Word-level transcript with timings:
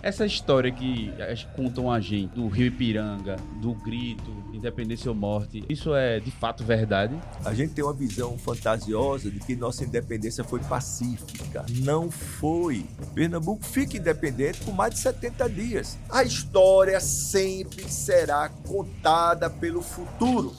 Essa 0.00 0.24
história 0.24 0.70
que 0.70 1.12
contam 1.56 1.90
a 1.90 1.98
gente 1.98 2.32
do 2.32 2.46
Rio 2.46 2.66
Ipiranga, 2.66 3.34
do 3.60 3.74
grito, 3.74 4.30
independência 4.52 5.10
ou 5.10 5.14
morte, 5.16 5.64
isso 5.68 5.92
é 5.92 6.20
de 6.20 6.30
fato 6.30 6.62
verdade? 6.62 7.18
A 7.44 7.52
gente 7.52 7.74
tem 7.74 7.82
uma 7.82 7.92
visão 7.92 8.38
fantasiosa 8.38 9.28
de 9.28 9.40
que 9.40 9.56
nossa 9.56 9.84
independência 9.84 10.44
foi 10.44 10.60
pacífica. 10.60 11.66
Não 11.80 12.12
foi. 12.12 12.86
Pernambuco 13.12 13.64
fica 13.64 13.96
independente 13.96 14.60
por 14.60 14.72
mais 14.72 14.94
de 14.94 15.00
70 15.00 15.50
dias. 15.50 15.98
A 16.08 16.22
história 16.22 17.00
sempre 17.00 17.82
será 17.90 18.48
contada 18.68 19.50
pelo 19.50 19.82
futuro. 19.82 20.54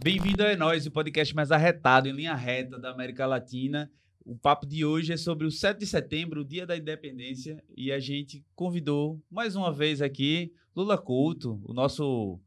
Bem-vindo 0.00 0.44
a 0.44 0.54
Nós, 0.54 0.86
o 0.86 0.92
podcast 0.92 1.34
mais 1.34 1.50
arretado 1.50 2.08
em 2.08 2.12
linha 2.12 2.36
reta 2.36 2.78
da 2.78 2.92
América 2.92 3.26
Latina. 3.26 3.90
O 4.26 4.34
papo 4.34 4.66
de 4.66 4.84
hoje 4.84 5.12
é 5.12 5.16
sobre 5.16 5.46
o 5.46 5.52
7 5.52 5.78
de 5.78 5.86
setembro, 5.86 6.40
o 6.40 6.44
dia 6.44 6.66
da 6.66 6.76
independência, 6.76 7.62
e 7.76 7.92
a 7.92 8.00
gente 8.00 8.44
convidou 8.56 9.22
mais 9.30 9.54
uma 9.54 9.72
vez 9.72 10.02
aqui 10.02 10.52
Lula 10.74 10.98
Couto, 10.98 11.62
o 11.64 11.72
nosso 11.72 12.40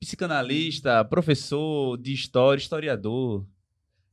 psicanalista, 0.00 1.04
professor 1.04 1.98
de 1.98 2.14
história, 2.14 2.58
historiador. 2.58 3.46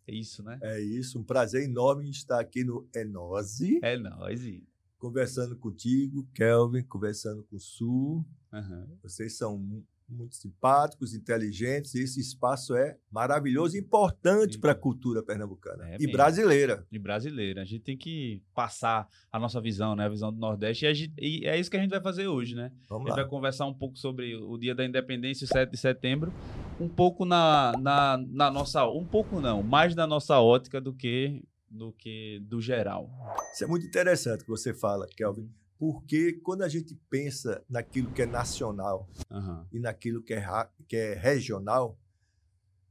É 0.06 0.14
isso, 0.14 0.44
né? 0.44 0.60
É 0.62 0.82
isso, 0.82 1.18
um 1.18 1.24
prazer 1.24 1.64
enorme 1.64 2.10
estar 2.10 2.38
aqui 2.38 2.66
no 2.66 2.86
Enose. 2.94 3.80
É 3.82 3.94
Enose. 3.94 4.68
Conversando 4.98 5.56
contigo, 5.56 6.28
Kelvin, 6.34 6.84
conversando 6.84 7.46
com 7.46 7.56
o 7.56 7.62
Sul. 7.62 8.26
Uhum. 8.52 8.88
Vocês 9.02 9.38
são 9.38 9.82
muito 10.08 10.36
simpáticos, 10.36 11.14
inteligentes, 11.14 11.96
e 11.96 12.04
esse 12.04 12.20
espaço 12.20 12.76
é 12.76 12.98
maravilhoso 13.12 13.76
e 13.76 13.80
importante 13.80 14.58
para 14.60 14.72
a 14.72 14.76
cultura 14.76 15.24
pernambucana 15.24 15.90
é 15.90 15.98
e 16.00 16.12
brasileira. 16.12 16.86
E 16.92 17.00
brasileira. 17.00 17.62
A 17.62 17.66
gente 17.66 17.82
tem 17.82 17.98
que 17.98 18.42
passar 18.54 19.08
a 19.32 19.40
nossa 19.40 19.60
visão, 19.60 19.96
né? 19.96 20.06
A 20.06 20.10
visão 20.10 20.32
do 20.32 20.40
Nordeste, 20.40 20.86
e, 20.86 20.94
gente, 20.94 21.14
e 21.18 21.46
é 21.46 21.60
isso 21.60 21.70
que 21.70 21.78
a 21.78 21.80
gente 21.80 21.90
vai 21.90 22.02
fazer 22.02 22.28
hoje, 22.28 22.56
né? 22.56 22.72
Vamos 22.88 23.08
a 23.08 23.10
gente 23.10 23.18
lá. 23.18 23.24
vai 23.24 23.30
conversar 23.30 23.66
um 23.66 23.74
pouco 23.74 23.98
sobre 23.98 24.36
o 24.36 24.58
Dia 24.58 24.76
da 24.76 24.86
Independência, 24.86 25.46
o 25.46 25.48
7 25.48 25.72
de 25.72 25.78
setembro, 25.78 26.32
um 26.80 26.88
pouco 26.88 27.26
na, 27.26 27.74
na, 27.80 28.18
na 28.18 28.52
nossa... 28.52 28.86
Um 28.88 29.06
pouco 29.06 29.40
não, 29.40 29.64
mais 29.64 29.96
na 29.96 30.06
nossa 30.06 30.40
ótica 30.40 30.80
do 30.80 30.94
que 30.94 31.42
do 31.68 31.92
que 31.92 32.40
do 32.44 32.62
geral. 32.62 33.10
Isso 33.54 33.66
é 33.66 33.68
muito 33.68 33.86
interessante 33.86 34.46
que 34.46 34.50
você 34.50 34.74
fala, 34.74 35.06
Kelvin 35.08 35.50
porque 35.78 36.34
quando 36.34 36.64
a 36.64 36.70
gente 36.70 36.96
pensa 37.10 37.64
naquilo 37.70 38.12
que 38.12 38.22
é 38.22 38.26
nacional 38.26 39.10
uhum. 39.30 39.66
e 39.72 39.80
naquilo 39.80 40.22
que 40.22 40.34
é, 40.34 40.46
que 40.88 40.96
é 40.96 41.14
regional, 41.14 41.98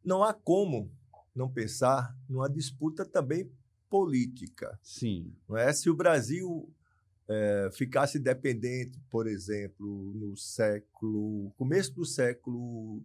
não 0.04 0.22
há 0.22 0.34
como 0.34 0.90
não 1.34 1.50
pensar 1.50 2.16
numa 2.28 2.48
disputa 2.48 3.05
também 3.05 3.50
política. 3.88 4.78
Sim. 4.82 5.32
Não 5.48 5.56
é? 5.56 5.72
Se 5.72 5.88
o 5.88 5.94
Brasil 5.94 6.68
é, 7.28 7.70
ficasse 7.72 8.18
dependente, 8.18 9.00
por 9.10 9.27
exemplo, 9.27 10.12
no 10.14 10.36
século 10.36 11.50
começo 11.56 11.92
do 11.94 12.05
século 12.05 13.02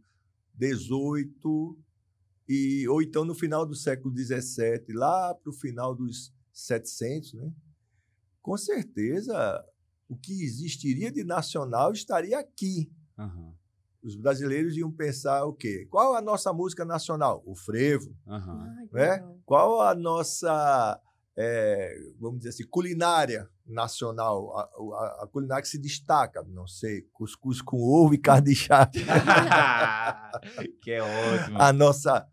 XVIII 0.61 1.77
e 2.47 2.87
ou 2.87 3.01
então 3.01 3.23
no 3.23 3.33
final 3.33 3.65
do 3.65 3.75
século 3.75 4.13
XVII, 4.15 4.93
lá 4.93 5.33
para 5.33 5.49
o 5.49 5.53
final 5.53 5.95
dos 5.95 6.33
700, 6.51 7.33
né? 7.33 7.53
Com 8.49 8.57
certeza 8.57 9.63
o 10.09 10.17
que 10.17 10.43
existiria 10.43 11.11
de 11.11 11.23
nacional 11.23 11.91
estaria 11.93 12.39
aqui. 12.39 12.91
Uhum. 13.15 13.53
Os 14.01 14.15
brasileiros 14.15 14.75
iam 14.75 14.91
pensar 14.91 15.45
o 15.45 15.53
quê? 15.53 15.87
Qual 15.91 16.15
a 16.15 16.21
nossa 16.21 16.51
música 16.51 16.83
nacional? 16.83 17.43
O 17.45 17.55
frevo. 17.55 18.11
Uhum. 18.25 18.87
né? 18.91 19.23
Qual 19.45 19.81
a 19.81 19.93
nossa, 19.93 20.99
é, 21.37 21.95
vamos 22.19 22.39
dizer 22.39 22.49
assim, 22.49 22.67
culinária 22.67 23.47
nacional? 23.67 24.57
A, 24.57 24.61
a, 24.63 25.23
a, 25.25 25.27
culinária 25.31 25.61
que 25.61 25.69
se 25.69 25.77
destaca? 25.77 26.43
Não 26.47 26.65
sei, 26.65 27.03
cuscuz 27.13 27.61
com 27.61 27.77
ovo 27.77 28.15
e 28.15 28.17
carne 28.19 28.49
de 28.49 28.55
charque. 28.55 29.05
que 30.81 30.89
é 30.89 31.03
ótimo. 31.03 31.61
A 31.61 31.71
nossa 31.71 32.27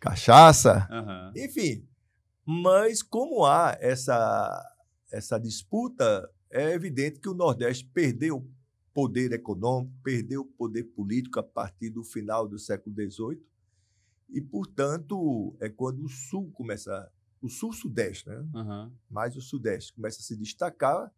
cachaça. 0.00 0.88
Uhum. 0.90 1.44
Enfim, 1.44 1.86
mas 2.44 3.04
como 3.04 3.44
há 3.44 3.76
essa 3.80 4.71
essa 5.12 5.38
disputa, 5.38 6.28
é 6.50 6.72
evidente 6.72 7.20
que 7.20 7.28
o 7.28 7.34
Nordeste 7.34 7.84
perdeu 7.84 8.48
poder 8.94 9.32
econômico, 9.32 9.94
perdeu 10.02 10.44
poder 10.44 10.84
político 10.84 11.38
a 11.38 11.42
partir 11.42 11.90
do 11.90 12.02
final 12.02 12.48
do 12.48 12.58
século 12.58 12.94
XVIII, 12.94 13.40
e, 14.30 14.40
portanto, 14.40 15.54
é 15.60 15.68
quando 15.68 16.04
o 16.04 16.08
Sul 16.08 16.50
começa, 16.52 17.10
o 17.42 17.48
Sul-Sudeste, 17.48 18.28
né? 18.28 18.38
Uhum. 18.54 18.92
mais 19.10 19.36
o 19.36 19.42
Sudeste, 19.42 19.92
começa 19.92 20.20
a 20.20 20.22
se 20.22 20.34
destacar, 20.36 21.12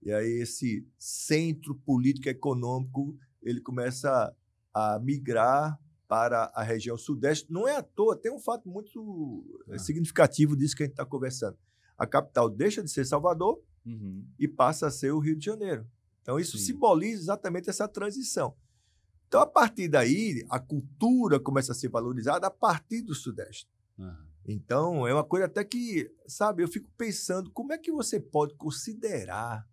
e 0.00 0.12
aí 0.12 0.40
esse 0.40 0.86
centro 0.96 1.74
político 1.74 2.28
econômico 2.28 3.16
ele 3.42 3.60
começa 3.60 4.34
a 4.72 4.98
migrar 5.00 5.78
para 6.06 6.44
a 6.54 6.62
região 6.62 6.96
Sudeste. 6.96 7.50
Não 7.50 7.66
é 7.66 7.76
à 7.76 7.82
toa, 7.82 8.16
tem 8.16 8.32
um 8.32 8.38
fato 8.38 8.68
muito 8.68 9.00
uhum. 9.00 9.78
significativo 9.78 10.56
disso 10.56 10.76
que 10.76 10.84
a 10.84 10.86
gente 10.86 10.92
está 10.92 11.06
conversando 11.06 11.56
a 12.02 12.06
capital 12.06 12.50
deixa 12.50 12.82
de 12.82 12.90
ser 12.90 13.04
Salvador 13.04 13.62
uhum. 13.86 14.26
e 14.36 14.48
passa 14.48 14.88
a 14.88 14.90
ser 14.90 15.12
o 15.12 15.20
Rio 15.20 15.36
de 15.36 15.44
Janeiro. 15.44 15.86
Então, 16.20 16.36
isso 16.36 16.58
Sim. 16.58 16.72
simboliza 16.72 17.22
exatamente 17.22 17.70
essa 17.70 17.86
transição. 17.86 18.56
Então, 19.28 19.40
a 19.40 19.46
partir 19.46 19.86
daí, 19.86 20.44
a 20.50 20.58
cultura 20.58 21.38
começa 21.38 21.70
a 21.70 21.74
ser 21.76 21.88
valorizada 21.88 22.48
a 22.48 22.50
partir 22.50 23.02
do 23.02 23.14
Sudeste. 23.14 23.70
Uhum. 23.96 24.16
Então, 24.44 25.06
é 25.06 25.14
uma 25.14 25.22
coisa 25.22 25.46
até 25.46 25.62
que, 25.62 26.12
sabe, 26.26 26.64
eu 26.64 26.68
fico 26.68 26.90
pensando 26.98 27.52
como 27.52 27.72
é 27.72 27.78
que 27.78 27.92
você 27.92 28.18
pode 28.18 28.56
considerar 28.56 29.64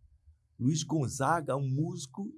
Luiz 0.60 0.84
Gonzaga 0.84 1.58
um 1.58 1.68
músico 1.68 2.32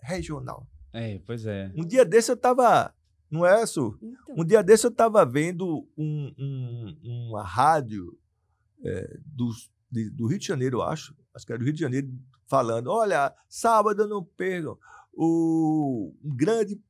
regional. 0.00 0.66
É, 0.92 1.20
pois 1.24 1.46
é. 1.46 1.72
Um 1.76 1.84
dia 1.84 2.04
desse 2.04 2.32
eu 2.32 2.34
estava, 2.34 2.92
não 3.30 3.46
é, 3.46 3.64
Su? 3.64 3.96
Então. 4.02 4.34
Um 4.36 4.44
dia 4.44 4.64
desse 4.64 4.84
eu 4.84 4.90
estava 4.90 5.24
vendo 5.24 5.88
um, 5.96 6.34
um, 6.36 7.28
uma 7.28 7.44
rádio 7.44 8.18
é, 8.84 9.18
do, 9.24 9.50
de, 9.90 10.10
do 10.10 10.26
Rio 10.26 10.38
de 10.38 10.46
Janeiro, 10.46 10.82
acho, 10.82 11.16
acho 11.34 11.46
que 11.46 11.52
era 11.52 11.58
do 11.58 11.64
Rio 11.64 11.74
de 11.74 11.80
Janeiro, 11.80 12.08
falando: 12.46 12.90
olha, 12.90 13.34
sábado 13.48 14.06
não 14.06 14.24
percam 14.24 14.78
o 15.12 16.14
um 16.22 16.36
grande 16.36 16.80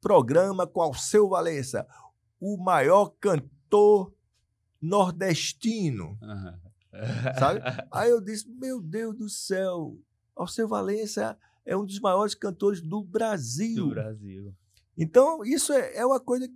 programa 0.00 0.66
com 0.66 0.80
Alceu 0.80 1.28
Valença, 1.28 1.86
o 2.40 2.56
maior 2.56 3.14
cantor 3.20 4.12
nordestino. 4.80 6.18
Uhum. 6.20 7.34
Sabe? 7.38 7.60
Aí 7.90 8.10
eu 8.10 8.20
disse: 8.20 8.48
meu 8.48 8.80
Deus 8.80 9.16
do 9.16 9.28
céu, 9.28 9.98
Alceu 10.36 10.68
Valença 10.68 11.38
é 11.64 11.76
um 11.76 11.84
dos 11.84 11.98
maiores 12.00 12.34
cantores 12.34 12.80
do 12.80 13.02
Brasil. 13.02 13.86
Do 13.86 13.90
Brasil. 13.90 14.54
Então, 14.96 15.44
isso 15.44 15.72
é, 15.72 15.96
é 15.96 16.06
uma 16.06 16.20
coisa 16.20 16.48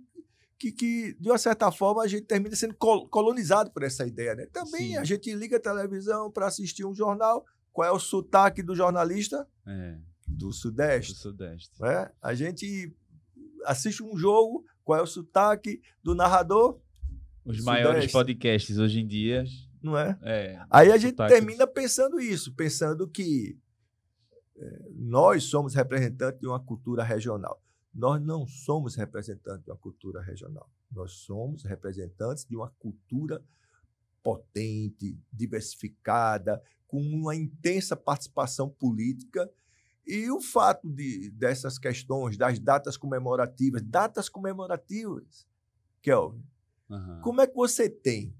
que, 0.59 0.73
que, 0.73 1.15
de 1.17 1.29
uma 1.29 1.37
certa 1.37 1.71
forma, 1.71 2.03
a 2.03 2.07
gente 2.07 2.23
termina 2.25 2.53
sendo 2.53 2.75
colonizado 2.75 3.71
por 3.71 3.81
essa 3.81 4.05
ideia. 4.05 4.35
Né? 4.35 4.45
Também 4.47 4.89
Sim. 4.89 4.97
a 4.97 5.03
gente 5.05 5.33
liga 5.33 5.55
a 5.55 5.59
televisão 5.59 6.29
para 6.29 6.47
assistir 6.47 6.85
um 6.85 6.93
jornal. 6.93 7.45
Qual 7.71 7.87
é 7.87 7.91
o 7.91 7.99
sotaque 7.99 8.61
do 8.61 8.75
jornalista? 8.75 9.47
É. 9.65 9.97
Do 10.27 10.51
Sudeste. 10.51 11.13
Do 11.13 11.17
Sudeste. 11.17 11.81
Né? 11.81 12.11
A 12.21 12.33
gente 12.33 12.93
assiste 13.65 14.03
um 14.03 14.17
jogo. 14.17 14.65
Qual 14.83 14.99
é 14.99 15.01
o 15.01 15.07
sotaque 15.07 15.81
do 16.03 16.13
narrador? 16.13 16.77
Os 17.45 17.59
do 17.59 17.63
maiores 17.63 18.11
Sudeste. 18.11 18.11
podcasts 18.11 18.77
hoje 18.77 18.99
em 18.99 19.07
dia. 19.07 19.45
Não 19.81 19.97
é? 19.97 20.19
é 20.23 20.61
Aí 20.69 20.91
a 20.91 20.97
gente 20.97 21.15
termina 21.15 21.65
pensando 21.65 22.19
isso, 22.19 22.53
pensando 22.53 23.07
que 23.07 23.57
é, 24.57 24.89
nós 24.93 25.45
somos 25.45 25.73
representantes 25.73 26.41
de 26.41 26.47
uma 26.47 26.59
cultura 26.59 27.01
regional. 27.01 27.61
Nós 27.99 28.21
não 28.21 28.47
somos 28.47 28.95
representantes 28.95 29.65
de 29.65 29.71
uma 29.71 29.77
cultura 29.77 30.21
regional. 30.21 30.71
Nós 30.89 31.11
somos 31.11 31.63
representantes 31.65 32.45
de 32.45 32.55
uma 32.55 32.69
cultura 32.79 33.43
potente, 34.23 35.19
diversificada, 35.33 36.63
com 36.87 37.01
uma 37.01 37.35
intensa 37.35 37.97
participação 37.97 38.69
política. 38.69 39.51
E 40.07 40.31
o 40.31 40.39
fato 40.39 40.89
de, 40.89 41.29
dessas 41.31 41.77
questões, 41.77 42.37
das 42.37 42.57
datas 42.57 42.95
comemorativas, 42.95 43.81
datas 43.81 44.29
comemorativas, 44.29 45.45
Kelvin, 46.01 46.41
uhum. 46.89 47.21
como 47.21 47.41
é 47.41 47.47
que 47.47 47.55
você 47.55 47.89
tem 47.89 48.33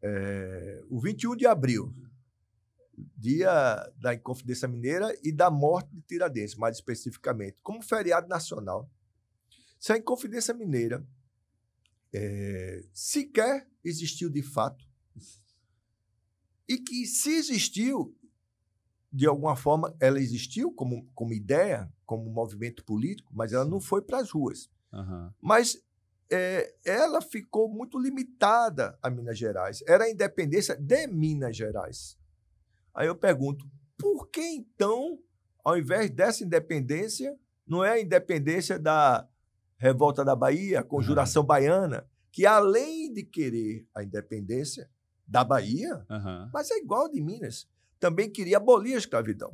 é, 0.00 0.84
o 0.88 1.00
21 1.00 1.34
de 1.34 1.46
abril, 1.48 1.92
dia 3.16 3.50
da 3.98 4.14
Inconfidência 4.14 4.68
Mineira 4.68 5.16
e 5.22 5.32
da 5.32 5.50
morte 5.50 5.90
de 5.94 6.02
Tiradentes, 6.02 6.54
mais 6.54 6.76
especificamente, 6.76 7.58
como 7.62 7.82
feriado 7.82 8.28
nacional. 8.28 8.90
Se 9.78 9.92
a 9.92 9.96
Inconfidência 9.96 10.54
Mineira 10.54 11.06
é, 12.12 12.84
sequer 12.92 13.68
existiu 13.84 14.28
de 14.28 14.42
fato, 14.42 14.84
e 16.68 16.78
que 16.78 17.04
se 17.04 17.30
existiu, 17.30 18.16
de 19.12 19.26
alguma 19.26 19.56
forma, 19.56 19.92
ela 19.98 20.20
existiu 20.20 20.72
como, 20.72 21.04
como 21.14 21.32
ideia, 21.32 21.92
como 22.06 22.30
movimento 22.30 22.84
político, 22.84 23.32
mas 23.34 23.52
ela 23.52 23.64
não 23.64 23.80
foi 23.80 24.00
para 24.02 24.18
as 24.18 24.30
ruas. 24.30 24.70
Uhum. 24.92 25.32
Mas 25.40 25.82
é, 26.30 26.72
ela 26.84 27.20
ficou 27.20 27.68
muito 27.68 27.98
limitada 27.98 28.96
a 29.02 29.10
Minas 29.10 29.36
Gerais. 29.36 29.82
Era 29.86 30.04
a 30.04 30.10
independência 30.10 30.76
de 30.76 31.08
Minas 31.08 31.56
Gerais. 31.56 32.16
Aí 32.94 33.06
eu 33.06 33.14
pergunto, 33.14 33.64
por 33.98 34.28
que 34.28 34.40
então, 34.40 35.18
ao 35.64 35.78
invés 35.78 36.10
dessa 36.10 36.44
independência, 36.44 37.36
não 37.66 37.84
é 37.84 37.92
a 37.92 38.00
independência 38.00 38.78
da 38.78 39.28
revolta 39.76 40.24
da 40.24 40.36
Bahia, 40.36 40.80
a 40.80 40.84
conjuração 40.84 41.42
uhum. 41.42 41.46
baiana, 41.46 42.06
que 42.32 42.46
além 42.46 43.12
de 43.12 43.22
querer 43.22 43.86
a 43.94 44.02
independência 44.02 44.90
da 45.26 45.44
Bahia, 45.44 46.04
uhum. 46.10 46.50
mas 46.52 46.70
é 46.70 46.78
igual 46.78 47.08
de 47.08 47.20
Minas, 47.20 47.68
também 47.98 48.30
queria 48.30 48.56
abolir 48.56 48.94
a 48.94 48.98
escravidão. 48.98 49.52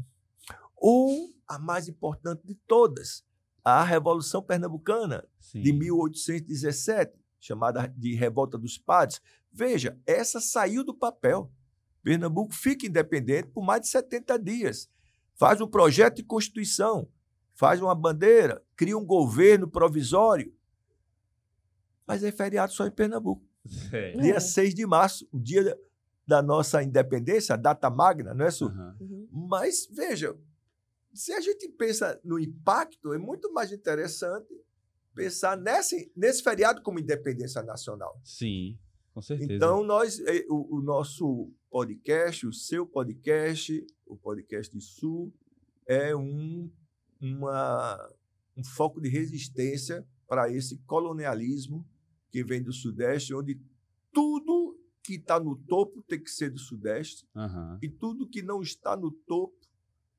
Ou 0.77 1.31
a 1.47 1.59
mais 1.59 1.89
importante 1.89 2.47
de 2.47 2.55
todas, 2.67 3.25
a 3.65 3.82
Revolução 3.82 4.43
Pernambucana 4.43 5.27
Sim. 5.41 5.61
de 5.61 5.73
1817, 5.73 7.19
chamada 7.41 7.87
de 7.89 8.15
Revolta 8.15 8.56
dos 8.56 8.79
Padres. 8.79 9.21
Veja, 9.53 9.99
essa 10.06 10.41
saiu 10.41 10.85
do 10.85 10.94
papel. 10.94 11.50
Pernambuco 12.06 12.55
fica 12.55 12.87
independente 12.87 13.49
por 13.49 13.64
mais 13.64 13.81
de 13.81 13.88
70 13.88 14.38
dias. 14.38 14.88
Faz 15.35 15.61
um 15.61 15.67
projeto 15.67 16.19
de 16.19 16.23
constituição, 16.23 17.11
faz 17.53 17.82
uma 17.82 17.97
bandeira, 17.97 18.62
cria 18.76 18.97
um 18.97 19.05
governo 19.05 19.69
provisório. 19.69 20.55
Mas 22.06 22.23
é 22.23 22.31
feriado 22.31 22.73
só 22.73 22.87
em 22.87 22.93
Pernambuco. 22.93 23.44
É. 23.93 24.12
Dia 24.12 24.38
6 24.38 24.73
de 24.73 24.87
março, 24.87 25.29
o 25.32 25.41
dia 25.41 25.76
da 26.25 26.41
nossa 26.41 26.81
independência, 26.81 27.55
a 27.55 27.58
data 27.58 27.91
magna, 27.91 28.32
não 28.32 28.44
é, 28.44 28.53
Su? 28.53 28.67
Uhum. 28.67 29.29
Mas, 29.32 29.88
veja, 29.91 30.38
se 31.12 31.32
a 31.32 31.41
gente 31.41 31.69
pensa 31.70 32.20
no 32.23 32.38
impacto, 32.38 33.12
é 33.12 33.19
muito 33.19 33.53
mais 33.53 33.73
interessante 33.73 34.55
pensar 35.12 35.56
nesse, 35.56 36.12
nesse 36.17 36.41
feriado 36.41 36.82
como 36.82 37.00
independência 37.00 37.64
nacional. 37.64 38.20
Sim, 38.23 38.79
com 39.17 39.23
certeza. 39.23 39.55
Então, 39.55 39.83
nós, 39.83 40.21
é, 40.21 40.45
o, 40.47 40.77
o 40.77 40.83
nosso 40.83 41.51
podcast, 41.71 42.47
o 42.47 42.53
seu 42.53 42.87
podcast, 42.87 43.87
o 44.05 44.15
podcast 44.15 44.71
de 44.71 44.85
Sul, 44.85 45.33
é 45.87 46.15
um, 46.15 46.71
uma, 47.19 48.13
um 48.55 48.63
foco 48.63 49.01
de 49.01 49.09
resistência 49.09 50.07
para 50.29 50.53
esse 50.53 50.77
colonialismo 50.83 51.83
que 52.31 52.45
vem 52.45 52.63
do 52.63 52.75
Sudeste, 52.75 53.33
onde 53.33 53.59
tudo 54.13 54.79
que 55.03 55.15
está 55.15 55.41
no 55.41 55.57
topo 55.57 56.03
tem 56.03 56.23
que 56.23 56.31
ser 56.31 56.51
do 56.51 56.59
Sudeste, 56.59 57.27
uhum. 57.35 57.79
e 57.81 57.89
tudo 57.89 58.29
que 58.29 58.43
não 58.43 58.61
está 58.61 58.95
no 58.95 59.11
topo 59.11 59.57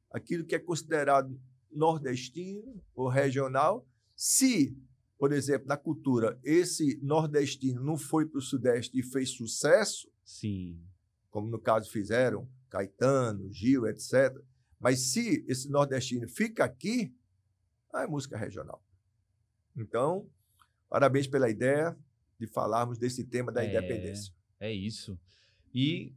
aquilo 0.09 0.43
que 0.43 0.55
é 0.55 0.59
considerado 0.59 1.39
nordestino 1.71 2.81
ou 2.95 3.09
regional, 3.09 3.87
se, 4.15 4.75
por 5.17 5.31
exemplo, 5.31 5.67
na 5.67 5.77
cultura, 5.77 6.39
esse 6.43 6.99
nordestino 7.01 7.83
não 7.83 7.97
foi 7.97 8.25
para 8.25 8.37
o 8.37 8.41
Sudeste 8.41 8.97
e 8.97 9.03
fez 9.03 9.31
sucesso, 9.31 10.09
Sim. 10.23 10.79
como 11.29 11.49
no 11.49 11.59
caso 11.59 11.89
fizeram 11.89 12.47
Caetano, 12.69 13.51
Gil, 13.51 13.87
etc. 13.87 14.37
Mas 14.79 15.11
se 15.11 15.43
esse 15.47 15.69
nordestino 15.69 16.27
fica 16.29 16.63
aqui, 16.63 17.13
ah, 17.91 18.03
é 18.03 18.07
música 18.07 18.37
regional. 18.37 18.83
Então, 19.75 20.29
parabéns 20.89 21.27
pela 21.27 21.49
ideia 21.49 21.97
de 22.39 22.45
falarmos 22.45 22.97
desse 22.97 23.23
tema 23.23 23.51
da 23.51 23.63
é, 23.63 23.69
independência. 23.69 24.33
É 24.59 24.71
isso. 24.71 25.19
E 25.73 26.13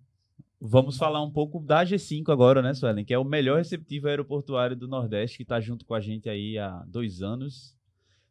Vamos 0.63 0.99
falar 0.99 1.23
um 1.23 1.31
pouco 1.31 1.59
da 1.59 1.83
G5 1.87 2.29
agora, 2.29 2.61
né, 2.61 2.75
Suelen? 2.75 3.03
Que 3.03 3.15
é 3.15 3.19
o 3.19 3.25
melhor 3.25 3.57
receptivo 3.57 4.09
aeroportuário 4.09 4.77
do 4.77 4.87
Nordeste, 4.87 5.39
que 5.39 5.43
está 5.43 5.59
junto 5.59 5.87
com 5.87 5.95
a 5.95 6.01
gente 6.01 6.29
aí 6.29 6.59
há 6.59 6.85
dois 6.87 7.23
anos. 7.23 7.75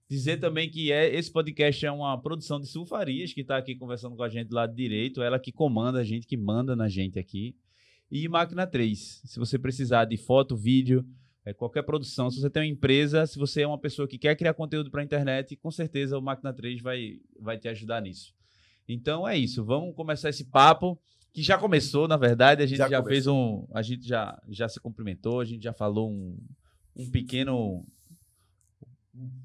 Dizer 0.09 0.37
também 0.37 0.67
que 0.67 0.91
é, 0.91 1.13
esse 1.13 1.31
podcast 1.31 1.85
é 1.85 1.91
uma 1.91 2.19
produção 2.19 2.59
de 2.59 2.65
Sulfarias, 2.65 3.31
que 3.31 3.41
está 3.41 3.57
aqui 3.57 3.75
conversando 3.75 4.15
com 4.15 4.23
a 4.23 4.29
gente 4.29 4.47
do 4.47 4.55
lado 4.55 4.73
direito. 4.73 5.21
Ela 5.21 5.39
que 5.39 5.51
comanda 5.51 5.99
a 5.99 6.03
gente, 6.03 6.25
que 6.25 6.35
manda 6.35 6.75
na 6.75 6.89
gente 6.89 7.19
aqui. 7.19 7.55
E 8.11 8.27
Máquina 8.27 8.65
3. 8.65 9.21
Se 9.23 9.37
você 9.37 9.59
precisar 9.59 10.05
de 10.05 10.17
foto, 10.17 10.57
vídeo, 10.57 11.05
é, 11.45 11.53
qualquer 11.53 11.83
produção, 11.83 12.31
se 12.31 12.41
você 12.41 12.49
tem 12.49 12.63
uma 12.63 12.73
empresa, 12.73 13.27
se 13.27 13.37
você 13.37 13.61
é 13.61 13.67
uma 13.67 13.77
pessoa 13.77 14.07
que 14.07 14.17
quer 14.17 14.35
criar 14.35 14.55
conteúdo 14.55 14.89
para 14.89 15.01
a 15.01 15.03
internet, 15.03 15.55
com 15.55 15.69
certeza 15.69 16.17
o 16.17 16.21
Máquina 16.23 16.51
3 16.51 16.81
vai, 16.81 17.19
vai 17.39 17.59
te 17.59 17.67
ajudar 17.67 18.01
nisso. 18.01 18.33
Então 18.87 19.27
é 19.27 19.37
isso. 19.37 19.63
Vamos 19.63 19.95
começar 19.95 20.29
esse 20.29 20.45
papo 20.45 20.99
que 21.31 21.43
já 21.43 21.55
começou, 21.55 22.07
na 22.07 22.17
verdade, 22.17 22.63
a 22.63 22.65
gente 22.65 22.79
já, 22.79 22.89
já 22.89 23.03
fez 23.03 23.27
um, 23.27 23.67
a 23.71 23.83
gente 23.83 24.07
já, 24.07 24.41
já 24.49 24.67
se 24.67 24.79
cumprimentou, 24.79 25.39
a 25.39 25.45
gente 25.45 25.61
já 25.61 25.71
falou 25.71 26.09
um, 26.09 26.35
um 26.95 27.11
pequeno 27.11 27.85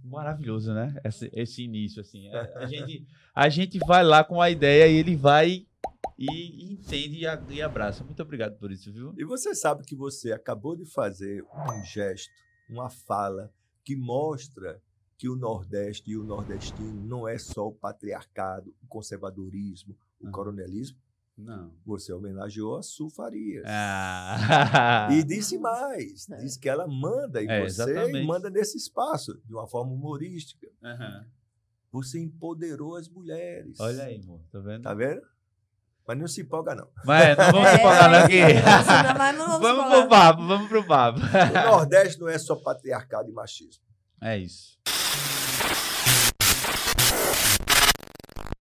maravilhoso, 0.03 0.73
né? 0.73 0.95
Esse, 1.05 1.31
esse 1.33 1.63
início 1.63 2.01
assim, 2.01 2.29
a, 2.35 2.59
a, 2.59 2.67
gente 2.67 3.07
a 3.35 3.49
gente 3.49 3.79
vai 3.79 4.05
lá 4.05 4.23
com 4.25 4.41
a 4.41 4.51
ideia 4.51 4.87
e 4.87 4.97
ele 4.97 5.17
vai 5.17 5.67
e, 6.19 6.73
entende 6.73 7.25
e, 7.25 7.55
e 7.55 7.63
abraça. 7.63 8.05
Muito 8.05 8.23
obrigado 8.23 8.57
por 8.59 8.71
isso, 8.71 8.93
viu? 8.93 9.15
E 9.17 9.25
você 9.25 9.55
sabe 9.55 9.85
que 9.85 9.95
você 9.95 10.33
acabou 10.33 10.77
de 10.77 10.85
fazer 10.85 11.45
um 11.45 11.85
gesto, 11.85 12.33
uma 12.69 12.89
fala 12.89 13.53
que 13.85 13.97
mostra 13.97 14.81
que 15.17 15.29
o 15.29 15.37
Nordeste 15.37 16.11
e 16.11 16.17
o 16.17 16.25
nordestino 16.25 17.07
não 17.07 17.27
é 17.27 17.39
só 17.39 17.69
o 17.69 17.73
patriarcado, 17.73 18.75
o 18.83 18.87
conservadorismo, 18.87 19.97
o 20.21 20.31
coronelismo, 20.31 20.99
não. 21.37 21.73
Você 21.85 22.13
homenageou 22.13 22.77
a 22.77 22.83
Su 22.83 23.11
Farias. 23.11 23.65
Ah. 23.67 25.09
E 25.11 25.23
disse 25.25 25.59
mais. 25.59 26.29
É. 26.35 26.37
Disse 26.37 26.59
que 26.59 26.69
ela 26.69 26.87
manda 26.87 27.43
em 27.43 27.51
é, 27.51 27.61
você 27.61 27.83
exatamente. 27.83 28.19
e 28.19 28.27
manda 28.27 28.49
nesse 28.51 28.77
espaço, 28.77 29.41
de 29.45 29.53
uma 29.53 29.67
forma 29.67 29.93
humorística. 29.93 30.67
Uhum. 30.83 31.25
Você 31.93 32.21
empoderou 32.21 32.97
as 32.97 33.09
mulheres. 33.09 33.79
Olha 33.79 34.05
aí, 34.05 34.21
amor. 34.23 34.41
Tá 34.51 34.59
vendo? 34.61 34.83
Tá 34.83 34.95
vendo? 34.95 35.23
Mas 36.07 36.19
não 36.19 36.27
se 36.29 36.41
empolga, 36.43 36.75
não. 36.75 36.89
Mas 37.05 37.37
não 37.37 37.53
vamos 37.53 37.69
se 37.69 37.77
empolgar 37.77 38.11
não 38.11 38.19
aqui. 38.25 38.41
vamos, 39.61 39.61
vamos 39.61 39.89
pro 39.91 40.09
papo, 40.09 40.47
vamos 40.47 40.69
pro 40.69 40.87
papo. 40.87 41.21
O 41.21 41.71
Nordeste 41.71 42.21
não 42.21 42.29
é 42.29 42.39
só 42.39 42.57
patriarcado 42.57 43.29
e 43.31 43.33
machismo. 43.33 43.83
É 44.21 44.39
isso. 44.39 44.79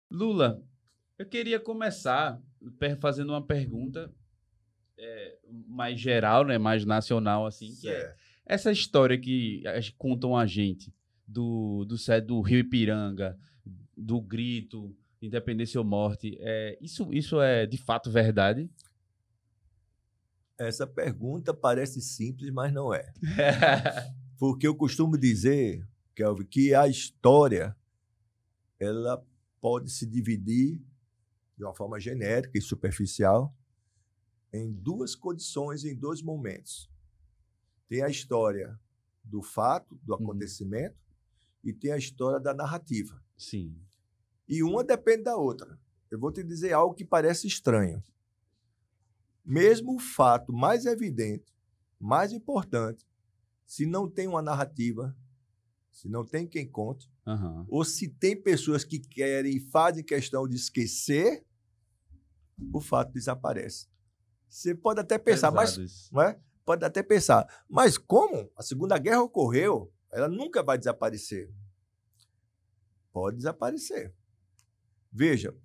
Lula, 0.09 0.61
eu 1.21 1.25
queria 1.27 1.59
começar 1.59 2.41
fazendo 2.99 3.29
uma 3.29 3.45
pergunta 3.45 4.11
é, 4.97 5.37
mais 5.67 5.99
geral, 5.99 6.43
né, 6.43 6.57
mais 6.57 6.83
nacional, 6.83 7.45
assim, 7.45 7.75
que 7.75 7.87
é 7.87 8.15
essa 8.43 8.71
história 8.71 9.19
que 9.19 9.63
contam 9.99 10.35
a 10.35 10.47
gente 10.47 10.91
do, 11.27 11.85
do, 11.85 11.95
do 12.25 12.41
Rio 12.41 12.59
Ipiranga, 12.59 13.37
do 13.95 14.19
grito, 14.19 14.95
independência 15.21 15.79
ou 15.79 15.85
morte, 15.85 16.37
é, 16.39 16.75
isso, 16.81 17.13
isso 17.13 17.39
é 17.39 17.67
de 17.67 17.77
fato 17.77 18.09
verdade? 18.09 18.67
Essa 20.57 20.87
pergunta 20.87 21.53
parece 21.53 22.01
simples, 22.01 22.49
mas 22.51 22.73
não 22.73 22.91
é. 22.91 23.13
Porque 24.39 24.65
eu 24.65 24.75
costumo 24.75 25.15
dizer, 25.19 25.87
Kelvin, 26.15 26.45
que 26.45 26.73
a 26.73 26.87
história 26.87 27.75
ela 28.79 29.23
pode 29.61 29.91
se 29.91 30.07
dividir 30.07 30.81
de 31.61 31.65
uma 31.65 31.75
forma 31.75 31.99
genérica 31.99 32.57
e 32.57 32.61
superficial, 32.61 33.55
em 34.51 34.73
duas 34.73 35.13
condições, 35.13 35.85
em 35.85 35.95
dois 35.95 36.19
momentos. 36.19 36.89
Tem 37.87 38.01
a 38.01 38.09
história 38.09 38.79
do 39.23 39.43
fato, 39.43 39.95
do 40.01 40.15
uhum. 40.15 40.23
acontecimento, 40.23 40.95
uhum. 40.95 41.69
e 41.69 41.71
tem 41.71 41.91
a 41.91 41.97
história 41.97 42.39
da 42.39 42.51
narrativa. 42.51 43.23
Sim. 43.37 43.79
E 44.49 44.63
uma 44.63 44.83
depende 44.83 45.25
da 45.25 45.35
outra. 45.35 45.79
Eu 46.09 46.17
vou 46.17 46.31
te 46.31 46.43
dizer 46.43 46.73
algo 46.73 46.95
que 46.95 47.05
parece 47.05 47.45
estranho. 47.45 48.03
Mesmo 49.45 49.95
o 49.95 49.99
fato 49.99 50.51
mais 50.51 50.87
evidente, 50.87 51.53
mais 51.99 52.33
importante, 52.33 53.05
se 53.67 53.85
não 53.85 54.09
tem 54.09 54.27
uma 54.27 54.41
narrativa, 54.41 55.15
se 55.91 56.09
não 56.09 56.25
tem 56.25 56.47
quem 56.47 56.67
conte, 56.67 57.07
uhum. 57.27 57.65
ou 57.69 57.85
se 57.85 58.09
tem 58.09 58.35
pessoas 58.35 58.83
que 58.83 58.97
querem 58.97 59.57
e 59.57 59.59
fazem 59.59 60.03
questão 60.03 60.47
de 60.47 60.55
esquecer, 60.55 61.45
o 62.73 62.79
fato 62.79 63.11
desaparece. 63.13 63.87
Você 64.47 64.75
pode 64.75 64.99
até 64.99 65.17
pensar, 65.17 65.51
mas 65.51 66.09
não 66.11 66.21
é? 66.21 66.39
pode 66.65 66.85
até 66.85 67.01
pensar, 67.01 67.47
mas 67.69 67.97
como 67.97 68.51
a 68.55 68.61
Segunda 68.61 68.97
Guerra 68.97 69.21
ocorreu, 69.21 69.91
ela 70.11 70.27
nunca 70.27 70.61
vai 70.61 70.77
desaparecer. 70.77 71.51
Pode 73.11 73.37
desaparecer. 73.37 74.13
Veja, 75.11 75.55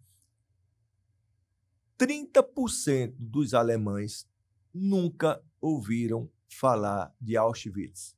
30% 1.99 3.15
dos 3.19 3.55
alemães 3.55 4.29
nunca 4.73 5.43
ouviram 5.61 6.31
falar 6.49 7.15
de 7.21 7.37
Auschwitz. 7.37 8.17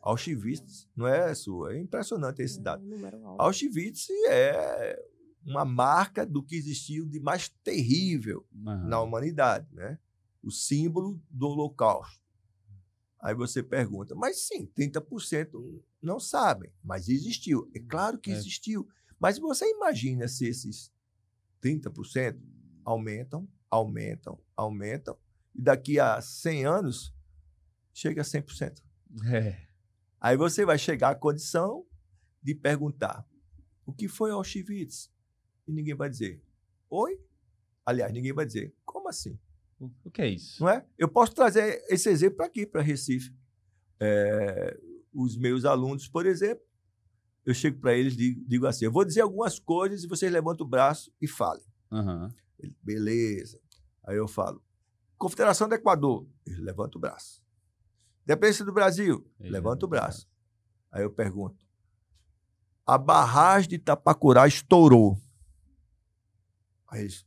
Auschwitz 0.00 0.88
não 0.96 1.06
é 1.06 1.34
sua, 1.34 1.74
é 1.74 1.78
impressionante 1.78 2.42
esse 2.42 2.60
dado. 2.60 2.84
Auschwitz 3.38 4.08
é 4.28 4.98
uma 5.44 5.64
marca 5.64 6.26
do 6.26 6.42
que 6.42 6.56
existiu 6.56 7.06
de 7.06 7.18
mais 7.18 7.48
terrível 7.62 8.46
uhum. 8.52 8.88
na 8.88 9.00
humanidade, 9.00 9.66
né? 9.72 9.98
O 10.42 10.50
símbolo 10.50 11.20
do 11.30 11.48
Holocausto. 11.48 12.20
Aí 13.20 13.34
você 13.34 13.62
pergunta, 13.62 14.14
mas 14.14 14.46
sim, 14.46 14.66
30% 14.66 15.50
não 16.00 16.18
sabem, 16.18 16.72
mas 16.82 17.08
existiu. 17.08 17.70
É 17.74 17.80
claro 17.80 18.18
que 18.18 18.30
é. 18.30 18.34
existiu. 18.34 18.88
Mas 19.18 19.38
você 19.38 19.70
imagina 19.70 20.26
se 20.26 20.46
esses 20.46 20.90
30% 21.62 22.40
aumentam, 22.84 23.46
aumentam, 23.70 24.40
aumentam, 24.56 25.18
e 25.54 25.60
daqui 25.60 26.00
a 26.00 26.20
100 26.20 26.64
anos 26.64 27.14
chega 27.92 28.22
a 28.22 28.24
100%. 28.24 28.80
É. 29.26 29.66
Aí 30.18 30.36
você 30.36 30.64
vai 30.64 30.78
chegar 30.78 31.10
à 31.10 31.14
condição 31.14 31.86
de 32.42 32.54
perguntar: 32.54 33.26
o 33.84 33.92
que 33.92 34.08
foi 34.08 34.30
Auschwitz? 34.30 35.10
E 35.70 35.72
ninguém 35.72 35.94
vai 35.94 36.10
dizer: 36.10 36.42
oi? 36.90 37.20
Aliás, 37.86 38.12
ninguém 38.12 38.32
vai 38.32 38.44
dizer: 38.44 38.74
como 38.84 39.08
assim? 39.08 39.38
O, 40.04 40.10
que 40.10 40.20
é 40.20 40.28
isso? 40.28 40.62
Não 40.62 40.68
é? 40.68 40.84
Eu 40.98 41.08
posso 41.08 41.32
trazer 41.32 41.82
esse 41.88 42.10
exemplo 42.10 42.44
aqui 42.44 42.66
para 42.66 42.82
Recife. 42.82 43.32
É, 43.98 44.78
os 45.14 45.36
meus 45.36 45.64
alunos, 45.64 46.06
por 46.08 46.26
exemplo, 46.26 46.62
eu 47.46 47.54
chego 47.54 47.78
para 47.78 47.94
eles 47.94 48.14
e 48.14 48.16
digo, 48.16 48.44
digo, 48.46 48.66
assim: 48.66 48.84
eu 48.84 48.92
vou 48.92 49.04
dizer 49.04 49.20
algumas 49.20 49.60
coisas 49.60 50.02
e 50.02 50.08
vocês 50.08 50.30
levantam 50.30 50.66
o 50.66 50.68
braço 50.68 51.12
e 51.22 51.28
falem. 51.28 51.64
Uhum. 51.90 52.28
Ele, 52.58 52.74
Beleza. 52.82 53.60
Aí 54.02 54.16
eu 54.16 54.26
falo: 54.26 54.60
Confederação 55.16 55.68
do 55.68 55.74
Equador. 55.76 56.26
Ele 56.44 56.60
levanta 56.62 56.98
o 56.98 57.00
braço. 57.00 57.40
Dependência 58.26 58.64
do 58.64 58.72
Brasil. 58.72 59.24
Ele 59.38 59.50
levanta 59.50 59.50
o 59.50 59.52
levanta 59.52 59.86
o 59.86 59.88
braço. 59.88 60.28
Aí 60.90 61.04
eu 61.04 61.10
pergunto: 61.10 61.64
A 62.84 62.98
barragem 62.98 63.68
de 63.68 63.76
Itapacurá 63.76 64.48
estourou. 64.48 65.16
Aí 66.90 67.02
eles. 67.02 67.24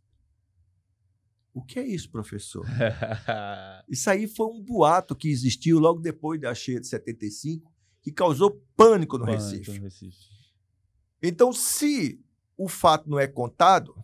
O 1.53 1.61
que 1.63 1.77
é 1.79 1.85
isso, 1.85 2.09
professor? 2.09 2.65
Isso 3.87 4.09
aí 4.09 4.27
foi 4.27 4.47
um 4.47 4.59
boato 4.61 5.15
que 5.15 5.29
existiu 5.29 5.77
logo 5.77 5.99
depois 6.01 6.41
da 6.41 6.53
cheia 6.55 6.81
de 6.81 6.87
75, 6.87 7.71
que 8.01 8.11
causou 8.11 8.59
pânico 8.75 9.19
no 9.19 9.25
Pânico 9.25 9.43
Recife. 9.43 9.77
no 9.77 9.83
Recife. 9.83 10.17
Então, 11.21 11.53
se 11.53 12.19
o 12.57 12.67
fato 12.67 13.07
não 13.09 13.19
é 13.19 13.27
contado, 13.27 13.95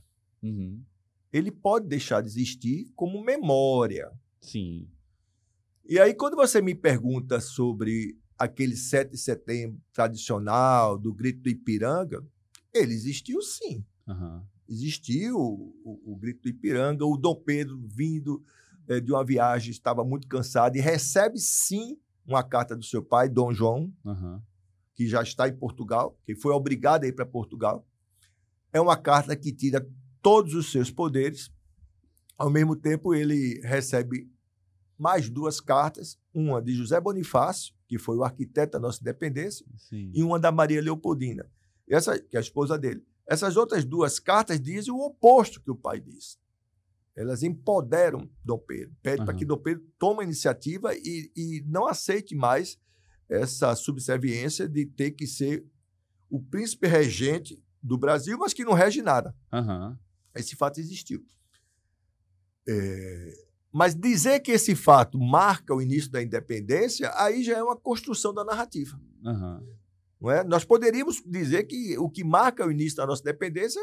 Uhum. 0.43 0.83
ele 1.33 1.49
pode 1.51 1.87
deixar 1.87 2.21
de 2.21 2.27
existir 2.29 2.91
como 2.95 3.23
memória. 3.23 4.11
Sim. 4.39 4.87
E 5.87 5.99
aí, 5.99 6.13
quando 6.13 6.35
você 6.35 6.61
me 6.61 6.75
pergunta 6.75 7.41
sobre 7.41 8.15
aquele 8.37 8.75
7 8.77 9.09
de 9.11 9.17
setembro 9.17 9.81
tradicional, 9.91 10.99
do 10.99 11.11
grito 11.11 11.41
do 11.41 11.49
Ipiranga, 11.49 12.23
ele 12.71 12.93
existiu 12.93 13.41
sim. 13.41 13.83
Uhum. 14.07 14.43
Existiu 14.69 15.35
o, 15.37 15.73
o- 15.83 16.13
o 16.13 16.15
grito 16.15 16.43
do 16.43 16.49
Ipiranga, 16.49 17.05
o 17.05 17.17
Dom 17.17 17.35
Pedro 17.35 17.81
vindo 17.87 18.43
eh, 18.87 18.99
de 18.99 19.11
uma 19.11 19.23
viagem, 19.25 19.71
estava 19.71 20.03
muito 20.03 20.27
cansado 20.27 20.75
e 20.75 20.79
recebe 20.79 21.39
sim 21.39 21.97
uma 22.25 22.43
carta 22.43 22.75
do 22.75 22.83
seu 22.83 23.03
pai, 23.03 23.27
Dom 23.27 23.51
João, 23.51 23.91
Uhum. 24.05 24.39
que 24.93 25.07
já 25.07 25.21
está 25.23 25.47
em 25.47 25.55
Portugal, 25.55 26.17
que 26.25 26.35
foi 26.35 26.53
obrigado 26.53 27.03
a 27.03 27.07
ir 27.07 27.13
para 27.13 27.25
Portugal. 27.25 27.85
É 28.71 28.79
uma 28.79 28.95
carta 28.95 29.35
que 29.35 29.51
tira 29.51 29.87
todos 30.21 30.53
os 30.53 30.71
seus 30.71 30.91
poderes. 30.91 31.51
Ao 32.37 32.49
mesmo 32.49 32.75
tempo, 32.75 33.13
ele 33.15 33.59
recebe 33.63 34.29
mais 34.97 35.29
duas 35.29 35.59
cartas, 35.59 36.19
uma 36.33 36.61
de 36.61 36.73
José 36.73 36.99
Bonifácio, 37.01 37.73
que 37.87 37.97
foi 37.97 38.17
o 38.17 38.23
arquiteto 38.23 38.73
da 38.73 38.79
nossa 38.79 39.01
independência, 39.01 39.65
Sim. 39.77 40.11
e 40.13 40.21
uma 40.21 40.37
da 40.39 40.51
Maria 40.51 40.81
Leopoldina, 40.81 41.49
essa 41.89 42.19
que 42.19 42.35
é 42.35 42.39
a 42.39 42.41
esposa 42.41 42.77
dele. 42.77 43.03
Essas 43.29 43.55
outras 43.55 43.85
duas 43.85 44.19
cartas 44.19 44.59
dizem 44.59 44.91
o 44.91 45.05
oposto 45.05 45.61
que 45.61 45.69
o 45.69 45.75
pai 45.75 45.99
disse. 45.99 46.39
Elas 47.15 47.43
empoderam 47.43 48.27
Dom 48.43 48.57
Pedro, 48.57 48.95
pede 49.03 49.17
para 49.17 49.33
Aham. 49.33 49.37
que 49.37 49.45
Dom 49.45 49.57
Pedro 49.57 49.85
tome 49.99 50.21
a 50.21 50.23
iniciativa 50.23 50.95
e, 50.95 51.31
e 51.35 51.63
não 51.67 51.85
aceite 51.85 52.33
mais 52.33 52.79
essa 53.29 53.75
subserviência 53.75 54.67
de 54.67 54.83
ter 54.87 55.11
que 55.11 55.27
ser 55.27 55.63
o 56.27 56.41
príncipe 56.41 56.87
regente 56.87 57.63
do 57.83 57.99
Brasil, 57.99 58.35
mas 58.39 58.51
que 58.51 58.65
não 58.65 58.73
rege 58.73 59.03
nada. 59.03 59.35
Uhum. 59.53 59.95
Esse 60.33 60.55
fato 60.55 60.79
existiu. 60.79 61.23
É, 62.67 63.45
Mas 63.71 63.93
dizer 63.93 64.39
que 64.39 64.51
esse 64.51 64.75
fato 64.75 65.19
marca 65.19 65.75
o 65.75 65.81
início 65.81 66.09
da 66.09 66.21
independência, 66.21 67.11
aí 67.15 67.43
já 67.43 67.57
é 67.57 67.63
uma 67.63 67.77
construção 67.77 68.33
da 68.33 68.43
narrativa. 68.43 68.99
Uhum. 69.23 69.78
Não 70.19 70.31
é? 70.31 70.43
Nós 70.43 70.65
poderíamos 70.65 71.21
dizer 71.25 71.63
que 71.63 71.97
o 71.97 72.09
que 72.09 72.23
marca 72.23 72.65
o 72.65 72.71
início 72.71 72.97
da 72.97 73.05
nossa 73.07 73.21
independência 73.21 73.79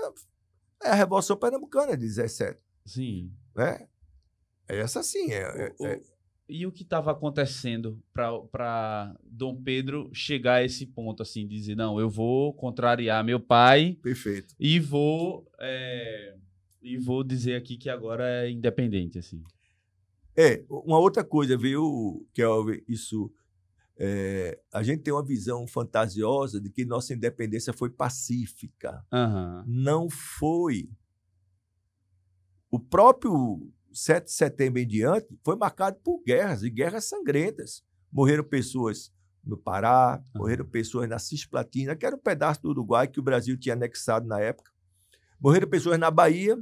é 0.83 0.91
a 0.91 0.95
Revolução 0.95 1.37
Pernambucana 1.37 1.97
de 1.97 2.05
17. 2.07 2.59
Sim. 2.85 3.33
Né? 3.55 3.87
Essa 4.69 5.03
sim. 5.03 5.31
É, 5.33 5.39
é- 5.69 5.75
O- 5.79 5.85
o- 5.85 5.87
é- 5.87 6.01
E 6.49 6.65
o 6.65 6.71
que 6.71 6.85
estava 6.85 7.11
acontecendo 7.11 8.01
para 8.13 9.17
Dom 9.25 9.61
Pedro 9.61 10.09
chegar 10.13 10.57
a 10.57 10.65
esse 10.65 10.87
ponto, 10.87 11.21
assim, 11.21 11.45
dizer, 11.45 11.75
não, 11.75 11.99
eu 11.99 12.09
vou 12.09 12.55
contrariar 12.55 13.25
meu 13.25 13.41
pai 13.41 13.99
perfeito. 14.01 14.55
e 14.61 14.79
vou 14.79 15.45
é, 15.59 16.37
e 16.81 16.97
vou 16.99 17.25
dizer 17.25 17.57
aqui 17.57 17.77
que 17.77 17.91
agora 17.91 18.45
é 18.45 18.51
independente, 18.51 19.19
assim. 19.19 19.43
É, 20.37 20.65
uma 20.71 20.99
outra 21.01 21.25
coisa, 21.25 21.57
viu, 21.57 22.25
Kelvin, 22.33 22.81
isso. 22.87 23.33
É, 23.99 24.61
a 24.73 24.83
gente 24.83 25.03
tem 25.03 25.13
uma 25.13 25.25
visão 25.25 25.67
fantasiosa 25.67 26.61
de 26.61 26.69
que 26.69 26.85
nossa 26.85 27.15
independência 27.15 27.73
foi 27.73 27.89
pacífica. 27.89 29.05
Aham. 29.13 29.65
Não 29.67 30.11
foi. 30.11 30.91
O 32.71 32.79
próprio 32.79 33.73
7 33.93 34.27
de 34.27 34.33
setembro 34.33 34.81
em 34.81 34.87
diante 34.87 35.27
foi 35.43 35.57
marcado 35.57 35.99
por 36.05 36.23
guerras, 36.23 36.63
e 36.63 36.69
guerras 36.69 37.07
sangrentas. 37.07 37.83
Morreram 38.13 38.45
pessoas 38.45 39.11
no 39.43 39.57
Pará, 39.57 40.23
morreram 40.35 40.67
pessoas 40.67 41.09
na 41.09 41.19
Cisplatina, 41.19 41.97
que 41.97 42.05
era 42.05 42.17
um 42.17 42.21
pedaço 42.21 42.61
do 42.63 42.71
Uruguai 42.71 43.09
que 43.09 43.21
o 43.21 43.23
Brasil 43.23 43.57
tinha 43.57 43.75
anexado 43.75 44.27
na 44.27 44.41
época. 44.41 44.71
Morreram 45.41 45.69
pessoas 45.69 45.99
na 45.99 46.11
Bahia, 46.11 46.59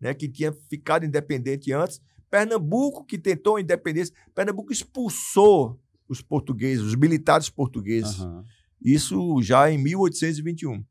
né, 0.00 0.14
que 0.14 0.28
tinha 0.28 0.52
ficado 0.52 1.04
independente 1.04 1.72
antes. 1.72 2.00
Pernambuco, 2.30 3.04
que 3.04 3.18
tentou 3.18 3.56
a 3.56 3.60
independência. 3.60 4.14
Pernambuco 4.34 4.72
expulsou 4.72 5.81
os 6.08 6.20
portugueses, 6.20 6.84
os 6.84 6.94
militares 6.94 7.48
portugueses. 7.48 8.20
Aham. 8.20 8.44
Isso 8.80 9.40
já 9.42 9.70
em 9.70 9.78
1821. 9.78 10.84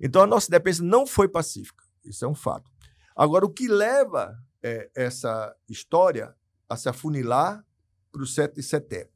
Então 0.00 0.22
a 0.22 0.26
nossa 0.26 0.48
independência 0.48 0.84
não 0.84 1.06
foi 1.06 1.28
pacífica. 1.28 1.84
Isso 2.04 2.24
é 2.24 2.28
um 2.28 2.34
fato. 2.34 2.70
Agora, 3.14 3.44
o 3.44 3.50
que 3.50 3.68
leva 3.68 4.36
eh, 4.62 4.90
essa 4.94 5.54
história 5.68 6.34
a 6.68 6.76
se 6.76 6.88
afunilar 6.88 7.64
para 8.10 8.22
o 8.22 8.26
7 8.26 8.54
de 8.54 8.62
setembro? 8.62 9.12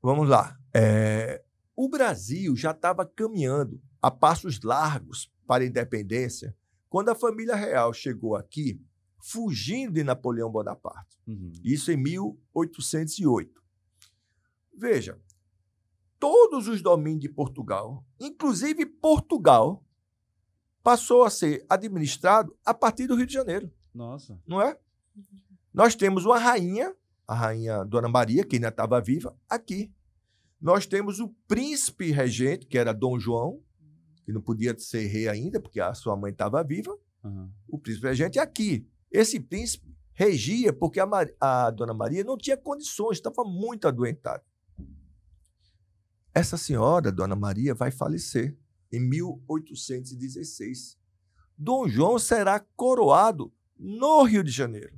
Vamos 0.00 0.28
lá. 0.28 0.58
Eh, 0.74 1.42
o 1.74 1.88
Brasil 1.88 2.54
já 2.54 2.70
estava 2.70 3.04
caminhando 3.04 3.80
a 4.00 4.10
passos 4.10 4.60
largos 4.62 5.32
para 5.46 5.64
a 5.64 5.66
independência 5.66 6.54
quando 6.88 7.08
a 7.08 7.14
família 7.14 7.56
real 7.56 7.92
chegou 7.92 8.36
aqui 8.36 8.80
fugindo 9.18 9.94
de 9.94 10.04
Napoleão 10.04 10.50
Bonaparte. 10.50 11.18
Uhum. 11.26 11.52
Isso 11.64 11.90
em 11.90 11.96
1808. 11.96 13.63
Veja, 14.76 15.18
todos 16.18 16.68
os 16.68 16.82
domínios 16.82 17.20
de 17.22 17.28
Portugal, 17.28 18.04
inclusive 18.20 18.84
Portugal, 18.86 19.82
passou 20.82 21.24
a 21.24 21.30
ser 21.30 21.64
administrado 21.68 22.56
a 22.64 22.74
partir 22.74 23.06
do 23.06 23.14
Rio 23.14 23.26
de 23.26 23.32
Janeiro, 23.32 23.70
Nossa. 23.94 24.38
não 24.46 24.60
é? 24.60 24.78
Nós 25.72 25.94
temos 25.94 26.24
uma 26.24 26.38
rainha, 26.38 26.94
a 27.26 27.34
rainha 27.34 27.84
Dona 27.84 28.08
Maria, 28.08 28.44
que 28.44 28.56
ainda 28.56 28.68
estava 28.68 29.00
viva, 29.00 29.36
aqui. 29.48 29.92
Nós 30.60 30.86
temos 30.86 31.20
o 31.20 31.28
príncipe 31.48 32.10
regente, 32.10 32.66
que 32.66 32.78
era 32.78 32.92
Dom 32.92 33.18
João, 33.18 33.60
que 34.24 34.32
não 34.32 34.40
podia 34.40 34.76
ser 34.78 35.06
rei 35.06 35.28
ainda, 35.28 35.60
porque 35.60 35.80
a 35.80 35.92
sua 35.94 36.16
mãe 36.16 36.32
estava 36.32 36.62
viva. 36.62 36.96
Aham. 37.22 37.50
O 37.68 37.78
príncipe 37.78 38.06
regente 38.06 38.38
é 38.38 38.42
aqui. 38.42 38.86
Esse 39.10 39.38
príncipe 39.40 39.94
regia 40.12 40.72
porque 40.72 41.00
a, 41.00 41.06
Ma- 41.06 41.26
a 41.40 41.70
Dona 41.70 41.92
Maria 41.92 42.22
não 42.24 42.36
tinha 42.38 42.56
condições, 42.56 43.16
estava 43.18 43.44
muito 43.44 43.86
adoentada. 43.88 44.42
Essa 46.34 46.56
senhora, 46.56 47.12
Dona 47.12 47.36
Maria, 47.36 47.74
vai 47.74 47.90
falecer 47.90 48.56
em 48.92 49.00
1816. 49.00 50.98
Dom 51.56 51.86
João 51.88 52.18
será 52.18 52.58
coroado 52.76 53.52
no 53.78 54.22
Rio 54.24 54.42
de 54.42 54.50
Janeiro, 54.50 54.92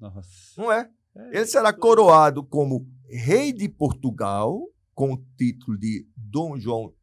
Nossa. 0.00 0.28
não 0.56 0.72
é? 0.72 0.90
É, 1.14 1.36
Ele 1.36 1.46
será 1.46 1.72
coroado 1.72 2.42
como 2.44 2.86
rei 3.10 3.52
de 3.52 3.68
Portugal, 3.68 4.60
com 4.94 5.12
o 5.12 5.24
título 5.36 5.76
de 5.78 6.06
Dom 6.16 6.58
João 6.58 6.94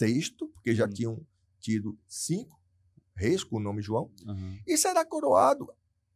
VI, 0.00 0.30
porque 0.54 0.74
já 0.74 0.86
Hum. 0.86 0.90
tinham 0.90 1.26
tido 1.60 1.98
cinco 2.06 2.60
reis 3.16 3.42
com 3.44 3.56
o 3.56 3.60
nome 3.60 3.80
João 3.82 4.10
Aham. 4.26 4.58
e 4.66 4.76
será 4.76 5.04
coroado 5.04 5.68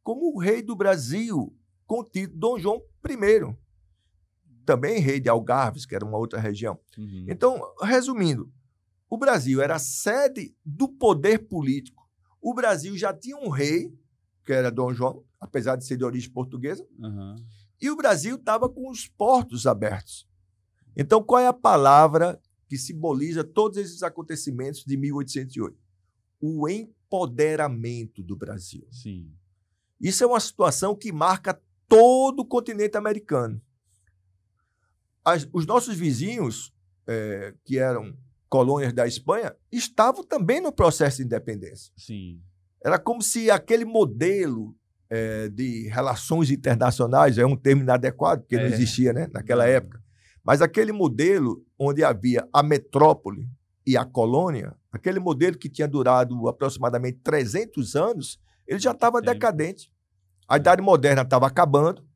como 0.03 0.37
rei 0.39 0.63
do 0.63 0.75
Brasil, 0.77 1.55
com 1.87 2.01
o 2.01 2.05
título 2.05 2.39
Dom 2.39 2.59
João 2.59 2.83
I. 3.09 3.57
Também 4.69 5.01
rei 5.01 5.19
de 5.19 5.31
Algarves, 5.31 5.87
que 5.87 5.95
era 5.95 6.05
uma 6.05 6.19
outra 6.19 6.39
região. 6.39 6.79
Uhum. 6.99 7.25
Então, 7.27 7.59
resumindo, 7.81 8.53
o 9.09 9.17
Brasil 9.17 9.63
era 9.63 9.77
a 9.77 9.79
sede 9.79 10.55
do 10.63 10.87
poder 10.87 11.39
político. 11.49 12.07
O 12.39 12.53
Brasil 12.53 12.95
já 12.95 13.11
tinha 13.15 13.39
um 13.39 13.49
rei, 13.49 13.91
que 14.45 14.53
era 14.53 14.71
Dom 14.71 14.93
João, 14.93 15.25
apesar 15.41 15.77
de 15.77 15.87
ser 15.87 15.97
de 15.97 16.05
origem 16.05 16.31
portuguesa, 16.31 16.87
Aham. 17.03 17.37
e 17.81 17.89
o 17.89 17.97
Brasil 17.97 18.37
estava 18.37 18.69
com 18.69 18.91
os 18.91 19.09
portos 19.09 19.67
abertos. 19.67 20.29
Então, 20.95 21.23
qual 21.23 21.41
é 21.41 21.47
a 21.47 21.53
palavra 21.55 22.39
que 22.69 22.77
simboliza 22.77 23.43
todos 23.43 23.79
esses 23.79 24.03
acontecimentos 24.03 24.85
de 24.85 24.99
1808? 24.99 25.79
O 26.43 26.69
empoderamento 26.69 28.23
do 28.23 28.37
Brasil. 28.37 28.87
Sim. 28.91 29.33
Isso 29.99 30.23
é 30.23 30.27
uma 30.27 30.41
situação 30.41 30.95
que 30.95 31.11
marca 31.11 31.59
todo 31.89 32.41
o 32.41 32.47
continente 32.47 32.99
americano. 32.99 33.63
As, 35.33 35.49
os 35.53 35.67
nossos 35.67 35.95
vizinhos, 35.95 36.73
é, 37.07 37.55
que 37.65 37.79
eram 37.79 38.17
colônias 38.49 38.93
da 38.93 39.07
Espanha, 39.07 39.55
estavam 39.71 40.25
também 40.25 40.61
no 40.61 40.73
processo 40.73 41.19
de 41.19 41.25
independência. 41.25 41.93
Sim. 41.97 42.41
Era 42.83 42.99
como 42.99 43.23
se 43.23 43.51
aquele 43.51 43.85
modelo 43.85 44.75
é, 45.11 45.49
de 45.49 45.89
relações 45.89 46.51
internacionais, 46.51 47.39
é 47.39 47.47
um 47.47 47.57
termo 47.57 47.83
inadequado, 47.83 48.43
porque 48.43 48.57
é. 48.57 48.61
não 48.61 48.67
existia 48.67 49.13
né, 49.13 49.29
naquela 49.33 49.67
época, 49.67 50.03
mas 50.45 50.63
aquele 50.63 50.93
modelo 50.93 51.65
onde 51.79 52.05
havia 52.05 52.47
a 52.53 52.63
metrópole 52.63 53.49
e 53.87 53.97
a 53.97 54.05
colônia, 54.05 54.75
aquele 54.93 55.19
modelo 55.19 55.57
que 55.59 55.69
tinha 55.69 55.89
durado 55.89 56.49
aproximadamente 56.49 57.19
300 57.23 57.97
anos, 57.97 58.41
ele 58.67 58.79
já 58.79 58.93
estava 58.93 59.21
decadente. 59.21 59.91
A 60.47 60.57
idade 60.57 60.83
moderna 60.83 61.23
estava 61.23 61.47
acabando 61.47 62.07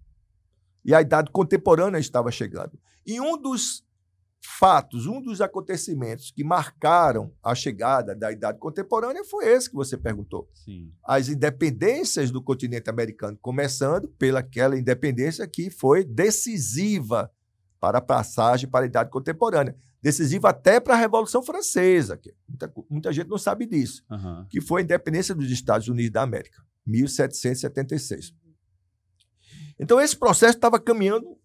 e 0.85 0.95
a 0.95 1.01
idade 1.01 1.31
contemporânea 1.31 1.99
estava 1.99 2.31
chegando. 2.31 2.79
E 3.07 3.21
um 3.21 3.41
dos 3.41 3.85
fatos, 4.45 5.07
um 5.07 5.21
dos 5.21 5.41
acontecimentos 5.41 6.31
que 6.31 6.43
marcaram 6.43 7.33
a 7.43 7.55
chegada 7.55 8.15
da 8.15 8.33
idade 8.33 8.59
contemporânea 8.59 9.25
foi 9.25 9.47
esse 9.49 9.71
que 9.71 9.77
você 9.77 9.97
perguntou. 9.97 10.49
Sim. 10.53 10.93
As 11.05 11.29
independências 11.29 12.31
do 12.31 12.43
continente 12.43 12.91
americano, 12.91 13.39
começando 13.41 14.09
pelaquela 14.09 14.77
independência 14.77 15.47
que 15.47 15.71
foi 15.71 16.05
decisiva 16.05 17.31
para 17.81 17.99
a 17.99 18.03
passagem 18.03 18.69
para 18.69 18.85
a 18.85 18.89
idade 18.89 19.11
contemporânea. 19.11 19.77
Decisiva 20.01 20.51
até 20.51 20.81
para 20.81 20.95
a 20.95 20.97
Revolução 20.97 21.43
Francesa, 21.43 22.17
que 22.17 22.35
muita, 22.49 22.73
muita 22.91 23.13
gente 23.13 23.29
não 23.29 23.39
sabe 23.39 23.67
disso, 23.67 24.05
uhum. 24.11 24.47
que 24.51 24.61
foi 24.61 24.81
a 24.81 24.85
independência 24.85 25.35
dos 25.35 25.51
Estados 25.51 25.89
Unidos 25.89 26.13
da 26.13 26.23
América, 26.23 26.63
1776. 26.87 28.35
Então, 29.79 30.01
esse 30.01 30.17
processo 30.17 30.55
estava 30.55 30.79
caminhando 30.79 31.37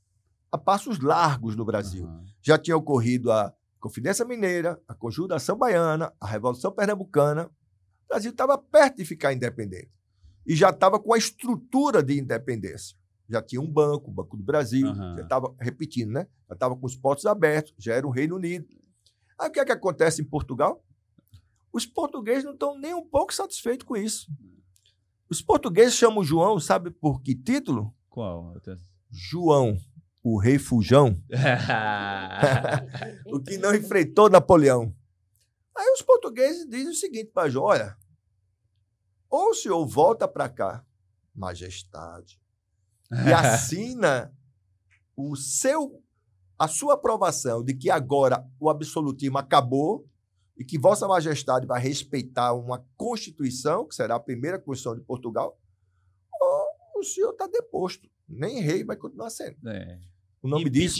a 0.51 0.57
passos 0.57 0.99
largos 0.99 1.55
no 1.55 1.65
Brasil. 1.65 2.05
Uhum. 2.05 2.25
Já 2.41 2.57
tinha 2.57 2.77
ocorrido 2.77 3.31
a 3.31 3.53
Confidência 3.79 4.25
Mineira, 4.25 4.81
a 4.87 4.93
Conjuração 4.93 5.57
Baiana, 5.57 6.13
a 6.19 6.27
Revolução 6.27 6.71
Pernambucana. 6.71 7.45
O 7.45 8.07
Brasil 8.09 8.31
estava 8.31 8.57
perto 8.57 8.97
de 8.97 9.05
ficar 9.05 9.33
independente. 9.33 9.91
E 10.45 10.55
já 10.55 10.69
estava 10.69 10.99
com 10.99 11.13
a 11.13 11.17
estrutura 11.17 12.01
de 12.01 12.19
independência. 12.19 12.97
Já 13.29 13.41
tinha 13.41 13.61
um 13.61 13.69
banco, 13.69 14.09
o 14.09 14.13
Banco 14.13 14.37
do 14.37 14.43
Brasil, 14.43 14.87
uhum. 14.87 15.17
já 15.17 15.23
estava, 15.23 15.53
repetindo, 15.59 16.11
né? 16.11 16.27
Já 16.47 16.53
estava 16.53 16.75
com 16.75 16.85
os 16.85 16.95
portos 16.95 17.25
abertos, 17.25 17.73
já 17.77 17.93
era 17.93 18.07
o 18.07 18.11
Reino 18.11 18.37
Unido. 18.37 18.67
Aí 19.37 19.49
o 19.49 19.51
que 19.51 19.59
é 19.59 19.65
que 19.65 19.71
acontece 19.71 20.21
em 20.21 20.25
Portugal? 20.25 20.83
Os 21.71 21.85
portugueses 21.85 22.45
não 22.45 22.53
estão 22.53 22.79
nem 22.79 22.93
um 22.93 23.05
pouco 23.05 23.33
satisfeitos 23.33 23.85
com 23.85 23.97
isso. 23.97 24.31
Os 25.29 25.41
portugueses 25.41 25.93
chamam 25.93 26.23
João, 26.23 26.57
sabe 26.59 26.89
por 26.89 27.21
que 27.21 27.35
título? 27.35 27.93
Qual? 28.09 28.55
João 29.11 29.77
o 30.29 30.37
rei 30.37 30.59
Fujão, 30.59 31.23
o 33.27 33.39
que 33.39 33.57
não 33.57 33.73
enfrentou 33.73 34.29
Napoleão. 34.29 34.93
Aí 35.73 35.89
os 35.93 36.01
portugueses 36.01 36.67
dizem 36.67 36.89
o 36.89 36.95
seguinte 36.95 37.31
para 37.31 37.49
João: 37.49 37.67
olha, 37.67 37.97
ou 39.29 39.51
o 39.51 39.53
senhor 39.53 39.85
volta 39.85 40.27
para 40.27 40.49
cá, 40.49 40.85
majestade, 41.33 42.41
e 43.09 43.31
assina 43.31 44.33
o 45.15 45.33
seu 45.37 46.03
a 46.59 46.67
sua 46.67 46.95
aprovação 46.95 47.63
de 47.63 47.73
que 47.73 47.89
agora 47.89 48.45
o 48.59 48.69
absolutismo 48.69 49.37
acabou 49.37 50.09
e 50.57 50.65
que 50.65 50.77
Vossa 50.77 51.07
Majestade 51.07 51.67
vai 51.67 51.79
respeitar 51.79 52.51
uma 52.53 52.83
Constituição, 52.97 53.87
que 53.87 53.95
será 53.95 54.15
a 54.15 54.19
primeira 54.19 54.59
Constituição 54.59 54.99
de 54.99 55.05
Portugal, 55.05 55.57
ou 56.41 56.99
o 56.99 57.03
senhor 57.03 57.31
está 57.31 57.47
deposto. 57.47 58.09
Nem 58.27 58.59
rei 58.59 58.83
vai 58.83 58.97
continuar 58.97 59.29
sendo. 59.29 59.69
É. 59.69 60.01
O 60.47 60.49
nome 60.49 60.69
disso. 60.69 60.95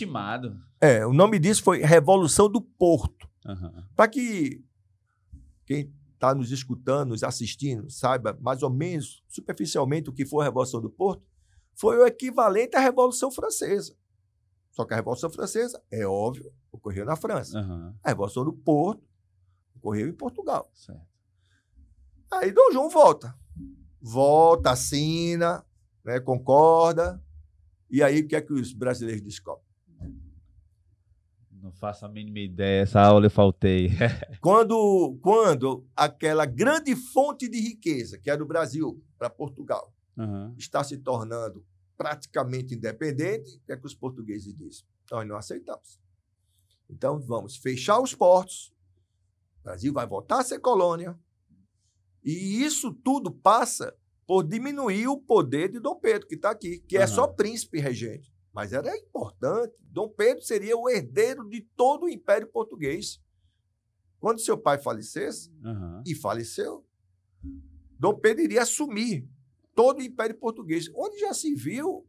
É, 0.80 1.06
o 1.06 1.13
nome 1.13 1.39
disso 1.39 1.63
foi 1.63 1.82
Revolução 1.82 2.50
do 2.50 2.62
Porto. 2.62 3.27
Uhum. 3.46 3.83
Para 3.96 4.10
que 4.10 4.64
quem 5.66 5.94
está 6.14 6.36
nos 6.36 6.51
escutando, 6.51 7.10
nos 7.10 7.24
assistindo, 7.24 7.90
saiba 7.90 8.38
mais 8.42 8.62
ou 8.62 8.70
menos, 8.70 9.24
superficialmente, 9.27 10.10
o 10.10 10.14
que 10.14 10.25
foi 10.25 10.42
a 10.42 10.46
Revolução 10.46 10.81
do 10.81 10.90
Porto, 10.90 11.24
foi 11.74 11.98
o 11.98 12.05
equivalente 12.05 12.75
à 12.75 12.79
Revolução 12.79 13.31
Francesa. 13.31 13.96
Só 14.72 14.83
que 14.83 14.94
a 14.94 14.98
Revolução 14.98 15.29
Francesa, 15.29 15.81
é 15.90 16.05
óbvio, 16.05 16.51
ocorreu 16.72 17.05
na 17.05 17.16
França. 17.16 17.60
Uhum. 17.60 17.94
A 18.03 18.10
Revolução 18.10 18.44
do 18.44 18.53
Porto 18.53 19.03
ocorreu 19.75 20.07
em 20.07 20.14
Portugal. 20.14 20.70
Certo. 20.74 21.07
Aí 22.31 22.51
Dom 22.51 22.72
João 22.72 22.90
volta. 22.90 23.33
Volta, 24.01 24.72
assina, 24.72 25.66
né, 26.03 26.20
concorda, 26.20 27.24
e 27.90 28.04
aí, 28.04 28.20
o 28.20 28.28
que 28.28 28.36
é 28.36 28.42
que 28.42 28.54
os 28.54 28.74
brasileiros 28.74 29.22
descobrem? 29.22 29.66
Não 31.62 31.72
faço 31.72 32.06
a 32.06 32.10
mínima 32.10 32.40
ideia, 32.40 32.84
essa 32.84 33.02
aula 33.02 33.26
eu 33.26 33.32
faltei. 33.32 33.90
quando, 34.40 35.18
quando 35.22 35.86
aquela 35.96 36.46
grande 36.46 36.96
fonte 36.96 37.48
de 37.50 37.60
riqueza, 37.60 38.18
que 38.18 38.30
era 38.30 38.42
o 38.42 38.48
Brasil 38.48 39.04
para 39.18 39.30
Portugal, 39.30 39.94
uhum. 40.16 40.54
está 40.58 40.84
se 40.84 40.98
tornando 40.98 41.66
praticamente 41.98 42.76
independente, 42.76 43.58
o 43.58 43.66
que 43.66 43.72
é 43.72 43.78
que 43.78 43.86
os 43.86 43.96
portugueses 43.96 44.56
dizem? 44.56 44.86
Nós 45.12 45.28
não 45.28 45.36
aceitamos. 45.36 46.00
Então, 46.90 47.20
vamos 47.20 47.58
fechar 47.58 48.00
os 48.00 48.14
portos, 48.14 48.74
o 49.60 49.64
Brasil 49.64 49.92
vai 49.92 50.08
voltar 50.08 50.40
a 50.40 50.44
ser 50.44 50.60
colônia, 50.60 51.18
e 52.24 52.64
isso 52.64 52.94
tudo 52.94 53.32
passa 53.32 53.96
por 54.27 54.44
diminuir 54.44 55.07
o 55.07 55.18
poder 55.18 55.72
de 55.72 55.79
Dom 55.79 55.96
Pedro, 55.96 56.27
que 56.27 56.35
está 56.35 56.51
aqui, 56.51 56.79
que 56.79 56.98
uhum. 56.98 57.03
é 57.03 57.07
só 57.07 57.25
príncipe 57.25 57.79
regente. 57.79 58.31
Mas 58.53 58.74
era 58.74 58.96
importante. 58.98 59.74
Dom 59.79 60.09
Pedro 60.09 60.44
seria 60.44 60.77
o 60.77 60.90
herdeiro 60.90 61.48
de 61.50 61.61
todo 61.61 62.03
o 62.03 62.09
Império 62.09 62.48
Português. 62.48 63.22
Quando 64.20 64.42
seu 64.42 64.57
pai 64.57 64.77
falecesse, 64.79 65.50
uhum. 65.63 66.03
e 66.05 66.13
faleceu, 66.13 66.85
Dom 67.98 68.16
Pedro 68.16 68.44
iria 68.44 68.63
assumir 68.63 69.25
todo 69.74 70.00
o 70.00 70.03
Império 70.03 70.35
Português, 70.35 70.90
onde 70.94 71.20
já 71.20 71.33
se 71.33 71.53
viu 71.55 72.05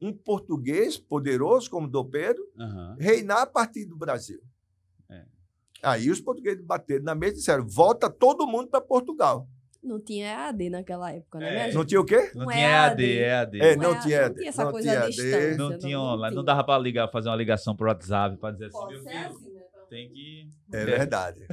um 0.00 0.12
português 0.12 0.98
poderoso 0.98 1.70
como 1.70 1.88
Dom 1.88 2.08
Pedro 2.08 2.42
uhum. 2.56 2.96
reinar 2.98 3.42
a 3.42 3.46
partir 3.46 3.84
do 3.84 3.96
Brasil. 3.96 4.40
É. 5.08 5.24
Aí 5.82 6.10
os 6.10 6.20
portugueses 6.20 6.62
bateram 6.64 7.04
na 7.04 7.14
mesa 7.14 7.34
e 7.34 7.38
disseram: 7.38 7.66
volta 7.66 8.10
todo 8.10 8.46
mundo 8.46 8.68
para 8.68 8.80
Portugal. 8.80 9.48
Não 9.82 10.00
tinha 10.00 10.26
EAD 10.26 10.70
naquela 10.70 11.10
época, 11.10 11.38
né? 11.38 11.70
É. 11.70 11.72
Não 11.72 11.84
tinha 11.84 12.00
o 12.00 12.04
quê? 12.04 12.30
Não, 12.34 12.46
tinha 12.46 12.68
EAD, 12.68 13.02
EAD. 13.02 13.60
É, 13.60 13.76
não, 13.76 14.00
tinha 14.00 14.16
EAD. 14.16 14.28
Não 14.28 14.34
tinha 14.36 14.48
essa 14.48 14.64
não 14.64 14.70
coisa 14.70 14.88
tinha 14.88 15.02
à 15.02 15.08
distância. 15.08 15.56
Não, 15.56 15.78
tinha 15.78 16.00
online. 16.00 16.36
Não 16.36 16.44
dava 16.44 16.64
para 16.64 16.78
ligar, 16.80 17.08
fazer 17.10 17.28
uma 17.28 17.36
ligação 17.36 17.74
pro 17.74 17.88
WhatsApp 17.88 18.36
para 18.36 18.52
dizer 18.52 18.66
assim, 18.66 18.78
Pode 18.78 18.94
meu 18.94 19.02
ser 19.02 19.10
filho, 19.10 19.26
assim, 19.26 19.52
né? 19.52 19.62
tem 19.90 20.08
que... 20.08 20.48
É 20.72 20.84
verdade. 20.84 21.46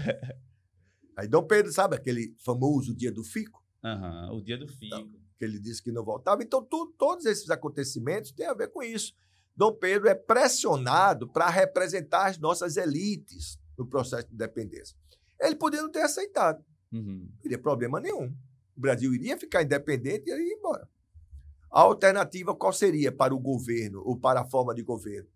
Aí 1.17 1.27
Dom 1.27 1.43
Pedro, 1.43 1.71
sabe 1.71 1.95
aquele 1.95 2.35
famoso 2.45 2.95
dia 2.95 3.11
do 3.11 3.23
fico? 3.23 3.63
Uhum, 3.83 4.37
o 4.37 4.41
dia 4.43 4.57
do 4.57 4.67
fico. 4.67 4.85
Então, 4.85 5.09
que 5.37 5.45
ele 5.45 5.59
disse 5.59 5.81
que 5.81 5.91
não 5.91 6.03
voltava. 6.03 6.43
Então, 6.43 6.63
tu, 6.63 6.93
todos 6.97 7.25
esses 7.25 7.49
acontecimentos 7.49 8.31
têm 8.31 8.45
a 8.45 8.53
ver 8.53 8.67
com 8.67 8.83
isso. 8.83 9.13
Dom 9.55 9.73
Pedro 9.73 10.07
é 10.07 10.15
pressionado 10.15 11.27
para 11.27 11.49
representar 11.49 12.27
as 12.27 12.37
nossas 12.37 12.77
elites 12.77 13.57
no 13.77 13.87
processo 13.87 14.27
de 14.27 14.33
independência. 14.35 14.95
Ele 15.41 15.55
podia 15.55 15.81
não 15.81 15.89
ter 15.89 16.01
aceitado. 16.01 16.63
Uhum. 16.91 17.29
Não 17.31 17.37
teria 17.41 17.57
problema 17.57 17.99
nenhum. 17.99 18.33
O 18.75 18.81
Brasil 18.81 19.13
iria 19.13 19.37
ficar 19.37 19.63
independente 19.63 20.29
e 20.29 20.31
ia 20.31 20.53
embora. 20.57 20.87
A 21.71 21.81
alternativa 21.81 22.55
qual 22.55 22.73
seria 22.73 23.11
para 23.11 23.33
o 23.33 23.39
governo 23.39 24.01
ou 24.03 24.17
para 24.17 24.41
a 24.41 24.45
forma 24.45 24.73
de 24.73 24.81
governo? 24.81 25.29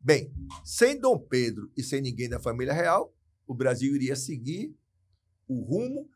Bem, 0.00 0.32
sem 0.64 0.98
Dom 0.98 1.18
Pedro 1.18 1.70
e 1.76 1.82
sem 1.82 2.00
ninguém 2.00 2.28
da 2.28 2.40
família 2.40 2.72
real, 2.72 3.14
o 3.46 3.54
Brasil 3.54 3.94
iria 3.94 4.16
seguir 4.16 4.74
o 5.48 5.60
rumo 5.60 6.08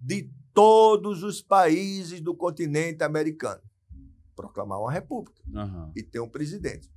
de 0.00 0.30
todos 0.52 1.22
os 1.22 1.40
países 1.40 2.20
do 2.20 2.34
continente 2.34 3.02
americano. 3.02 3.62
Proclamar 4.34 4.80
uma 4.80 4.92
república 4.92 5.40
uhum. 5.48 5.92
e 5.94 6.02
ter 6.02 6.20
um 6.20 6.28
presidente. 6.28 6.90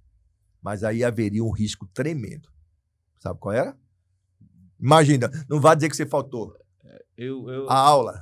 Mas 0.62 0.84
aí 0.84 1.04
haveria 1.04 1.44
um 1.44 1.52
risco 1.52 1.88
tremendo. 1.88 2.50
Sabe 3.20 3.40
qual 3.40 3.54
era? 3.54 3.78
Imagina, 4.80 5.30
não 5.48 5.60
vá 5.60 5.76
dizer 5.76 5.90
que 5.90 5.96
você 5.96 6.06
faltou. 6.06 6.56
Eu, 7.18 7.50
eu, 7.50 7.70
a 7.70 7.78
aula. 7.78 8.22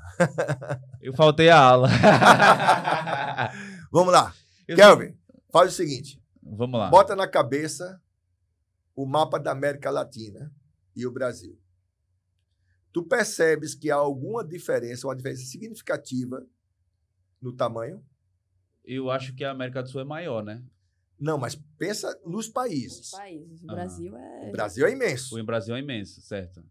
eu 1.01 1.13
faltei 1.13 1.49
a 1.49 1.59
aula. 1.59 1.89
Vamos 3.91 4.13
lá. 4.13 4.33
Eu 4.67 4.75
Kelvin, 4.75 5.17
faz 5.51 5.73
o 5.73 5.75
seguinte. 5.75 6.21
Vamos 6.41 6.79
lá. 6.79 6.89
Bota 6.89 7.15
na 7.15 7.27
cabeça 7.27 8.01
o 8.95 9.05
mapa 9.05 9.39
da 9.39 9.51
América 9.51 9.89
Latina 9.89 10.53
e 10.95 11.07
o 11.07 11.11
Brasil. 11.11 11.59
Tu 12.91 13.01
percebes 13.01 13.73
que 13.73 13.89
há 13.89 13.95
alguma 13.95 14.45
diferença, 14.45 15.07
uma 15.07 15.15
diferença 15.15 15.43
significativa 15.45 16.45
no 17.41 17.51
tamanho? 17.51 18.05
Eu 18.85 19.09
acho 19.09 19.33
que 19.33 19.43
a 19.43 19.51
América 19.51 19.81
do 19.81 19.89
Sul 19.89 20.01
é 20.01 20.05
maior, 20.05 20.43
né? 20.43 20.63
Não, 21.19 21.37
mas 21.37 21.55
pensa 21.77 22.19
nos 22.25 22.47
países. 22.47 23.07
Os 23.07 23.11
países. 23.11 23.63
O 23.63 23.67
Brasil 23.67 24.15
é. 24.15 24.49
O 24.49 24.51
Brasil 24.51 24.85
é 24.85 24.91
imenso. 24.91 25.39
O 25.39 25.43
Brasil 25.43 25.75
é 25.75 25.79
imenso, 25.79 26.21
certo? 26.21 26.63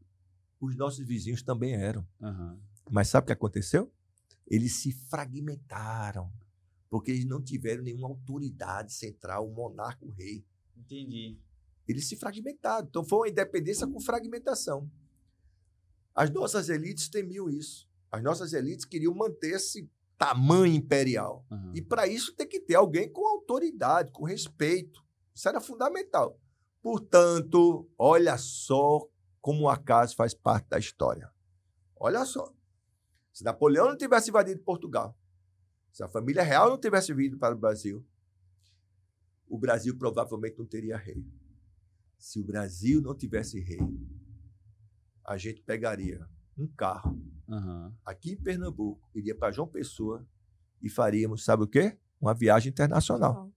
Os 0.62 0.76
nossos 0.76 1.04
vizinhos 1.04 1.42
também 1.42 1.74
eram. 1.74 2.06
Uhum. 2.20 2.56
Mas 2.88 3.08
sabe 3.08 3.24
o 3.24 3.26
que 3.26 3.32
aconteceu? 3.32 3.92
Eles 4.46 4.76
se 4.76 4.92
fragmentaram. 4.92 6.32
Porque 6.88 7.10
eles 7.10 7.24
não 7.24 7.42
tiveram 7.42 7.82
nenhuma 7.82 8.08
autoridade 8.08 8.92
central, 8.92 9.48
um 9.48 9.52
monarca, 9.52 10.04
um 10.04 10.10
rei. 10.10 10.44
Entendi. 10.76 11.36
Eles 11.88 12.06
se 12.06 12.16
fragmentaram. 12.16 12.86
Então 12.86 13.02
foi 13.02 13.18
uma 13.18 13.28
independência 13.28 13.86
com 13.86 14.00
fragmentação. 14.00 14.88
As 16.14 16.30
nossas 16.30 16.68
elites 16.68 17.08
temiam 17.08 17.48
isso. 17.48 17.88
As 18.10 18.22
nossas 18.22 18.52
elites 18.52 18.84
queriam 18.84 19.14
manter 19.14 19.56
esse 19.56 19.90
tamanho 20.16 20.74
imperial. 20.74 21.44
Aham. 21.50 21.72
E 21.74 21.82
para 21.82 22.06
isso 22.06 22.36
tem 22.36 22.46
que 22.46 22.60
ter 22.60 22.76
alguém 22.76 23.10
com 23.10 23.26
autoridade, 23.26 24.12
com 24.12 24.24
respeito. 24.24 25.02
Isso 25.34 25.48
era 25.48 25.60
fundamental. 25.60 26.38
Portanto, 26.82 27.88
olha 27.98 28.36
só 28.36 29.08
como 29.42 29.64
o 29.64 29.68
acaso 29.68 30.14
faz 30.14 30.32
parte 30.32 30.68
da 30.68 30.78
história. 30.78 31.30
Olha 31.96 32.24
só. 32.24 32.54
Se 33.32 33.42
Napoleão 33.42 33.88
não 33.88 33.96
tivesse 33.96 34.30
invadido 34.30 34.62
Portugal, 34.62 35.18
se 35.90 36.02
a 36.02 36.08
família 36.08 36.42
real 36.42 36.70
não 36.70 36.78
tivesse 36.78 37.12
vindo 37.12 37.36
para 37.36 37.54
o 37.54 37.58
Brasil, 37.58 38.06
o 39.48 39.58
Brasil 39.58 39.98
provavelmente 39.98 40.58
não 40.58 40.64
teria 40.64 40.96
rei. 40.96 41.26
Se 42.16 42.38
o 42.38 42.44
Brasil 42.44 43.02
não 43.02 43.14
tivesse 43.14 43.58
rei, 43.58 43.80
a 45.24 45.36
gente 45.36 45.60
pegaria 45.60 46.26
um 46.56 46.68
carro 46.68 47.20
Aham. 47.48 47.94
aqui 48.04 48.32
em 48.32 48.36
Pernambuco, 48.36 49.10
iria 49.14 49.34
para 49.34 49.52
João 49.52 49.66
Pessoa 49.66 50.26
e 50.80 50.88
faríamos, 50.88 51.44
sabe 51.44 51.64
o 51.64 51.66
quê? 51.66 51.98
Uma 52.20 52.32
viagem 52.32 52.70
internacional. 52.70 53.50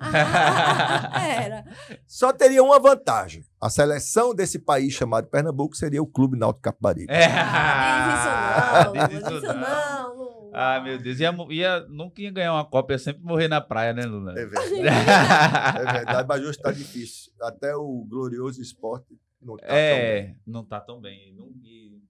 Era. 1.22 1.64
Só 2.06 2.32
teria 2.32 2.62
uma 2.62 2.78
vantagem. 2.78 3.44
A 3.60 3.68
seleção 3.68 4.34
desse 4.34 4.58
país 4.58 4.92
chamado 4.94 5.26
Pernambuco 5.28 5.76
seria 5.76 6.02
o 6.02 6.06
Clube 6.06 6.38
Náutico 6.38 6.62
Capibaribe. 6.62 7.12
É. 7.12 7.26
Ah, 7.26 8.90
Diz 8.92 9.08
Diz 9.08 9.18
isso 9.20 9.36
isso 9.36 9.52
não. 9.54 10.50
Ah, 10.52 10.80
meu 10.80 10.98
Deus. 10.98 11.20
Ia, 11.20 11.32
ia, 11.50 11.80
nunca 11.88 12.20
ia 12.20 12.30
ganhar 12.30 12.52
uma 12.54 12.64
Copa, 12.64 12.92
ia 12.92 12.98
sempre 12.98 13.22
morrer 13.22 13.48
na 13.48 13.60
praia, 13.60 13.92
né, 13.92 14.02
Lula? 14.04 14.32
É 14.32 14.46
verdade. 14.46 14.70
É 15.80 15.92
verdade, 15.92 16.28
mas 16.28 16.40
hoje 16.40 16.50
está 16.50 16.72
difícil. 16.72 17.32
Até 17.40 17.74
o 17.76 18.04
glorioso 18.08 18.60
esporte 18.60 19.18
não 19.40 19.54
está 19.56 19.66
tão 19.68 19.74
bem. 19.76 19.84
É, 19.86 20.34
não 20.46 20.64
tá 20.64 20.80
tão 20.80 21.00
bem. 21.00 21.34
Não, 21.36 21.46
e 21.64 22.02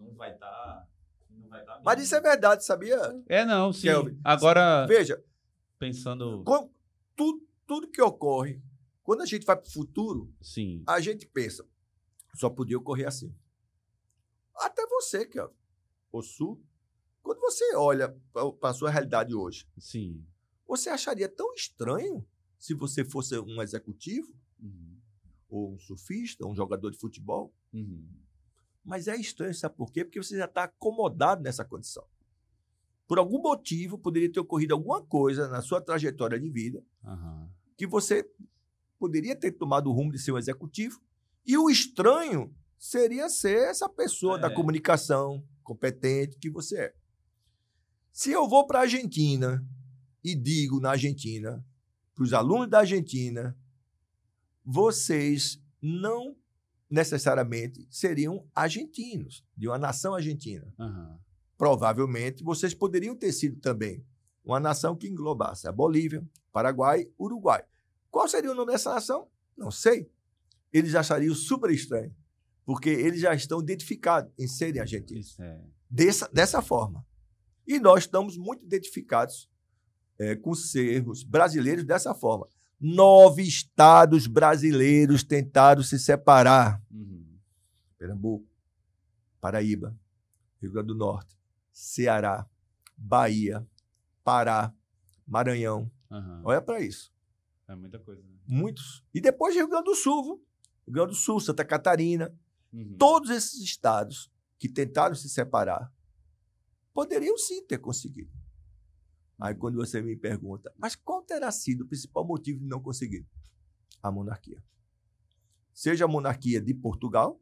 não 0.00 0.14
vai 0.16 0.32
estar. 0.32 0.86
não 1.30 1.48
vai 1.48 1.62
tá 1.64 1.80
Mas 1.84 2.02
isso 2.02 2.14
é 2.14 2.20
verdade, 2.20 2.64
sabia? 2.64 2.98
É, 3.28 3.44
não, 3.44 3.72
sim. 3.72 3.82
Kelvin, 3.82 4.18
Agora, 4.24 4.86
Veja, 4.86 5.22
pensando. 5.78 6.42
com- 6.44 6.70
tudo, 7.22 7.46
tudo 7.66 7.88
que 7.88 8.02
ocorre, 8.02 8.60
quando 9.04 9.20
a 9.22 9.26
gente 9.26 9.46
vai 9.46 9.56
para 9.56 9.68
o 9.68 9.72
futuro, 9.72 10.34
Sim. 10.40 10.82
a 10.86 11.00
gente 11.00 11.24
pensa, 11.26 11.64
só 12.34 12.50
podia 12.50 12.76
ocorrer 12.78 13.06
assim. 13.06 13.32
Até 14.56 14.84
você, 14.86 15.24
que 15.24 15.38
é 15.38 15.48
o 16.10 16.20
Sul, 16.22 16.60
quando 17.22 17.38
você 17.40 17.74
olha 17.76 18.08
para 18.60 18.70
a 18.70 18.74
sua 18.74 18.90
realidade 18.90 19.34
hoje, 19.34 19.68
Sim. 19.78 20.24
você 20.66 20.90
acharia 20.90 21.28
tão 21.28 21.54
estranho 21.54 22.26
se 22.58 22.74
você 22.74 23.04
fosse 23.04 23.38
um 23.38 23.62
executivo, 23.62 24.34
Uhum. 24.60 24.96
ou 25.48 25.72
um 25.74 25.78
surfista, 25.78 26.46
um 26.46 26.54
jogador 26.54 26.90
de 26.90 26.98
futebol? 26.98 27.52
Uhum. 27.72 28.06
Mas 28.84 29.08
é 29.08 29.16
estranho, 29.16 29.52
sabe 29.54 29.76
por 29.76 29.92
quê? 29.92 30.04
Porque 30.04 30.22
você 30.22 30.36
já 30.36 30.44
está 30.44 30.64
acomodado 30.64 31.42
nessa 31.42 31.64
condição. 31.64 32.04
Por 33.08 33.18
algum 33.18 33.40
motivo, 33.42 33.98
poderia 33.98 34.30
ter 34.30 34.38
ocorrido 34.40 34.74
alguma 34.74 35.02
coisa 35.02 35.48
na 35.48 35.60
sua 35.60 35.80
trajetória 35.80 36.38
de 36.38 36.48
vida 36.48 36.84
Aham. 37.04 37.50
que 37.76 37.86
você 37.86 38.28
poderia 38.98 39.34
ter 39.34 39.52
tomado 39.52 39.88
o 39.90 39.92
rumo 39.92 40.12
de 40.12 40.18
ser 40.18 40.30
um 40.32 40.38
executivo, 40.38 41.00
e 41.44 41.56
o 41.58 41.68
estranho 41.68 42.54
seria 42.78 43.28
ser 43.28 43.68
essa 43.68 43.88
pessoa 43.88 44.38
da 44.38 44.48
É. 44.48 44.54
comunicação 44.54 45.42
competente 45.64 46.36
que 46.38 46.48
você 46.50 46.78
é. 46.78 46.94
Se 48.12 48.30
eu 48.30 48.48
vou 48.48 48.66
para 48.66 48.78
a 48.80 48.82
Argentina 48.82 49.66
e 50.22 50.34
digo 50.34 50.78
na 50.80 50.90
Argentina, 50.90 51.64
para 52.14 52.22
os 52.24 52.32
alunos 52.32 52.68
da 52.68 52.80
Argentina, 52.80 53.56
vocês 54.64 55.60
não 55.80 56.36
necessariamente 56.88 57.86
seriam 57.90 58.46
argentinos, 58.54 59.44
de 59.56 59.66
uma 59.66 59.78
nação 59.78 60.14
argentina 60.14 60.72
Aham. 60.78 61.18
provavelmente 61.56 62.44
vocês 62.44 62.74
poderiam 62.74 63.16
ter 63.16 63.32
sido 63.32 63.58
também 63.60 64.04
uma 64.44 64.60
nação 64.60 64.94
que 64.94 65.08
englobasse 65.08 65.66
a 65.66 65.72
Bolívia, 65.72 66.22
Paraguai, 66.52 67.08
Uruguai. 67.18 67.64
Qual 68.10 68.28
seria 68.28 68.50
o 68.52 68.54
nome 68.54 68.72
dessa 68.72 68.92
nação? 68.94 69.28
Não 69.56 69.70
sei. 69.70 70.10
Eles 70.72 70.94
achariam 70.94 71.34
super 71.34 71.70
estranho, 71.70 72.14
porque 72.64 72.90
eles 72.90 73.20
já 73.20 73.34
estão 73.34 73.60
identificados 73.60 74.30
em 74.38 74.46
serem 74.46 74.80
argentinos. 74.80 75.28
Isso 75.28 75.42
é. 75.42 75.60
Dessa, 75.88 76.28
dessa 76.28 76.62
forma. 76.62 77.04
E 77.66 77.78
nós 77.78 78.04
estamos 78.04 78.36
muito 78.36 78.64
identificados 78.64 79.50
eh, 80.18 80.36
com 80.36 80.54
sermos 80.54 81.22
brasileiros 81.22 81.84
dessa 81.84 82.14
forma. 82.14 82.48
Nove 82.80 83.42
estados 83.42 84.26
brasileiros 84.26 85.22
tentaram 85.22 85.82
se 85.82 85.98
separar. 85.98 86.82
Uhum. 86.90 87.38
Pernambuco, 87.96 88.46
Paraíba, 89.40 89.96
Rio 90.60 90.72
Grande 90.72 90.88
do 90.88 90.94
Norte, 90.94 91.36
Ceará, 91.72 92.46
Bahia, 92.96 93.66
Pará, 94.24 94.72
Maranhão. 95.26 95.90
Aham. 96.12 96.42
Olha 96.44 96.60
para 96.60 96.80
isso. 96.80 97.12
É 97.66 97.74
muita 97.74 97.98
coisa. 97.98 98.22
Né? 98.22 98.38
Muitos. 98.46 99.02
E 99.14 99.20
depois 99.20 99.54
Rio 99.54 99.68
Grande 99.68 99.84
do 99.84 99.94
Sul? 99.94 100.44
Rio 100.86 100.94
Grande 100.94 101.10
do 101.10 101.16
Sul, 101.16 101.40
Santa 101.40 101.64
Catarina. 101.64 102.32
Uhum. 102.72 102.96
Todos 102.98 103.30
esses 103.30 103.60
estados 103.60 104.30
que 104.58 104.68
tentaram 104.68 105.14
se 105.14 105.28
separar 105.28 105.92
poderiam 106.92 107.36
sim 107.38 107.64
ter 107.64 107.78
conseguido. 107.78 108.30
Aí 109.40 109.54
quando 109.54 109.76
você 109.76 110.02
me 110.02 110.14
pergunta, 110.14 110.72
mas 110.76 110.94
qual 110.94 111.22
terá 111.22 111.50
sido 111.50 111.84
o 111.84 111.86
principal 111.86 112.24
motivo 112.24 112.60
de 112.60 112.66
não 112.66 112.80
conseguir? 112.80 113.26
A 114.02 114.10
monarquia. 114.10 114.62
Seja 115.72 116.04
a 116.04 116.08
monarquia 116.08 116.60
de 116.60 116.74
Portugal, 116.74 117.40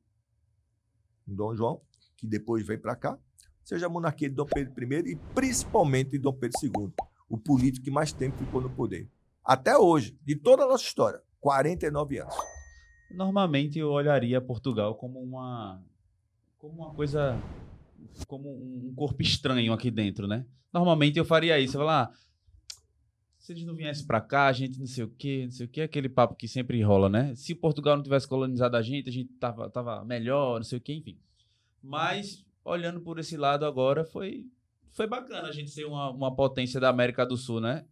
Dom 1.26 1.54
João, 1.54 1.82
que 2.16 2.26
depois 2.26 2.66
veio 2.66 2.80
para 2.80 2.94
cá, 2.94 3.18
seja 3.64 3.86
a 3.86 3.88
monarquia 3.88 4.28
de 4.28 4.34
Dom 4.34 4.46
Pedro 4.46 4.72
I 4.82 5.12
e 5.12 5.16
principalmente 5.34 6.10
de 6.10 6.18
Dom 6.18 6.32
Pedro 6.32 6.58
II, 6.62 6.92
o 7.30 7.38
político 7.38 7.84
que 7.84 7.90
mais 7.90 8.12
tempo 8.12 8.36
ficou 8.36 8.60
no 8.60 8.68
poder. 8.68 9.08
Até 9.44 9.78
hoje, 9.78 10.18
de 10.22 10.34
toda 10.34 10.64
a 10.64 10.68
nossa 10.68 10.84
história, 10.84 11.22
49 11.40 12.18
anos. 12.18 12.34
Normalmente 13.10 13.78
eu 13.78 13.90
olharia 13.90 14.40
Portugal 14.40 14.96
como 14.96 15.20
uma 15.22 15.80
como 16.58 16.74
uma 16.74 16.92
coisa 16.92 17.40
como 18.26 18.50
um 18.50 18.92
corpo 18.94 19.22
estranho 19.22 19.72
aqui 19.72 19.90
dentro, 19.90 20.26
né? 20.26 20.44
Normalmente 20.72 21.18
eu 21.18 21.24
faria 21.24 21.58
isso, 21.58 21.76
eu 21.76 21.80
falar, 21.80 22.02
ah, 22.02 22.12
se 23.38 23.52
eles 23.52 23.64
não 23.64 23.74
viessem 23.74 24.06
pra 24.06 24.20
cá, 24.20 24.46
a 24.46 24.52
gente 24.52 24.78
não 24.78 24.86
sei 24.86 25.04
o 25.04 25.08
quê, 25.08 25.44
não 25.44 25.50
sei 25.50 25.66
o 25.66 25.68
quê, 25.68 25.82
aquele 25.82 26.08
papo 26.08 26.34
que 26.34 26.46
sempre 26.46 26.82
rola, 26.82 27.08
né? 27.08 27.34
Se 27.34 27.54
Portugal 27.54 27.96
não 27.96 28.02
tivesse 28.02 28.28
colonizado 28.28 28.76
a 28.76 28.82
gente, 28.82 29.08
a 29.08 29.12
gente 29.12 29.32
tava, 29.34 29.70
tava 29.70 30.04
melhor, 30.04 30.56
não 30.56 30.64
sei 30.64 30.78
o 30.78 30.80
quê, 30.80 30.94
enfim. 30.94 31.18
Mas 31.82 32.44
olhando 32.64 33.00
por 33.00 33.18
esse 33.18 33.36
lado 33.36 33.64
agora 33.64 34.04
foi 34.04 34.46
foi 34.92 35.06
bacana 35.06 35.48
a 35.48 35.52
gente 35.52 35.70
ser 35.70 35.84
uma, 35.84 36.10
uma 36.10 36.34
potência 36.34 36.78
da 36.80 36.88
América 36.88 37.24
do 37.26 37.36
Sul, 37.36 37.60
né? 37.60 37.84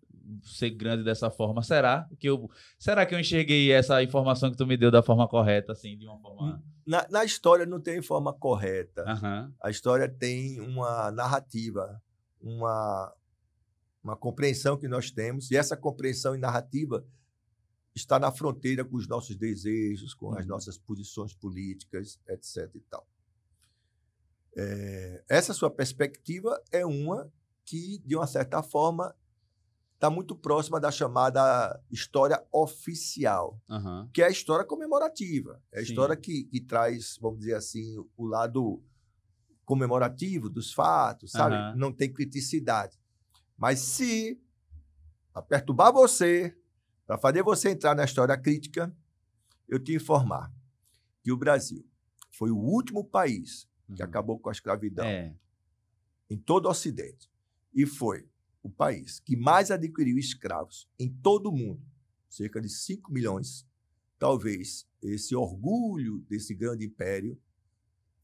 Ser 0.43 0.71
grande 0.71 1.03
dessa 1.05 1.31
forma. 1.31 1.63
Será 1.63 2.07
que 2.19 2.29
eu 2.29 2.51
Será 2.79 3.07
que 3.07 3.15
eu 3.15 3.21
enxerguei 3.21 3.73
essa 3.73 4.03
informação 4.03 4.51
que 4.51 4.57
tu 4.57 4.67
me 4.67 4.77
deu 4.77 4.91
da 4.91 5.03
forma 5.03 5.27
correta, 5.27 5.73
assim, 5.73 5.97
de 5.97 6.07
uma 6.07 6.19
forma. 6.19 6.63
Na, 6.87 7.07
na 7.11 7.25
história 7.25 7.65
não 7.67 7.81
tem 7.81 8.01
forma 8.03 8.33
correta. 8.33 9.05
Aham. 9.07 9.53
A 9.63 9.71
história 9.71 10.09
tem 10.09 10.61
uma 10.61 11.11
narrativa, 11.11 12.01
uma, 12.41 13.13
uma 14.03 14.17
compreensão 14.17 14.77
que 14.77 14.89
nós 14.89 15.11
temos, 15.11 15.51
e 15.51 15.57
essa 15.57 15.77
compreensão 15.77 16.35
e 16.35 16.39
narrativa 16.39 17.05
está 17.95 18.19
na 18.19 18.31
fronteira 18.31 18.85
com 18.85 18.97
os 18.97 19.09
nossos 19.09 19.35
desejos, 19.37 20.15
com 20.15 20.33
as 20.35 20.45
Uhum. 20.45 20.51
nossas 20.51 20.79
posições 20.79 21.35
políticas, 21.35 22.19
etc. 22.29 22.71
E 22.75 22.81
tal. 22.81 23.07
É, 24.61 25.23
essa 25.29 25.55
sua 25.55 25.71
perspectiva 25.71 26.61
é 26.73 26.85
uma 26.85 27.33
que, 27.65 28.03
de 28.05 28.17
uma 28.17 28.27
certa 28.27 28.61
forma, 28.61 29.15
está 29.95 30.11
muito 30.11 30.35
próxima 30.35 30.81
da 30.81 30.91
chamada 30.91 31.81
história 31.89 32.45
oficial 32.51 33.61
Aham. 33.71 34.11
que 34.13 34.21
é 34.21 34.27
a 34.27 34.31
história 34.31 34.65
comemorativa. 34.65 35.63
É 35.71 35.79
a 35.79 35.81
Sim. 35.85 35.91
história 35.91 36.17
que, 36.17 36.43
que 36.43 36.61
traz, 36.61 37.17
vamos 37.21 37.39
dizer 37.39 37.55
assim, 37.55 38.05
o 38.17 38.27
lado 38.27 38.83
comemorativo 39.65 40.49
dos 40.49 40.73
fatos, 40.73 41.31
sabe? 41.31 41.55
Aham. 41.55 41.77
Não 41.77 41.93
tem 41.93 42.13
criticidade. 42.13 42.99
Mas 43.57 43.79
se 43.79 44.41
perturbar 45.49 45.93
você, 45.93 46.53
para 47.07 47.17
fazer 47.17 47.45
você 47.45 47.71
entrar 47.71 47.95
na 47.95 48.05
história 48.05 48.37
crítica, 48.37 48.93
eu 49.69 49.79
te 49.79 49.95
informar 49.95 50.53
que 51.23 51.31
o 51.31 51.37
Brasil 51.37 51.87
foi 52.33 52.51
o 52.51 52.57
último 52.57 53.05
país 53.05 53.68
que 53.95 54.03
Uhum. 54.03 54.09
acabou 54.09 54.39
com 54.39 54.49
a 54.49 54.53
escravidão 54.53 55.05
É. 55.07 55.35
em 56.31 56.37
todo 56.37 56.67
o 56.67 56.71
Ocidente. 56.71 57.31
E 57.75 57.87
foi 57.87 58.29
o 58.63 58.69
país 58.71 59.21
que 59.21 59.37
mais 59.37 59.71
adquiriu 59.71 60.19
escravos 60.19 60.89
em 60.99 61.09
todo 61.09 61.49
o 61.49 61.57
mundo, 61.57 61.83
cerca 62.29 62.61
de 62.61 62.69
5 62.69 63.13
milhões. 63.13 63.67
Talvez 64.19 64.87
esse 65.03 65.35
orgulho 65.35 66.19
desse 66.29 66.55
grande 66.55 66.85
império 66.85 67.41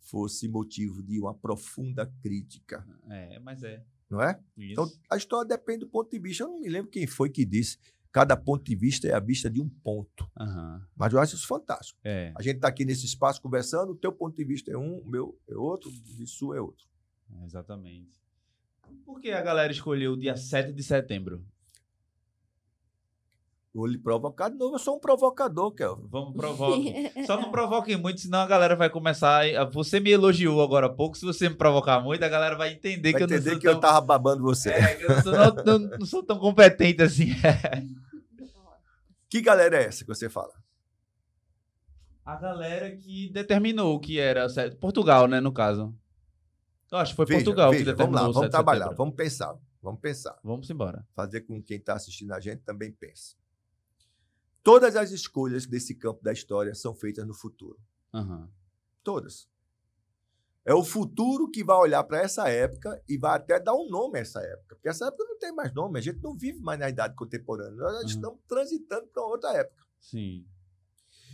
fosse 0.00 0.48
motivo 0.48 1.03
de 1.03 1.18
uma 1.20 1.33
profunda 1.35 2.07
crítica. 2.20 2.87
É, 3.09 3.38
mas 3.38 3.62
é. 3.62 3.85
Não 4.11 4.20
é? 4.20 4.38
Isso. 4.57 4.72
Então, 4.72 4.92
a 5.11 5.16
história 5.16 5.48
depende 5.48 5.81
do 5.81 5.88
ponto 5.88 6.11
de 6.11 6.18
vista. 6.18 6.44
Eu 6.44 6.48
não 6.48 6.61
me 6.61 6.68
lembro 6.68 6.90
quem 6.90 7.07
foi 7.07 7.31
que 7.31 7.44
disse. 7.44 7.79
Cada 8.14 8.37
ponto 8.37 8.62
de 8.64 8.77
vista 8.77 9.09
é 9.09 9.12
a 9.12 9.18
vista 9.18 9.50
de 9.50 9.61
um 9.61 9.68
ponto. 9.68 10.31
Aham. 10.38 10.81
Mas 10.96 11.12
eu 11.12 11.18
acho 11.18 11.35
isso 11.35 11.48
fantástico. 11.48 11.98
É, 12.05 12.33
A 12.37 12.42
gente 12.42 12.55
está 12.57 12.68
aqui 12.68 12.85
nesse 12.85 13.05
espaço 13.05 13.42
conversando, 13.42 13.90
o 13.90 13.96
teu 13.96 14.12
ponto 14.12 14.37
de 14.37 14.44
vista 14.44 14.70
é 14.70 14.77
um, 14.79 14.98
o 14.98 15.05
meu 15.05 15.37
é 15.48 15.57
outro, 15.57 15.90
o 15.90 15.92
de 15.92 16.24
sua 16.24 16.57
é 16.57 16.61
outro. 16.61 16.87
exatamente. 17.44 18.12
Por 19.05 19.20
que 19.20 19.33
a 19.33 19.42
galera 19.42 19.72
escolheu 19.72 20.12
o 20.12 20.16
dia 20.16 20.37
7 20.37 20.72
de 20.72 20.83
setembro? 20.85 21.44
Vou 23.74 23.87
lhe 23.88 23.98
provocar 23.98 24.48
de 24.48 24.57
novo. 24.57 24.77
Eu 24.77 24.79
sou 24.79 24.96
um 24.96 25.00
provocador, 25.00 25.72
Kelvin. 25.72 26.07
Vamos 26.09 26.35
provocar. 26.38 27.24
Só 27.27 27.40
não 27.40 27.50
provoquem 27.50 27.96
muito, 27.96 28.20
senão 28.20 28.38
a 28.38 28.46
galera 28.46 28.77
vai 28.77 28.88
começar. 28.88 29.44
a- 29.44 29.64
Você 29.64 29.98
me 29.98 30.11
elogiou 30.12 30.62
agora 30.62 30.87
há 30.87 30.90
pouco. 30.90 31.18
Se 31.18 31.24
você 31.27 31.48
me 31.48 31.57
provocar 31.57 31.98
muito, 32.00 32.22
a 32.22 32.29
galera 32.29 32.55
vai 32.55 32.72
entender 32.74 33.11
Vai 33.11 33.18
que 33.18 33.24
eu 33.24 33.27
não 33.29 33.35
entender 33.35 33.50
sou 33.50 33.59
que 33.59 33.66
tão... 33.66 33.74
eu 33.74 33.81
tava 33.81 34.00
babando 34.00 34.44
você. 34.44 34.70
É, 34.70 35.03
eu 35.03 35.09
não 35.09 35.22
sou, 35.22 35.33
não- 35.33 35.64
não- 35.64 35.98
não 35.98 36.07
sou 36.07 36.22
tão 36.22 36.38
competente 36.38 37.03
assim. 37.03 37.31
Que 39.34 39.40
galera 39.40 39.82
é 39.82 39.86
essa 39.86 40.04
que 40.04 40.08
você 40.14 40.28
fala? 40.28 40.54
A 42.24 42.36
galera 42.36 42.96
que 42.96 43.28
determinou 43.30 43.96
o 43.96 43.98
que 43.98 44.20
era. 44.20 44.46
Portugal, 44.80 45.26
né, 45.26 45.40
no 45.40 45.52
caso. 45.52 45.92
Eu 46.88 46.98
acho 46.98 47.14
que 47.14 47.16
foi 47.16 47.26
Veja, 47.26 47.40
Portugal 47.40 47.72
que 47.72 47.78
veja, 47.78 47.90
determinou 47.90 48.20
Vamos 48.20 48.36
lá, 48.36 48.40
o 48.40 48.42
7 48.42 48.42
vamos 48.42 48.50
trabalhar, 48.52 48.78
setembro. 48.84 48.96
vamos 48.96 49.14
pensar, 49.16 49.58
vamos 49.82 50.00
pensar. 50.00 50.38
Vamos 50.44 50.70
embora. 50.70 51.04
Fazer 51.16 51.40
com 51.40 51.60
que 51.60 51.66
quem 51.66 51.78
está 51.78 51.94
assistindo 51.94 52.30
a 52.30 52.38
gente 52.38 52.62
também 52.62 52.92
pense. 52.92 53.34
Todas 54.62 54.94
as 54.94 55.10
escolhas 55.10 55.66
desse 55.66 55.96
campo 55.96 56.22
da 56.22 56.32
história 56.32 56.72
são 56.72 56.94
feitas 56.94 57.26
no 57.26 57.34
futuro. 57.34 57.76
Aham. 58.14 58.48
Todas. 59.02 59.48
É 60.66 60.72
o 60.74 60.83
futuro 60.83 61.50
que 61.50 61.62
vai 61.62 61.77
olhar 61.77 62.03
para 62.05 62.20
essa 62.22 62.48
época 62.48 63.03
e 63.09 63.18
vai 63.18 63.37
até 63.37 63.61
dar 63.61 63.74
um 63.74 63.88
nome 63.88 64.18
a 64.18 64.22
essa 64.22 64.40
época. 64.40 64.77
Porque 64.77 64.88
essa 64.88 65.07
época 65.09 65.24
não 65.24 65.38
tem 65.38 65.53
mais 65.55 65.74
nome, 65.74 65.98
a 65.98 66.03
gente 66.03 66.22
não 66.22 66.35
vive 66.35 66.59
mais 66.61 66.79
na 66.81 66.88
idade 66.88 67.14
contemporânea. 67.14 67.72
Nós 67.77 68.00
Uhum. 68.03 68.07
estamos 68.09 68.40
transitando 68.48 69.07
para 69.09 69.22
outra 69.24 69.53
época. 69.53 69.85
Sim. 70.00 70.46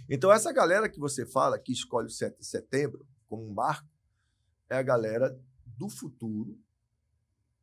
Então, 0.08 0.32
essa 0.32 0.52
galera 0.52 0.88
que 0.88 0.98
você 0.98 1.24
fala, 1.24 1.58
que 1.60 1.70
escolhe 1.72 2.08
o 2.08 2.10
7 2.10 2.38
de 2.40 2.44
setembro 2.46 3.06
como 3.28 3.46
um 3.48 3.54
marco, 3.54 3.88
é 4.68 4.76
a 4.76 4.82
galera 4.82 5.38
do 5.64 5.88
futuro, 5.88 6.58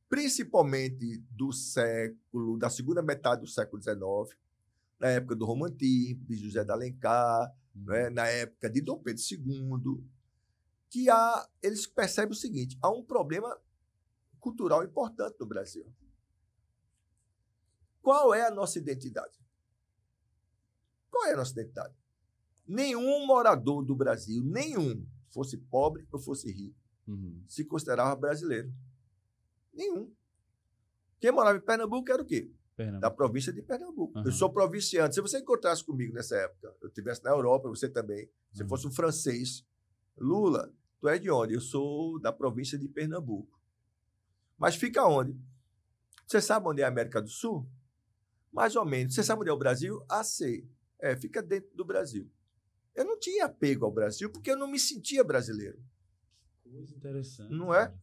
principalmente 0.10 1.18
do 1.32 1.52
século, 1.52 2.58
da 2.58 2.70
segunda 2.70 3.02
metade 3.02 3.42
do 3.42 3.48
século 3.48 3.82
XIX, 3.82 4.00
na 5.00 5.10
época 5.10 5.36
do 5.36 5.46
romantismo, 5.46 6.24
de 6.26 6.36
José 6.38 6.64
de 6.64 6.72
Alencar, 6.72 7.54
né, 7.76 8.10
na 8.10 8.26
época 8.28 8.70
de 8.70 8.82
Dom 8.82 8.98
Pedro 9.00 9.22
II, 9.22 10.04
que 10.90 11.10
há, 11.10 11.50
eles 11.62 11.86
percebem 11.88 12.32
o 12.32 12.36
seguinte: 12.36 12.78
há 12.82 12.90
um 12.90 13.04
problema 13.04 13.58
cultural 14.40 14.84
importante 14.84 15.36
no 15.40 15.46
Brasil. 15.46 15.86
Qual 18.02 18.34
é 18.34 18.48
a 18.48 18.52
nossa 18.52 18.78
identidade? 18.80 19.38
Qual 21.10 21.26
é 21.26 21.34
a 21.34 21.38
nossa 21.38 21.52
identidade? 21.52 21.94
Nenhum 22.66 23.26
morador 23.26 23.84
do 23.84 23.96
Brasil, 23.96 24.44
nenhum, 24.44 25.06
fosse 25.30 25.58
pobre 25.58 26.08
ou 26.12 26.20
fosse 26.20 26.52
rico, 26.52 26.78
Uhum. 27.08 27.42
se 27.48 27.64
considerava 27.64 28.16
brasileiro. 28.16 28.72
Nenhum. 29.74 30.14
Quem 31.20 31.32
morava 31.32 31.58
em 31.58 31.62
Pernambuco 31.62 32.12
era 32.12 32.22
o 32.22 32.26
quê? 32.26 32.52
Pernambuco. 32.76 33.02
da 33.02 33.10
província 33.10 33.52
de 33.52 33.62
Pernambuco. 33.64 34.20
Aham. 34.20 34.28
Eu 34.28 34.32
sou 34.32 34.52
provinciano. 34.54 35.12
Se 35.12 35.20
você 35.20 35.40
encontrasse 35.40 35.84
comigo 35.84 36.14
nessa 36.14 36.36
época, 36.36 36.76
eu 36.80 36.90
estivesse 36.90 37.24
na 37.24 37.32
Europa, 37.32 37.68
você 37.70 37.90
também, 37.90 38.30
se 38.54 38.62
Uhum. 38.62 38.70
fosse 38.70 38.86
um 38.88 38.92
francês, 38.92 39.66
Lula, 40.16 40.72
tu 41.00 41.08
é 41.08 41.18
de 41.20 41.30
onde? 41.30 41.54
Eu 41.54 41.62
sou 41.62 42.20
da 42.20 42.32
província 42.32 42.78
de 42.78 42.88
Pernambuco. 42.88 43.60
Mas 44.58 44.76
fica 44.76 45.06
onde? 45.06 45.36
Você 46.26 46.42
sabe 46.42 46.68
onde 46.68 46.82
é 46.82 46.86
a 46.86 46.88
América 46.90 47.22
do 47.22 47.30
Sul? 47.30 47.68
Mais 48.52 48.76
ou 48.76 48.86
menos. 48.86 49.14
Você 49.14 49.24
sabe 49.24 49.42
onde 49.42 49.50
é 49.50 49.54
o 49.54 49.58
Brasil? 49.58 50.04
Ah, 50.10 50.24
sei. 50.24 50.68
É, 51.00 51.16
fica 51.16 51.42
dentro 51.42 51.76
do 51.76 51.86
Brasil. 51.86 52.30
Eu 52.96 53.06
não 53.06 53.20
tinha 53.20 53.46
apego 53.46 53.86
ao 53.86 53.92
Brasil 53.92 54.30
porque 54.32 54.50
eu 54.52 54.58
não 54.58 54.68
me 54.68 54.80
sentia 54.80 55.24
brasileiro. 55.24 55.80
Coisa 56.64 56.96
interessante. 56.96 57.54
Não 57.54 57.74
é? 57.74 57.94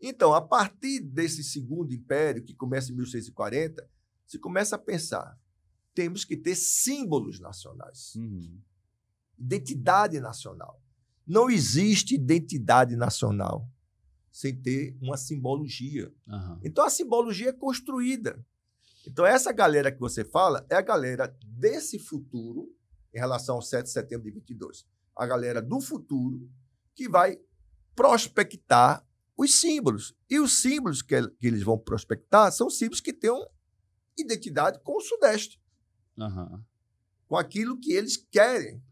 Então, 0.00 0.34
a 0.34 0.40
partir 0.42 1.00
desse 1.00 1.44
segundo 1.44 1.92
império, 1.94 2.42
que 2.42 2.54
começa 2.54 2.90
em 2.90 2.96
1640, 2.96 3.88
se 4.26 4.38
começa 4.38 4.74
a 4.76 4.78
pensar: 4.78 5.38
temos 5.94 6.24
que 6.24 6.36
ter 6.36 6.54
símbolos 6.56 7.38
nacionais, 7.38 8.14
Uhum. 8.16 8.60
identidade 9.38 10.18
nacional. 10.20 10.82
Não 11.26 11.50
existe 11.50 12.14
identidade 12.14 12.96
nacional 12.96 13.68
sem 14.30 14.54
ter 14.54 14.96
uma 15.00 15.16
simbologia. 15.16 16.12
Aham. 16.28 16.60
Então, 16.62 16.84
a 16.84 16.90
simbologia 16.90 17.50
é 17.50 17.52
construída. 17.52 18.44
Então, 19.06 19.24
essa 19.26 19.52
galera 19.52 19.90
que 19.90 19.98
você 19.98 20.24
fala 20.24 20.64
é 20.70 20.76
a 20.76 20.82
galera 20.82 21.34
desse 21.44 21.98
futuro, 21.98 22.74
em 23.12 23.18
relação 23.18 23.56
ao 23.56 23.62
7 23.62 23.86
de 23.86 23.92
setembro 23.92 24.24
de 24.26 24.32
22. 24.32 24.86
A 25.16 25.26
galera 25.26 25.60
do 25.60 25.80
futuro 25.80 26.48
que 26.94 27.08
vai 27.08 27.38
prospectar 27.94 29.04
os 29.36 29.54
símbolos. 29.54 30.14
E 30.28 30.38
os 30.38 30.60
símbolos 30.60 31.02
que, 31.02 31.20
que 31.38 31.46
eles 31.46 31.62
vão 31.62 31.78
prospectar 31.78 32.52
são 32.52 32.68
símbolos 32.70 33.00
que 33.00 33.12
tenham 33.12 33.42
identidade 34.18 34.78
com 34.80 34.96
o 34.96 35.00
Sudeste, 35.00 35.60
Aham. 36.18 36.62
com 37.26 37.36
aquilo 37.36 37.78
que 37.78 37.92
eles 37.92 38.16
querem 38.16 38.82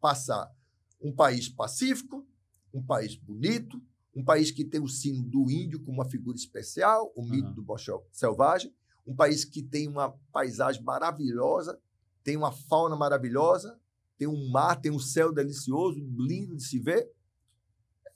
passar. 0.00 0.54
Um 1.00 1.14
país 1.14 1.48
pacífico, 1.48 2.26
um 2.72 2.82
país 2.82 3.16
bonito, 3.16 3.80
um 4.14 4.24
país 4.24 4.50
que 4.50 4.64
tem 4.64 4.80
o 4.80 4.88
sino 4.88 5.22
do 5.22 5.50
índio 5.50 5.80
como 5.80 5.98
uma 5.98 6.08
figura 6.08 6.36
especial, 6.36 7.12
o 7.14 7.22
mito 7.22 7.46
Aham. 7.46 7.54
do 7.54 7.62
bochel 7.62 8.06
selvagem, 8.12 8.74
um 9.06 9.14
país 9.14 9.44
que 9.44 9.62
tem 9.62 9.88
uma 9.88 10.10
paisagem 10.32 10.82
maravilhosa, 10.82 11.80
tem 12.24 12.36
uma 12.36 12.52
fauna 12.52 12.96
maravilhosa, 12.96 13.78
tem 14.18 14.26
um 14.26 14.50
mar, 14.50 14.80
tem 14.80 14.90
um 14.90 14.98
céu 14.98 15.32
delicioso, 15.32 15.98
lindo 16.16 16.56
de 16.56 16.64
se 16.64 16.78
ver. 16.78 17.10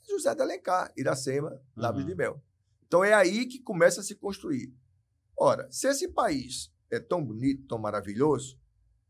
José 0.08 0.34
de 0.34 0.42
Alencar, 0.42 0.92
Iracema, 0.96 1.60
Lábios 1.76 2.02
Aham. 2.02 2.10
de 2.10 2.16
Mel. 2.16 2.42
Então 2.86 3.04
é 3.04 3.14
aí 3.14 3.46
que 3.46 3.60
começa 3.60 4.00
a 4.00 4.04
se 4.04 4.16
construir. 4.16 4.74
Ora, 5.38 5.70
se 5.70 5.86
esse 5.86 6.08
país 6.08 6.72
é 6.90 6.98
tão 7.00 7.24
bonito, 7.24 7.66
tão 7.66 7.78
maravilhoso, 7.78 8.60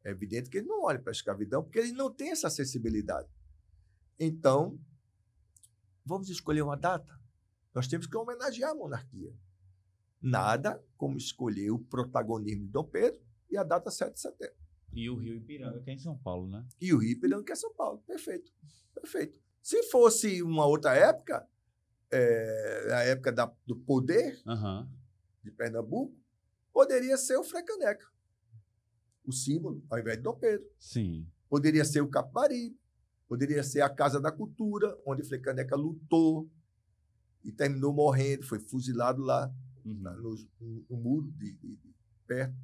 é 0.05 0.11
evidente 0.11 0.51
que 0.51 0.59
ele 0.59 0.69
não 0.69 0.85
olha 0.85 1.01
para 1.01 1.11
a 1.11 1.13
escravidão, 1.13 1.65
porque 1.65 1.79
ele 1.79 1.93
não 1.93 2.13
tem 2.13 2.31
essa 2.31 2.49
acessibilidade. 2.49 3.29
Então, 4.25 4.79
vamos 6.05 6.29
escolher 6.29 6.63
uma 6.63 6.77
data. 6.77 7.19
Nós 7.75 7.89
temos 7.89 8.07
que 8.07 8.17
homenagear 8.17 8.71
a 8.71 8.75
monarquia. 8.75 9.35
Nada 10.21 10.81
como 10.97 11.17
escolher 11.17 11.73
o 11.73 11.79
protagonismo 11.81 12.65
de 12.67 12.71
Dom 12.71 12.85
Pedro 12.85 13.21
e 13.51 13.57
a 13.57 13.65
data 13.65 13.91
7 13.91 14.15
de 14.15 14.21
setembro. 14.21 14.55
E 14.93 15.11
o 15.11 15.17
Rio 15.17 15.35
Ipiranga, 15.35 15.81
que 15.81 15.91
é 15.91 15.95
em 15.95 15.99
São 15.99 16.17
Paulo, 16.17 16.47
né? 16.49 16.65
E 16.81 16.93
o 16.95 16.99
Rio 16.99 17.11
Ipiranga, 17.13 17.43
que 17.43 17.51
é 17.51 17.57
São 17.57 17.75
Paulo. 17.75 17.99
Perfeito. 18.07 18.53
Perfeito. 18.95 19.41
Se 19.61 19.83
fosse 19.91 20.41
uma 20.41 20.67
outra 20.67 20.95
época, 20.95 21.49
é, 22.13 22.89
a 22.95 23.01
época 23.05 23.33
da- 23.33 23.53
do 23.67 23.75
poder 23.75 24.41
Aham. 24.47 24.89
de 25.43 25.51
Pernambuco, 25.51 26.15
poderia 26.73 27.17
ser 27.17 27.37
o 27.39 27.43
Frecaneca. 27.43 28.07
O 29.25 29.33
símbolo, 29.33 29.83
ao 29.91 29.99
invés 29.99 30.19
de 30.19 30.23
Dom 30.23 30.37
Pedro. 30.39 30.69
Sim. 30.79 31.27
Poderia 31.49 31.85
ser 31.85 32.03
o 32.03 32.09
Capibaribe, 32.09 32.79
poderia 33.33 33.63
ser 33.63 33.81
a 33.81 33.89
Casa 33.89 34.21
da 34.21 34.31
Cultura, 34.31 34.95
onde 35.07 35.25
Frecaneca 35.25 35.75
lutou 35.75 36.51
e 37.43 37.51
terminou 37.51 37.91
morrendo, 37.91 38.45
foi 38.45 38.59
fuzilado 38.61 39.23
lá 39.23 39.51
Uhum. 39.87 39.95
na- 40.03 40.15
no, 40.17 40.37
no- 40.61 40.97
muro 40.99 41.31
de, 41.39 41.53
de- 41.55 41.77
de 41.77 41.95
perto. 42.27 42.55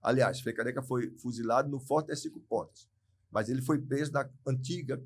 Aliás, 0.00 0.40
Frecaneca 0.40 0.80
foi 0.82 1.10
fuzilado 1.18 1.68
no 1.68 1.78
Forte 1.78 2.06
das 2.06 2.22
Cinco 2.22 2.40
Pontas, 2.40 2.88
mas 3.30 3.50
ele 3.50 3.60
foi 3.60 3.78
preso 3.78 4.12
na 4.12 4.26
antiga 4.46 4.98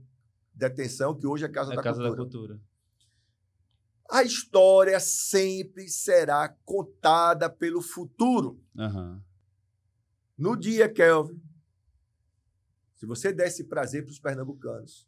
detenção, 0.55 1.17
que 1.19 1.27
hoje 1.27 1.43
é 1.45 1.49
a 1.49 1.51
Casa, 1.51 1.73
É 1.73 1.77
da, 1.77 1.83
Casa 1.83 2.01
da 2.01 2.11
Cultura. 2.15 2.55
Cultura. 2.55 2.61
A 4.09 4.23
história 4.23 5.01
sempre 5.01 5.89
será 5.89 6.49
contada 6.65 7.51
pelo 7.51 7.83
futuro. 7.83 8.63
Aham. 8.79 9.21
No 10.39 10.57
dia, 10.57 10.89
Kelvin, 10.89 11.43
se 12.95 13.05
você 13.05 13.33
desse 13.33 13.65
prazer 13.65 14.05
para 14.05 14.13
os 14.13 14.21
pernambucanos 14.21 15.08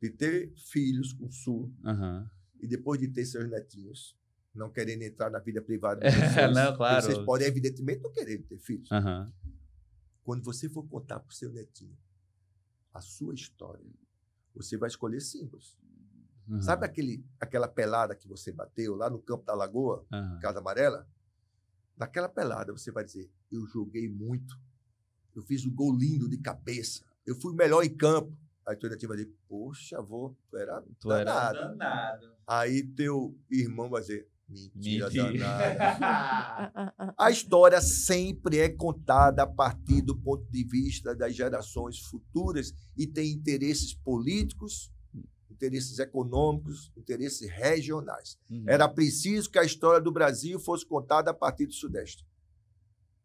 de 0.00 0.10
ter 0.10 0.52
filhos 0.56 1.12
com 1.12 1.26
o 1.26 1.32
Sul 1.32 1.72
Aham. 1.84 2.30
e 2.60 2.66
depois 2.66 3.00
de 3.00 3.08
ter 3.08 3.24
seus 3.24 3.48
netinhos, 3.48 4.16
não 4.54 4.70
querendo 4.70 5.02
entrar 5.02 5.30
na 5.30 5.38
vida 5.38 5.60
privada 5.62 6.00
É, 6.06 6.10
de 6.10 6.16
vocês, 6.16 6.54
não, 6.54 6.76
claro. 6.76 7.04
vocês 7.06 7.18
podem, 7.18 7.46
evidentemente, 7.48 8.02
não 8.02 8.12
querer 8.12 8.38
ter 8.42 8.58
filhos. 8.58 8.90
Aham. 8.92 9.32
Quando 10.22 10.44
você 10.44 10.68
for 10.68 10.86
contar 10.86 11.20
para 11.20 11.30
o 11.30 11.34
seu 11.34 11.50
netinho 11.50 11.96
a 12.92 13.00
sua 13.00 13.34
história, 13.34 13.84
você 14.54 14.76
vai 14.76 14.88
escolher 14.88 15.20
símbolos. 15.20 15.76
Aham. 16.48 16.60
Sabe 16.62 16.86
aquele, 16.86 17.24
aquela 17.40 17.68
pelada 17.68 18.14
que 18.14 18.26
você 18.28 18.50
bateu 18.52 18.94
lá 18.94 19.08
no 19.10 19.20
campo 19.20 19.44
da 19.44 19.54
Lagoa, 19.54 20.04
Aham. 20.12 20.38
Casa 20.40 20.58
Amarela? 20.60 21.08
Naquela 21.96 22.28
pelada 22.28 22.72
você 22.72 22.90
vai 22.92 23.04
dizer: 23.04 23.30
eu 23.50 23.66
joguei 23.66 24.08
muito, 24.08 24.58
eu 25.34 25.42
fiz 25.42 25.64
um 25.66 25.74
gol 25.74 25.94
lindo 25.94 26.28
de 26.28 26.38
cabeça, 26.38 27.04
eu 27.26 27.34
fui 27.34 27.52
o 27.52 27.56
melhor 27.56 27.82
em 27.84 27.94
campo. 27.94 28.36
Aí 28.68 28.76
teu 28.76 28.90
netinho 28.90 29.08
vai 29.08 29.16
dizer: 29.16 29.32
poxa, 29.48 29.96
avô, 29.98 30.36
tu 30.50 30.56
era 30.58 30.82
Tu 31.00 31.10
era 31.10 31.24
danado. 31.24 31.78
danado. 31.78 32.26
Aí 32.46 32.82
teu 32.82 33.34
irmão 33.50 33.88
vai 33.88 34.02
dizer: 34.02 34.28
Mentira, 34.46 35.06
Mentira. 35.08 35.32
danada. 35.32 36.94
A 37.18 37.30
história 37.30 37.80
sempre 37.80 38.58
é 38.58 38.68
contada 38.68 39.42
a 39.42 39.46
partir 39.46 40.02
do 40.02 40.14
ponto 40.16 40.44
de 40.50 40.64
vista 40.64 41.14
das 41.16 41.34
gerações 41.34 41.98
futuras 42.00 42.72
e 42.96 43.06
tem 43.06 43.32
interesses 43.32 43.94
políticos, 43.94 44.92
interesses 45.50 45.98
econômicos, 45.98 46.92
interesses 46.96 47.48
regionais. 47.50 48.38
Uhum. 48.50 48.64
Era 48.66 48.86
preciso 48.86 49.50
que 49.50 49.58
a 49.58 49.64
história 49.64 50.00
do 50.00 50.12
Brasil 50.12 50.60
fosse 50.60 50.84
contada 50.84 51.30
a 51.30 51.34
partir 51.34 51.66
do 51.66 51.72
Sudeste. 51.72 52.26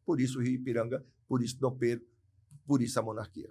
Por 0.05 0.21
isso 0.21 0.39
o 0.39 0.41
Rio 0.41 0.53
Ipiranga, 0.55 1.05
por 1.27 1.41
isso 1.41 1.57
Dom 1.59 1.75
Pedro, 1.77 2.05
por 2.65 2.81
isso 2.81 2.97
a 2.97 3.03
monarquia. 3.03 3.49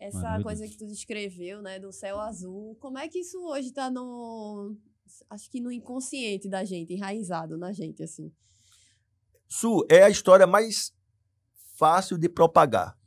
Essa 0.00 0.30
Mano, 0.30 0.44
coisa 0.44 0.66
que 0.66 0.78
tu 0.78 0.86
descreveu, 0.86 1.60
né, 1.60 1.78
do 1.78 1.92
céu 1.92 2.18
azul, 2.18 2.74
como 2.76 2.98
é 2.98 3.06
que 3.06 3.18
isso 3.18 3.38
hoje 3.38 3.70
tá 3.70 3.90
no. 3.90 4.74
Acho 5.28 5.50
que 5.50 5.60
no 5.60 5.70
inconsciente 5.70 6.48
da 6.48 6.64
gente, 6.64 6.94
enraizado 6.94 7.58
na 7.58 7.70
gente, 7.70 8.02
assim. 8.02 8.32
Su 9.46 9.86
é 9.90 10.02
a 10.02 10.08
história 10.08 10.46
mais 10.46 10.94
fácil 11.76 12.16
de 12.16 12.28
propagar, 12.28 12.98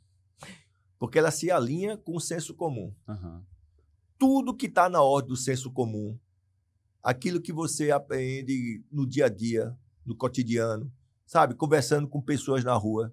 porque 0.98 1.18
ela 1.18 1.30
se 1.32 1.50
alinha 1.50 1.96
com 1.96 2.14
o 2.14 2.20
senso 2.20 2.54
comum. 2.54 2.94
Aham. 3.08 3.44
tudo 4.16 4.54
que 4.54 4.66
está 4.66 4.88
na 4.88 5.02
ordem 5.02 5.30
do 5.30 5.36
senso 5.36 5.70
comum, 5.72 6.18
aquilo 7.02 7.40
que 7.40 7.52
você 7.52 7.90
aprende 7.90 8.84
no 8.90 9.06
dia 9.06 9.26
a 9.26 9.28
dia, 9.28 9.76
no 10.06 10.16
cotidiano, 10.16 10.90
sabe? 11.26 11.54
Conversando 11.54 12.08
com 12.08 12.22
pessoas 12.22 12.62
na 12.62 12.74
rua, 12.74 13.12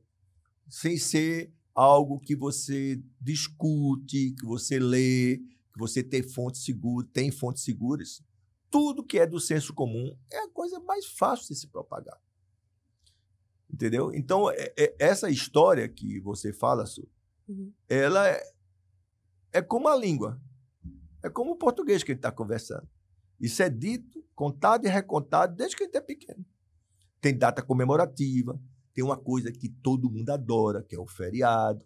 sem 0.70 0.98
ser 0.98 1.52
algo 1.74 2.20
que 2.20 2.36
você 2.36 3.02
discute, 3.20 4.32
que 4.40 4.46
você 4.46 4.80
lê, 4.80 5.38
que 5.38 5.80
você 5.80 6.04
tem 6.04 6.22
fontes 6.24 6.64
seguras, 6.64 7.10
tem 7.14 7.32
fontes 7.32 7.64
seguras. 7.64 8.22
Tudo 8.70 9.04
que 9.06 9.20
é 9.20 9.28
do 9.28 9.40
senso 9.40 9.74
comum 9.74 10.16
é 10.32 10.40
a 10.40 10.50
coisa 10.50 10.80
mais 10.80 11.06
fácil 11.08 11.48
de 11.50 11.56
se 11.56 11.68
propagar. 11.68 12.18
Entendeu? 13.72 14.14
Então, 14.14 14.50
é- 14.52 14.74
é- 14.78 14.96
essa 15.00 15.30
história 15.30 15.88
que 15.88 16.20
você 16.20 16.52
fala, 16.54 16.86
Su, 16.86 17.08
Uhum. 17.48 17.72
ela 17.88 18.28
é, 18.30 18.42
é 19.54 19.62
como 19.62 19.88
a 19.88 19.96
língua. 19.96 20.42
É 21.24 21.30
como 21.30 21.52
o 21.52 21.56
português 21.58 22.04
que 22.04 22.12
a 22.12 22.14
gente 22.14 22.20
está 22.20 22.32
conversando. 22.32 22.88
Isso 23.40 23.62
é 23.64 23.70
dito, 23.70 24.24
contado 24.36 24.86
e 24.86 24.90
recontado 24.90 25.56
desde 25.56 25.76
que 25.76 25.84
a 25.84 25.86
gente 25.86 25.96
é 25.96 26.02
pequeno. 26.02 26.46
Tem 27.20 27.38
data 27.38 27.62
comemorativa, 27.62 28.60
tem 28.94 29.04
uma 29.04 29.18
coisa 29.18 29.52
que 29.52 29.70
todo 29.70 30.10
mundo 30.10 30.30
adora, 30.30 30.84
que 30.84 30.96
é 30.96 31.00
o 31.00 31.06
feriado. 31.08 31.86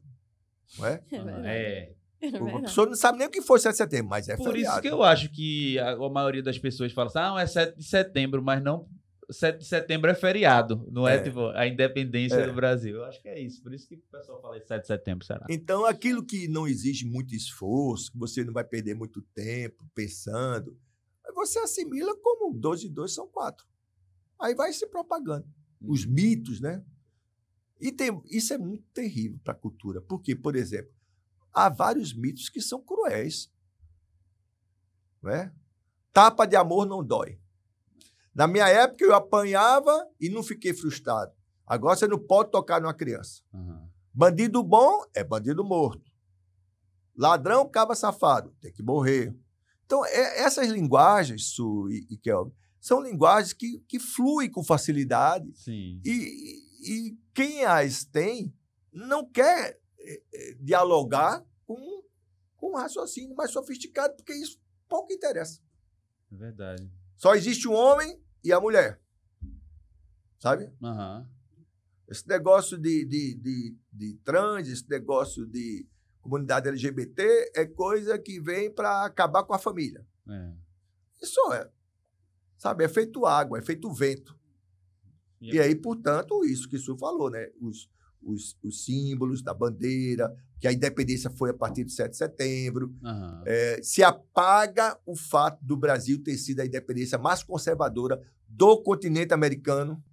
Não 0.77 0.85
é? 0.87 1.01
É. 1.11 1.91
É. 1.91 1.95
É 2.21 2.27
A 2.27 2.31
verdade. 2.31 2.61
pessoa 2.63 2.87
não 2.87 2.95
sabe 2.95 3.17
nem 3.19 3.27
o 3.27 3.29
que 3.29 3.41
foi 3.41 3.59
7 3.59 3.73
de 3.73 3.77
setembro, 3.77 4.09
mas 4.09 4.27
é 4.29 4.35
Por 4.37 4.45
feriado. 4.47 4.73
isso 4.75 4.81
que 4.81 4.87
eu 4.87 5.03
acho 5.03 5.29
que 5.31 5.77
a, 5.77 5.91
a 5.91 6.09
maioria 6.09 6.41
das 6.41 6.57
pessoas 6.57 6.91
fala 6.91 7.07
assim, 7.07 7.19
ah, 7.19 7.29
não, 7.29 7.37
é 7.39 7.45
7 7.45 7.77
de 7.77 7.83
setembro, 7.83 8.41
mas 8.41 8.63
não. 8.63 8.87
7 9.29 9.59
de 9.59 9.65
setembro 9.65 10.09
é 10.09 10.15
feriado, 10.15 10.87
não 10.91 11.07
é, 11.07 11.15
É. 11.17 11.23
tipo 11.23 11.47
a 11.49 11.67
independência 11.67 12.37
É. 12.37 12.47
do 12.47 12.53
Brasil. 12.53 12.95
Eu 12.95 13.05
acho 13.05 13.21
que 13.21 13.27
é 13.27 13.39
isso. 13.39 13.61
Por 13.61 13.73
isso 13.73 13.87
que 13.87 13.95
o 13.95 14.01
pessoal 14.11 14.41
fala 14.41 14.59
de 14.59 14.65
7 14.67 14.81
de 14.81 14.87
setembro, 14.87 15.25
será? 15.25 15.45
Então, 15.49 15.85
aquilo 15.85 16.23
que 16.25 16.47
não 16.47 16.67
exige 16.67 17.05
muito 17.05 17.35
esforço, 17.35 18.11
que 18.11 18.17
você 18.17 18.43
não 18.43 18.53
vai 18.53 18.63
perder 18.63 18.95
muito 18.95 19.21
tempo 19.33 19.83
pensando, 19.93 20.75
você 21.35 21.59
assimila 21.59 22.15
como 22.17 22.53
12 22.57 22.85
e 22.87 22.89
2 22.89 23.13
são 23.13 23.27
4. 23.27 23.65
Aí 24.39 24.55
vai 24.55 24.71
se 24.73 24.87
propagando. 24.87 25.45
Os 25.81 26.05
mitos, 26.05 26.59
né? 26.61 26.81
E 27.79 27.91
tem, 27.91 28.21
isso 28.25 28.53
é 28.53 28.57
muito 28.57 28.83
terrível 28.93 29.39
para 29.43 29.53
a 29.53 29.57
cultura. 29.57 30.01
Porque, 30.01 30.35
por 30.35 30.55
exemplo, 30.55 30.91
há 31.53 31.69
vários 31.69 32.13
mitos 32.13 32.49
que 32.49 32.61
são 32.61 32.81
cruéis. 32.81 33.51
Não 35.21 35.31
é? 35.31 35.51
Tapa 36.13 36.45
de 36.45 36.55
amor 36.55 36.85
não 36.85 37.03
dói. 37.03 37.39
Na 38.33 38.47
minha 38.47 38.67
época, 38.67 39.03
eu 39.03 39.13
apanhava 39.13 40.07
e 40.19 40.29
não 40.29 40.43
fiquei 40.43 40.73
frustrado. 40.73 41.31
Agora 41.65 41.95
você 41.95 42.07
não 42.07 42.19
pode 42.19 42.51
tocar 42.51 42.81
numa 42.81 42.93
criança. 42.93 43.41
Aham. 43.53 43.89
Bandido 44.13 44.63
bom 44.63 45.03
é 45.13 45.23
bandido 45.23 45.63
morto. 45.63 46.09
Ladrão, 47.17 47.67
caba 47.67 47.95
safado, 47.95 48.55
tem 48.61 48.71
que 48.71 48.83
morrer. 48.83 49.35
Então, 49.85 50.05
é- 50.05 50.41
essas 50.41 50.67
linguagens, 50.69 51.49
Su 51.53 51.89
e, 51.89 52.07
e 52.13 52.17
Kelvin, 52.17 52.53
são 52.79 53.01
linguagens 53.01 53.51
que, 53.53 53.79
que 53.87 53.99
fluem 53.99 54.49
com 54.49 54.63
facilidade 54.63 55.51
Sim. 55.55 55.99
e, 56.05 56.59
e 56.85 57.17
quem 57.33 57.65
as 57.65 58.05
tem 58.05 58.53
não 58.93 59.29
quer 59.29 59.79
eh, 59.99 60.23
eh, 60.33 60.55
dialogar 60.59 61.43
com, 61.65 62.03
com 62.55 62.71
um 62.71 62.75
raciocínio 62.75 63.35
mais 63.35 63.51
sofisticado, 63.51 64.15
porque 64.15 64.33
isso 64.33 64.61
pouco 64.87 65.11
interessa. 65.11 65.59
É 66.31 66.35
verdade. 66.35 66.89
Só 67.15 67.33
existe 67.35 67.67
o 67.67 67.73
homem 67.73 68.21
e 68.43 68.53
a 68.53 68.59
mulher. 68.59 69.01
Sabe? 70.39 70.71
Aham. 70.81 71.27
Esse 72.07 72.27
negócio 72.27 72.77
de, 72.77 73.03
de, 73.05 73.35
de, 73.35 73.77
de 73.91 74.13
trans, 74.23 74.67
esse 74.67 74.87
negócio 74.87 75.45
de 75.47 75.87
comunidade 76.21 76.69
LGBT 76.69 77.51
é 77.55 77.65
coisa 77.65 78.17
que 78.19 78.39
vem 78.39 78.71
para 78.71 79.05
acabar 79.05 79.43
com 79.43 79.53
a 79.53 79.59
família. 79.59 80.05
É. 80.29 80.53
Isso 81.21 81.53
é. 81.53 81.69
Sabe? 82.57 82.83
É 82.83 82.87
feito 82.87 83.25
água, 83.25 83.57
é 83.57 83.61
feito 83.61 83.91
vento. 83.91 84.37
E 85.53 85.55
E 85.55 85.59
aí, 85.59 85.75
portanto, 85.75 86.43
isso 86.45 86.69
que 86.69 86.75
o 86.75 86.79
senhor 86.79 86.97
falou, 86.97 87.29
né? 87.29 87.47
Os, 87.61 87.89
os, 88.21 88.57
os 88.63 88.83
símbolos 88.83 89.41
da 89.41 89.53
bandeira, 89.53 90.35
que 90.59 90.67
a 90.67 90.73
independência 90.73 91.29
foi 91.29 91.51
a 91.51 91.53
partir 91.53 91.83
de 91.83 91.91
7 91.91 92.11
de 92.11 92.17
setembro. 92.17 92.93
Aham. 93.03 93.43
É, 93.45 93.79
se 93.83 94.03
apaga 94.03 94.97
o 95.05 95.15
fato 95.15 95.63
do 95.63 95.77
Brasil 95.77 96.21
ter 96.23 96.37
sido 96.37 96.61
a 96.61 96.65
independência 96.65 97.17
mais 97.17 97.43
conservadora 97.43 98.21
do 98.47 98.81
continente 98.81 99.33
americano. 99.33 100.03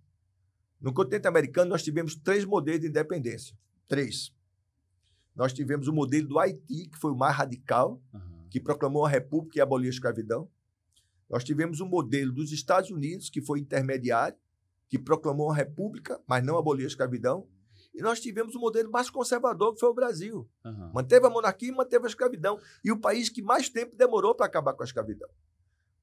No 0.81 0.93
continente 0.93 1.29
americano, 1.29 1.71
nós 1.71 1.83
tivemos 1.83 2.15
três 2.15 2.45
modelos 2.45 2.81
de 2.81 2.89
independência. 2.89 3.57
Três. 3.89 4.33
Nós 5.35 5.53
tivemos 5.53 5.89
o 5.89 5.93
modelo 5.93 6.29
do 6.29 6.39
Haiti, 6.39 6.89
que 6.89 6.99
foi 6.99 7.13
o 7.13 7.17
mais 7.17 7.35
radical, 7.35 8.03
Aham. 8.13 8.47
que 8.51 8.61
proclamou 8.61 9.07
a 9.07 9.09
república 9.09 9.59
e 9.59 9.63
aboliu 9.63 9.89
a 9.89 9.95
escravidão. 9.95 10.49
Nós 11.31 11.45
tivemos 11.45 11.81
o 11.81 11.87
modelo 11.87 12.31
dos 12.31 12.53
Estados 12.53 12.91
Unidos, 12.91 13.31
que 13.31 13.41
foi 13.41 13.59
intermediário, 13.61 14.37
que 14.93 14.99
proclamou 14.99 15.51
a 15.51 15.55
república, 15.55 16.21
mas 16.27 16.45
não 16.45 16.59
aboliu 16.59 16.85
a 16.85 16.87
escravidão. 16.87 17.49
E 17.95 18.03
nós 18.03 18.21
tivemos 18.21 18.55
o 18.55 18.61
modelo 18.61 18.91
mais 18.91 19.09
conservador, 19.09 19.73
que 19.73 19.81
foi 19.81 19.89
o 19.89 19.95
Brasil. 19.95 20.47
Aham. 20.63 20.93
Manteve 20.93 21.27
a 21.27 21.31
monarquia 21.31 21.71
e 21.71 21.73
manteve 21.73 22.05
a 22.05 22.09
escravidão. 22.09 22.61
E 22.85 22.93
o 22.93 23.01
país 23.01 23.31
que 23.31 23.41
mais 23.41 23.71
tempo 23.71 23.97
demorou 23.97 24.35
para 24.35 24.45
acabar 24.45 24.75
com 24.75 24.83
a 24.83 24.85
escravidão. 24.85 25.31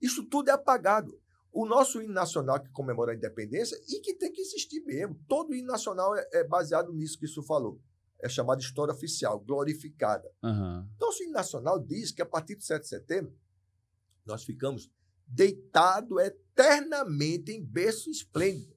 Isso 0.02 0.26
tudo 0.26 0.50
é 0.50 0.54
apagado. 0.54 1.22
O 1.52 1.68
nosso 1.68 2.02
hino 2.02 2.12
nacional 2.12 2.60
que 2.60 2.72
comemora 2.72 3.12
a 3.12 3.16
independência 3.16 3.80
e 3.88 4.00
que 4.00 4.16
tem 4.16 4.32
que 4.32 4.42
existir 4.42 4.80
mesmo. 4.82 5.20
Todo 5.28 5.54
hino 5.54 5.68
nacional 5.68 6.16
é, 6.16 6.28
é 6.34 6.44
baseado 6.44 6.92
nisso 6.92 7.20
que 7.20 7.26
isso 7.26 7.44
falou. 7.44 7.80
É 8.20 8.28
chamado 8.28 8.60
história 8.60 8.92
oficial, 8.92 9.40
glorificada. 9.40 10.28
Aham. 10.44 10.90
Nosso 11.00 11.22
hino 11.22 11.34
nacional 11.34 11.80
diz 11.80 12.12
que 12.12 12.24
a 12.24 12.26
partir 12.26 12.56
do 12.56 12.64
7 12.64 12.82
de 12.82 12.88
setembro 12.88 13.38
nós 14.26 14.44
ficamos 14.44 14.90
deitados 15.30 16.18
eternamente 16.22 17.52
em 17.52 17.64
berço 17.64 18.10
esplêndido. 18.10 18.76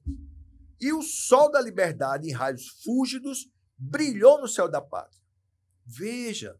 E 0.79 0.93
o 0.93 1.01
sol 1.01 1.51
da 1.51 1.61
liberdade, 1.61 2.29
em 2.29 2.31
raios 2.31 2.67
fúlgidos, 2.83 3.49
brilhou 3.77 4.39
no 4.39 4.47
céu 4.47 4.69
da 4.69 4.81
pátria. 4.81 5.21
Veja, 5.85 6.57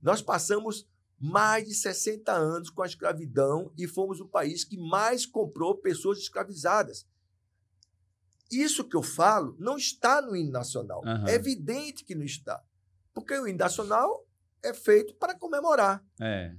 nós 0.00 0.22
passamos 0.22 0.88
mais 1.18 1.66
de 1.66 1.74
60 1.74 2.32
anos 2.32 2.70
com 2.70 2.82
a 2.82 2.86
escravidão 2.86 3.72
e 3.76 3.86
fomos 3.86 4.20
o 4.20 4.28
país 4.28 4.64
que 4.64 4.76
mais 4.76 5.24
comprou 5.24 5.76
pessoas 5.76 6.18
escravizadas. 6.18 7.06
Isso 8.50 8.84
que 8.84 8.96
eu 8.96 9.02
falo 9.02 9.56
não 9.58 9.76
está 9.76 10.22
no 10.22 10.36
hino 10.36 10.52
nacional. 10.52 11.02
Aham. 11.04 11.26
É 11.26 11.34
evidente 11.34 12.04
que 12.04 12.14
não 12.14 12.24
está. 12.24 12.62
Porque 13.12 13.34
o 13.34 13.48
hino 13.48 13.58
nacional 13.58 14.26
é 14.62 14.72
feito 14.72 15.14
para 15.14 15.34
comemorar, 15.34 16.04
É. 16.20 16.54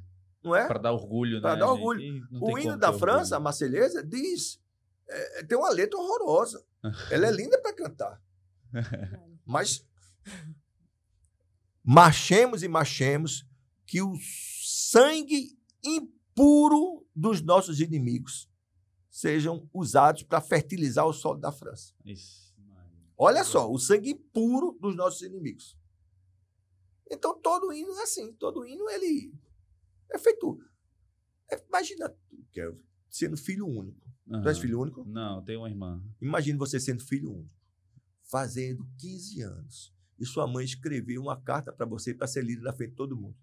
não 0.47 0.55
é? 0.55 0.67
Pra 0.67 0.79
dar 0.79 0.93
orgulho, 0.93 1.41
Pra 1.41 1.53
né? 1.53 1.59
dar 1.59 1.71
orgulho. 1.71 2.27
O 2.41 2.57
hino 2.57 2.77
da 2.77 2.91
França, 2.93 3.35
a 3.35 3.37
orgulho. 3.37 3.43
Marselhesa, 3.43 4.03
diz. 4.03 4.59
é, 5.07 5.43
tem 5.43 5.57
uma 5.57 5.69
letra 5.69 5.97
horrorosa. 5.99 6.65
Ela 7.11 7.27
é 7.27 7.31
linda 7.31 7.59
para 7.61 7.73
cantar. 7.75 8.21
Mas 9.45 9.85
marchemos 11.83 12.63
e 12.63 12.67
marchemos 12.67 13.45
que 13.85 14.01
o 14.01 14.13
sangue 14.63 15.57
impuro 15.83 17.05
dos 17.15 17.41
nossos 17.41 17.79
inimigos 17.79 18.49
sejam 19.09 19.67
usados 19.73 20.23
para 20.23 20.41
fertilizar 20.41 21.05
o 21.07 21.13
solo 21.13 21.39
da 21.39 21.51
França. 21.51 21.93
Maria. 22.03 22.15
Olha 23.17 23.43
só, 23.43 23.71
o 23.71 23.79
sangue 23.79 24.11
impuro 24.11 24.77
dos 24.79 24.95
nossos 24.95 25.21
inimigos. 25.21 25.77
Então 27.09 27.39
todo 27.39 27.71
hino 27.71 27.97
é 27.99 28.03
assim, 28.03 28.33
todo 28.33 28.65
hino 28.65 28.89
ele 28.89 29.33
é 30.11 30.17
feito. 30.17 30.59
é- 31.51 31.63
imagina, 31.67 32.13
Kelvin, 32.51 32.83
sendo 33.09 33.37
filho 33.37 33.67
único. 33.67 33.99
Tu 34.29 34.49
és 34.49 34.59
filho 34.59 34.81
único? 34.81 35.05
Não, 35.05 35.41
tem 35.43 35.55
uma 35.55 35.69
irmã. 35.69 36.03
Imagine 36.21 36.57
você 36.57 36.79
sendo 36.79 37.01
filho 37.01 37.31
único, 37.33 37.55
fazendo 38.23 38.85
15 38.97 39.41
anos, 39.41 39.93
e 40.19 40.25
sua 40.25 40.45
mãe 40.47 40.65
escreveu 40.65 41.21
uma 41.21 41.39
carta 41.39 41.71
para 41.71 41.85
você 41.85 42.13
para 42.13 42.27
ser 42.27 42.43
lida 42.43 42.61
na 42.61 42.73
frente 42.73 42.89
de 42.89 42.95
todo 42.95 43.15
mundo. 43.15 43.35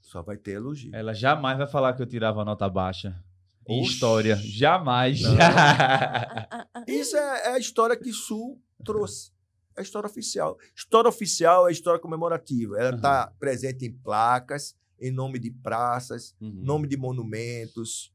Só 0.00 0.22
vai 0.22 0.36
ter 0.36 0.52
elogio. 0.52 0.94
Ela 0.94 1.14
jamais 1.14 1.56
vai 1.56 1.66
falar 1.68 1.94
que 1.94 2.02
eu 2.02 2.06
tirava 2.06 2.44
nota 2.44 2.68
baixa. 2.68 3.22
em 3.66 3.82
história. 3.82 4.34
Jamais. 4.36 5.20
Não. 5.22 5.30
Isso 6.88 7.16
é, 7.16 7.46
é 7.46 7.48
a 7.52 7.58
história 7.58 7.96
que 7.96 8.12
Sul 8.12 8.60
trouxe. 8.84 9.32
É 9.80 9.82
a 9.82 9.82
história 9.82 10.06
oficial. 10.06 10.58
História 10.76 11.08
oficial 11.08 11.66
é 11.66 11.72
história 11.72 11.98
comemorativa. 11.98 12.78
Ela 12.78 12.96
está 12.96 13.32
presente 13.38 13.86
em 13.86 13.92
placas, 13.92 14.76
em 15.00 15.10
nome 15.10 15.38
de 15.38 15.50
praças, 15.50 16.36
Uhum. 16.38 16.50
nome 16.62 16.86
de 16.86 16.98
monumentos, 16.98 18.12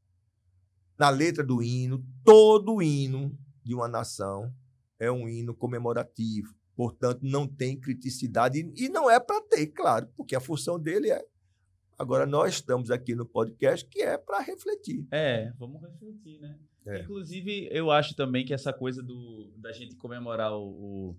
na 0.96 1.10
letra 1.10 1.42
do 1.42 1.60
hino. 1.60 2.04
Todo 2.24 2.80
hino 2.80 3.36
de 3.64 3.74
uma 3.74 3.88
nação 3.88 4.54
é 4.98 5.10
um 5.10 5.28
hino 5.28 5.52
comemorativo. 5.54 6.54
Portanto, 6.76 7.20
não 7.22 7.48
tem 7.48 7.78
criticidade. 7.78 8.60
E 8.60 8.84
e 8.84 8.88
não 8.88 9.10
é 9.10 9.18
para 9.18 9.40
ter, 9.42 9.66
claro, 9.68 10.08
porque 10.16 10.36
a 10.36 10.40
função 10.40 10.78
dele 10.78 11.10
é. 11.10 11.24
Agora, 11.98 12.26
nós 12.26 12.54
estamos 12.54 12.90
aqui 12.90 13.14
no 13.14 13.26
podcast 13.26 13.88
que 13.88 14.02
é 14.02 14.16
para 14.18 14.40
refletir. 14.40 15.04
É, 15.10 15.50
vamos 15.58 15.80
refletir, 15.82 16.38
né? 16.40 16.58
É. 16.86 17.00
Inclusive, 17.00 17.68
eu 17.72 17.90
acho 17.90 18.14
também 18.14 18.44
que 18.44 18.54
essa 18.54 18.72
coisa 18.72 19.02
do, 19.02 19.50
da 19.56 19.72
gente 19.72 19.96
comemorar 19.96 20.52
o, 20.52 20.68
o, 20.68 21.16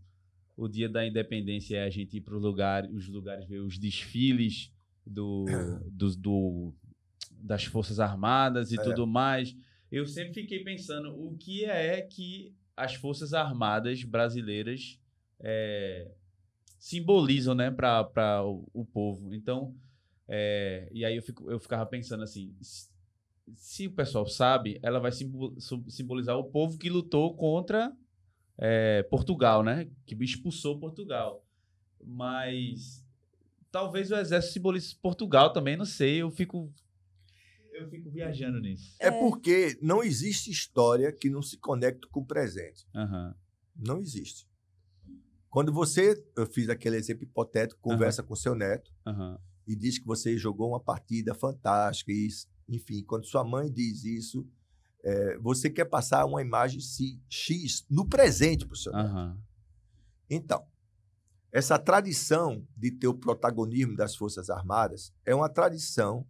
o 0.58 0.68
dia 0.68 0.90
da 0.90 1.06
independência 1.08 1.78
é 1.78 1.84
a 1.84 1.90
gente 1.90 2.18
ir 2.18 2.22
para 2.22 2.36
lugar, 2.36 2.84
os 2.90 3.08
lugares 3.08 3.48
ver 3.48 3.60
os 3.60 3.78
desfiles 3.78 4.74
do, 5.06 5.46
do, 5.94 6.16
do- 6.16 6.76
das 7.32 7.64
Forças 7.64 8.00
Armadas 8.00 8.72
e 8.72 8.76
É. 8.76 8.82
tudo 8.82 9.06
mais. 9.06 9.56
Eu 9.92 10.06
sempre 10.06 10.34
fiquei 10.34 10.64
pensando 10.64 11.10
o 11.16 11.38
que 11.38 11.64
é 11.64 12.02
que 12.02 12.54
as 12.76 12.96
Forças 12.96 13.34
Armadas 13.34 14.04
brasileiras 14.04 15.00
é, 15.40 16.12
simbolizam 16.80 17.54
né, 17.56 17.72
para 17.72 18.44
o, 18.44 18.68
o 18.74 18.84
povo. 18.86 19.34
Então, 19.34 19.76
é, 20.28 20.90
e 20.92 21.06
aí 21.06 21.16
eu, 21.16 21.22
fico, 21.22 21.50
eu 21.50 21.60
ficava 21.60 21.86
pensando 21.86 22.24
assim, 22.24 22.56
se, 23.56 23.88
o 23.88 23.92
pessoal 23.92 24.26
sabe, 24.28 24.80
ela 24.82 25.00
vai 25.00 25.12
simbolizar 25.12 26.38
o 26.38 26.46
povo 26.46 26.78
que 26.78 26.90
lutou 26.90 27.36
contra 27.36 27.96
é, 28.58 29.04
Portugal, 29.04 29.64
né? 29.64 29.90
Que 30.06 30.16
expulsou 30.24 30.80
Portugal. 30.80 31.46
Mas 32.04 33.06
talvez 33.72 34.12
o 34.12 34.16
exército 34.16 34.54
simbolize 34.54 34.96
Portugal 34.96 35.52
também, 35.54 35.76
não 35.78 35.86
sei. 35.86 36.22
Eu 36.22 36.32
fico 36.32 36.72
eu 37.74 37.88
fico 37.90 38.10
viajando 38.10 38.60
nisso. 38.60 38.96
É, 39.00 39.08
É. 39.08 39.12
porque 39.20 39.78
não 39.82 40.04
existe 40.04 40.50
história 40.50 41.12
que 41.12 41.30
não 41.30 41.44
se 41.44 41.58
conecte 41.60 42.08
com 42.10 42.22
o 42.22 42.26
presente. 42.26 42.88
Aham. 42.96 43.36
Não 43.76 44.00
existe. 44.00 44.48
Quando 45.48 45.72
você, 45.72 46.16
eu 46.36 46.48
fiz 46.48 46.70
aquele 46.70 46.96
exemplo 46.98 47.24
hipotético, 47.24 47.80
conversa 47.80 48.24
com 48.24 48.36
seu 48.36 48.56
neto 48.56 48.92
Aham. 49.06 49.40
e 49.68 49.76
diz 49.76 50.00
que 50.00 50.06
você 50.08 50.36
jogou 50.38 50.70
uma 50.70 50.80
partida 50.80 51.36
fantástica, 51.36 52.12
e, 52.12 52.28
enfim, 52.68 53.04
quando 53.04 53.26
sua 53.28 53.44
mãe 53.44 53.72
diz 53.72 54.04
isso, 54.04 54.48
é, 55.04 55.38
você 55.38 55.70
quer 55.70 55.86
passar 55.86 56.26
uma 56.26 56.42
imagem 56.42 56.80
X 57.30 57.86
no 57.90 58.06
presente 58.06 58.66
para 58.66 58.74
o 58.74 58.78
seu. 58.78 58.96
Aham. 58.96 59.38
Então, 60.30 60.66
essa 61.52 61.80
tradição 61.80 62.68
de 62.76 62.92
ter 62.92 63.08
o 63.08 63.14
protagonismo 63.14 63.96
das 63.96 64.16
Forças 64.16 64.50
Armadas 64.50 65.14
é 65.26 65.34
uma 65.34 65.50
tradição 65.50 66.28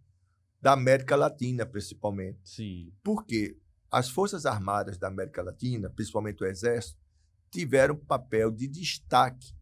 da 0.60 0.72
América 0.72 1.16
Latina, 1.16 1.66
principalmente. 1.66 2.38
Sim. 2.44 2.92
Porque 3.02 3.58
as 3.90 4.08
Forças 4.08 4.46
Armadas 4.46 4.96
da 4.98 5.08
América 5.08 5.42
Latina, 5.42 5.90
principalmente 5.90 6.42
o 6.42 6.46
Exército, 6.46 6.98
tiveram 7.50 7.96
papel 7.96 8.50
de 8.50 8.68
destaque 8.68 9.54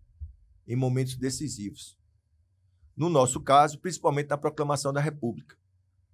em 0.67 0.77
momentos 0.77 1.17
decisivos. 1.17 1.97
No 2.97 3.09
nosso 3.09 3.41
caso, 3.41 3.79
principalmente 3.79 4.29
na 4.29 4.39
proclamação 4.39 4.93
da 4.93 5.01
República, 5.01 5.57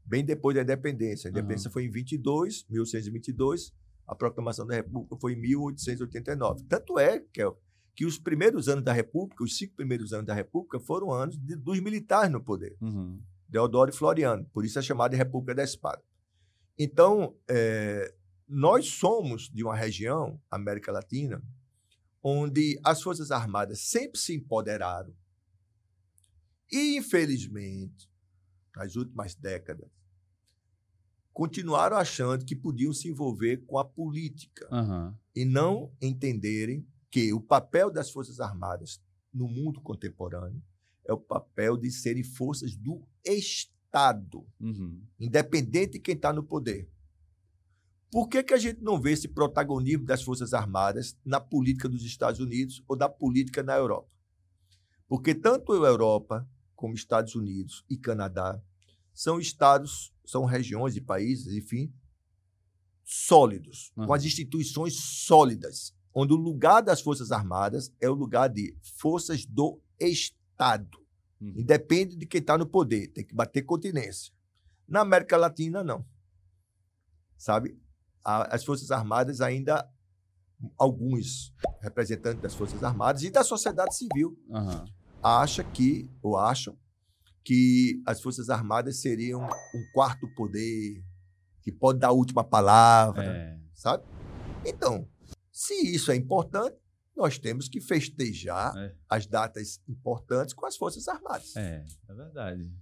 bem 0.04 0.24
depois 0.24 0.54
da 0.56 0.62
independência. 0.62 1.28
A 1.28 1.30
independência 1.30 1.70
foi 1.70 1.84
em 1.84 1.90
22, 1.90 2.66
1122, 2.68 3.72
a 4.06 4.14
proclamação 4.14 4.66
da 4.66 4.74
República 4.74 5.16
foi 5.16 5.32
em 5.34 5.40
1889. 5.40 6.64
Tanto 6.68 6.98
é 6.98 7.20
que, 7.20 7.42
que 7.94 8.04
os 8.04 8.18
primeiros 8.18 8.68
anos 8.68 8.84
da 8.84 8.92
República, 8.92 9.42
os 9.44 9.56
cinco 9.56 9.74
primeiros 9.76 10.12
anos 10.12 10.26
da 10.26 10.34
República, 10.34 10.78
foram 10.80 11.12
anos 11.12 11.38
de- 11.38 11.56
dos 11.56 11.80
militares 11.80 12.30
no 12.30 12.42
poder. 12.42 12.76
Uhum. 12.80 13.20
Deodoro 13.48 13.90
e 13.90 13.94
Floriano. 13.94 14.44
Por 14.52 14.64
isso 14.64 14.78
é 14.78 14.82
chamada 14.82 15.10
de 15.10 15.16
República 15.16 15.54
da 15.54 15.62
Espada. 15.62 16.02
Então, 16.78 17.36
é, 17.48 18.12
nós 18.48 18.86
somos 18.88 19.48
de 19.48 19.62
uma 19.62 19.76
região, 19.76 20.40
América 20.50 20.90
Latina, 20.90 21.42
onde 22.22 22.78
as 22.84 23.02
Forças 23.02 23.30
Armadas 23.30 23.80
sempre 23.80 24.18
se 24.18 24.34
empoderaram. 24.34 25.14
E, 26.70 26.96
infelizmente, 26.96 28.08
nas 28.74 28.96
últimas 28.96 29.34
décadas, 29.34 29.88
continuaram 31.32 31.96
achando 31.96 32.44
que 32.44 32.54
podiam 32.54 32.92
se 32.92 33.08
envolver 33.08 33.58
com 33.66 33.78
a 33.78 33.84
política 33.84 34.68
Aham. 34.70 35.16
e 35.34 35.44
não 35.44 35.92
entenderem 36.00 36.86
que 37.10 37.32
o 37.32 37.40
papel 37.40 37.90
das 37.90 38.10
Forças 38.10 38.40
Armadas 38.40 39.00
no 39.32 39.48
mundo 39.48 39.80
contemporâneo 39.80 40.62
é 41.04 41.12
o 41.12 41.18
papel 41.18 41.76
de 41.76 41.90
serem 41.90 42.22
forças 42.22 42.76
do 42.76 43.02
Estado, 43.24 44.46
Uhum. 44.60 45.02
independente 45.20 45.92
de 45.94 45.98
quem 46.00 46.14
está 46.14 46.32
no 46.32 46.42
poder. 46.42 46.88
Por 48.10 48.28
que, 48.28 48.42
que 48.42 48.52
a 48.54 48.58
gente 48.58 48.80
não 48.82 49.00
vê 49.00 49.12
esse 49.12 49.26
protagonismo 49.28 50.04
das 50.04 50.22
Forças 50.22 50.52
Armadas 50.52 51.16
na 51.24 51.40
política 51.40 51.88
dos 51.88 52.04
Estados 52.04 52.40
Unidos 52.40 52.82
ou 52.86 52.94
da 52.96 53.08
política 53.08 53.62
na 53.62 53.74
Europa? 53.74 54.08
Porque 55.08 55.34
tanto 55.34 55.72
a 55.72 55.86
Europa 55.88 56.48
como 56.82 56.94
Estados 56.94 57.36
Unidos 57.36 57.84
e 57.88 57.96
Canadá 57.96 58.60
são 59.14 59.38
estados, 59.38 60.12
são 60.26 60.44
regiões 60.44 60.96
e 60.96 61.00
países, 61.00 61.54
enfim, 61.54 61.94
sólidos, 63.04 63.92
com 63.94 64.02
Uhum. 64.02 64.12
as 64.14 64.24
instituições 64.24 64.94
sólidas, 64.96 65.94
onde 66.12 66.32
o 66.32 66.36
lugar 66.36 66.80
das 66.82 67.00
Forças 67.00 67.30
Armadas 67.30 67.92
é 68.00 68.10
o 68.10 68.14
lugar 68.14 68.48
de 68.48 68.76
forças 68.82 69.46
do 69.46 69.80
Estado. 70.00 70.98
Uhum. 71.40 71.54
Independe 71.56 72.16
de 72.16 72.26
quem 72.26 72.40
está 72.40 72.58
no 72.58 72.66
poder, 72.66 73.06
tem 73.12 73.24
que 73.24 73.32
bater 73.34 73.62
continência. 73.62 74.32
Na 74.88 75.02
América 75.02 75.36
Latina, 75.36 75.84
não. 75.84 76.04
Sabe? 77.36 77.78
A- 78.24 78.52
As 78.54 78.64
Forças 78.64 78.90
Armadas 78.90 79.40
ainda, 79.40 79.88
alguns 80.76 81.54
representantes 81.80 82.42
das 82.42 82.54
Forças 82.56 82.82
Armadas 82.82 83.22
e 83.22 83.30
da 83.30 83.44
sociedade 83.44 83.94
civil, 83.96 84.36
Aham. 84.50 84.84
Acha 85.22 85.62
que, 85.64 86.08
ou 86.22 86.36
acham, 86.36 86.76
que 87.44 88.02
as 88.06 88.20
Forças 88.22 88.48
Armadas 88.50 89.00
seriam 89.00 89.42
um 89.42 89.84
quarto 89.92 90.28
poder, 90.34 91.02
que 91.60 91.70
pode 91.72 91.98
dar 91.98 92.08
a 92.08 92.12
última 92.12 92.44
palavra, 92.44 93.24
É. 93.24 93.58
sabe? 93.74 94.04
Então, 94.64 95.08
se 95.50 95.74
isso 95.94 96.10
é 96.12 96.16
importante, 96.16 96.76
nós 97.16 97.38
temos 97.38 97.68
que 97.68 97.80
festejar 97.80 98.76
É. 98.76 98.94
as 99.08 99.26
datas 99.26 99.80
importantes 99.88 100.54
com 100.54 100.66
as 100.66 100.76
Forças 100.76 101.06
Armadas. 101.08 101.54
É, 101.56 101.84
é 102.08 102.14
verdade. 102.14 102.72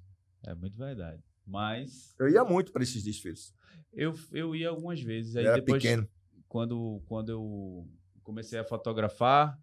É 0.43 0.55
muito 0.55 0.77
verdade. 0.79 1.23
Mas 1.47 2.15
Eu 2.19 2.29
ia 2.29 2.45
muito 2.45 2.71
para 2.73 2.83
esses 2.83 3.03
desfiles. 3.03 3.53
eu, 3.93 4.15
eu 4.31 4.55
ia 4.55 4.69
algumas 4.69 5.01
vezes. 5.01 5.37
Aí 5.37 5.45
Eu 5.45 5.53
era 5.53 5.61
depois, 5.61 5.83
pequeno. 5.83 6.09
quando, 6.49 7.03
quando 7.07 7.31
eu 7.33 7.89
comecei 8.23 8.59
a 8.59 8.65
fotografar 8.65 9.59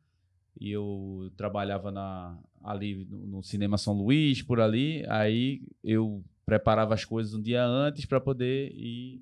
e 0.59 0.69
eu 0.71 1.31
trabalhava 1.37 1.91
na, 1.91 2.37
ali 2.67 3.05
no, 3.05 3.25
no 3.25 3.43
Cinema 3.43 3.77
São 3.77 3.93
Luís, 3.93 4.41
por 4.41 4.59
ali, 4.59 5.05
aí 5.07 5.61
eu 5.83 6.23
preparava 6.45 6.93
as 6.93 7.05
coisas 7.05 7.33
um 7.33 7.41
dia 7.41 7.65
antes 7.65 8.05
para 8.05 8.19
poder 8.19 8.71
ir, 8.73 9.21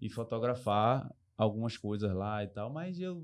ir 0.00 0.08
fotografar 0.10 1.08
algumas 1.36 1.76
coisas 1.76 2.12
lá 2.12 2.42
e 2.42 2.48
tal, 2.48 2.72
mas 2.72 2.98
eu, 2.98 3.22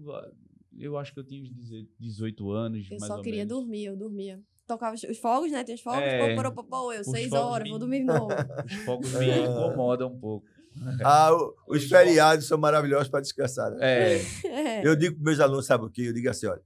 eu 0.79 0.97
acho 0.97 1.13
que 1.13 1.21
eu 1.21 1.25
tinha 1.25 1.43
uns 1.43 1.51
18 1.99 2.51
anos, 2.53 2.89
Eu 2.91 2.99
mais 3.01 3.09
só 3.13 3.17
ou 3.17 3.23
queria 3.23 3.45
menos. 3.45 3.53
dormir, 3.59 3.85
eu 3.87 3.97
dormia. 3.97 4.41
Tocava 4.67 4.95
os- 4.95 5.03
os 5.03 5.19
fogos, 5.19 5.51
né? 5.51 5.65
Tem 5.65 5.75
os 5.75 5.81
fogos, 5.81 6.13
É, 6.13 6.35
pô, 6.37 6.43
pô, 6.43 6.53
pô, 6.53 6.65
pô, 6.65 6.93
eu, 6.93 7.03
seis 7.03 7.33
horas, 7.33 7.65
me- 7.65 7.71
vou 7.71 7.79
dormir 7.81 7.99
de 7.99 8.05
novo. 8.05 8.29
Os 8.65 8.75
fogos 8.85 9.11
me 9.13 9.27
É. 9.29 9.39
incomodam 9.41 10.09
um 10.13 10.19
pouco. 10.19 10.47
Ah, 11.05 11.31
o- 11.35 11.55
os 11.69 11.85
feriados 11.85 12.47
são 12.47 12.57
maravilhosos 12.57 13.09
para 13.09 13.21
descansar. 13.21 13.73
né? 13.73 13.79
É, 13.83 14.21
É. 14.47 14.87
Eu 14.87 14.95
digo 14.97 15.17
para 15.17 15.25
meus 15.25 15.41
alunos, 15.41 15.67
sabe 15.67 15.85
o 15.85 15.91
quê? 15.91 16.03
Eu 16.03 16.15
digo 16.15 16.31
assim, 16.31 16.47
olha, 16.47 16.63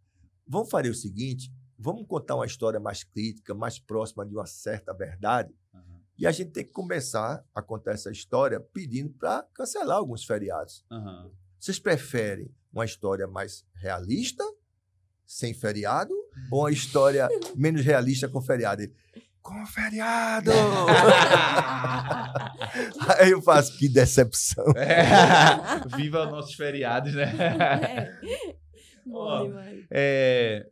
vamos 0.46 0.70
fazer 0.70 0.90
o 0.90 0.94
seguinte, 0.94 1.50
vamos 1.78 2.06
contar 2.06 2.34
uma 2.36 2.46
história 2.46 2.80
mais 2.80 3.02
crítica, 3.04 3.54
mais 3.54 3.78
próxima 3.78 4.24
de 4.26 4.34
uma 4.34 4.46
certa 4.46 4.92
verdade, 4.94 5.54
Aham. 5.74 6.00
e 6.18 6.26
a 6.26 6.32
gente 6.32 6.50
tem 6.52 6.64
que 6.64 6.72
começar 6.72 7.44
a 7.54 7.62
contar 7.62 7.92
essa 7.92 8.10
história 8.10 8.60
pedindo 8.60 9.12
para 9.14 9.44
cancelar 9.54 9.96
alguns 9.98 10.24
feriados. 10.24 10.84
aham. 10.90 11.30
Vocês 11.58 11.78
preferem 11.78 12.50
uma 12.72 12.84
história 12.84 13.26
mais 13.26 13.64
realista, 13.74 14.44
sem 15.26 15.52
feriado, 15.54 16.14
ou 16.52 16.60
uma 16.60 16.70
história 16.70 17.28
menos 17.56 17.82
realista 17.84 18.28
com 18.28 18.40
feriado? 18.40 18.82
Ele, 18.82 18.94
Com 19.42 19.66
feriado! 19.66 20.50
Aí 23.18 23.30
eu 23.30 23.40
faço, 23.42 23.76
que 23.78 23.88
decepção. 23.88 24.64
É. 24.76 25.86
Viva 25.96 26.26
nossos 26.26 26.54
feriados, 26.54 27.14
né? 27.14 27.32
É. 27.32 28.56
Bom 29.04 29.46
demais. 29.48 29.86
É, 29.90 30.68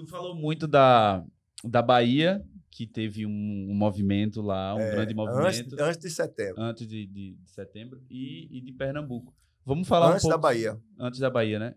tu 0.00 0.06
falou 0.06 0.34
muito 0.34 0.66
da, 0.66 1.24
da 1.64 1.80
Bahia, 1.82 2.44
que 2.70 2.86
teve 2.86 3.24
um, 3.24 3.30
um 3.70 3.74
movimento 3.74 4.42
lá, 4.42 4.74
um 4.74 4.80
É, 4.80 4.90
grande 4.90 5.12
antes, 5.12 5.16
movimento 5.16 5.76
antes 5.80 5.98
de 6.00 6.10
setembro. 6.10 6.60
antes 6.62 6.86
de, 6.86 7.06
de- 7.06 7.34
de 7.36 7.50
setembro 7.50 8.02
e, 8.10 8.58
e 8.58 8.60
de 8.60 8.72
Pernambuco. 8.72 9.34
Vamos 9.64 9.88
falar 9.88 10.12
Antes 10.12 10.24
um 10.24 10.28
pouco 10.28 10.36
da 10.36 10.48
Bahia. 10.48 10.80
antes 10.98 11.18
da 11.20 11.30
Bahia, 11.30 11.58
né? 11.58 11.74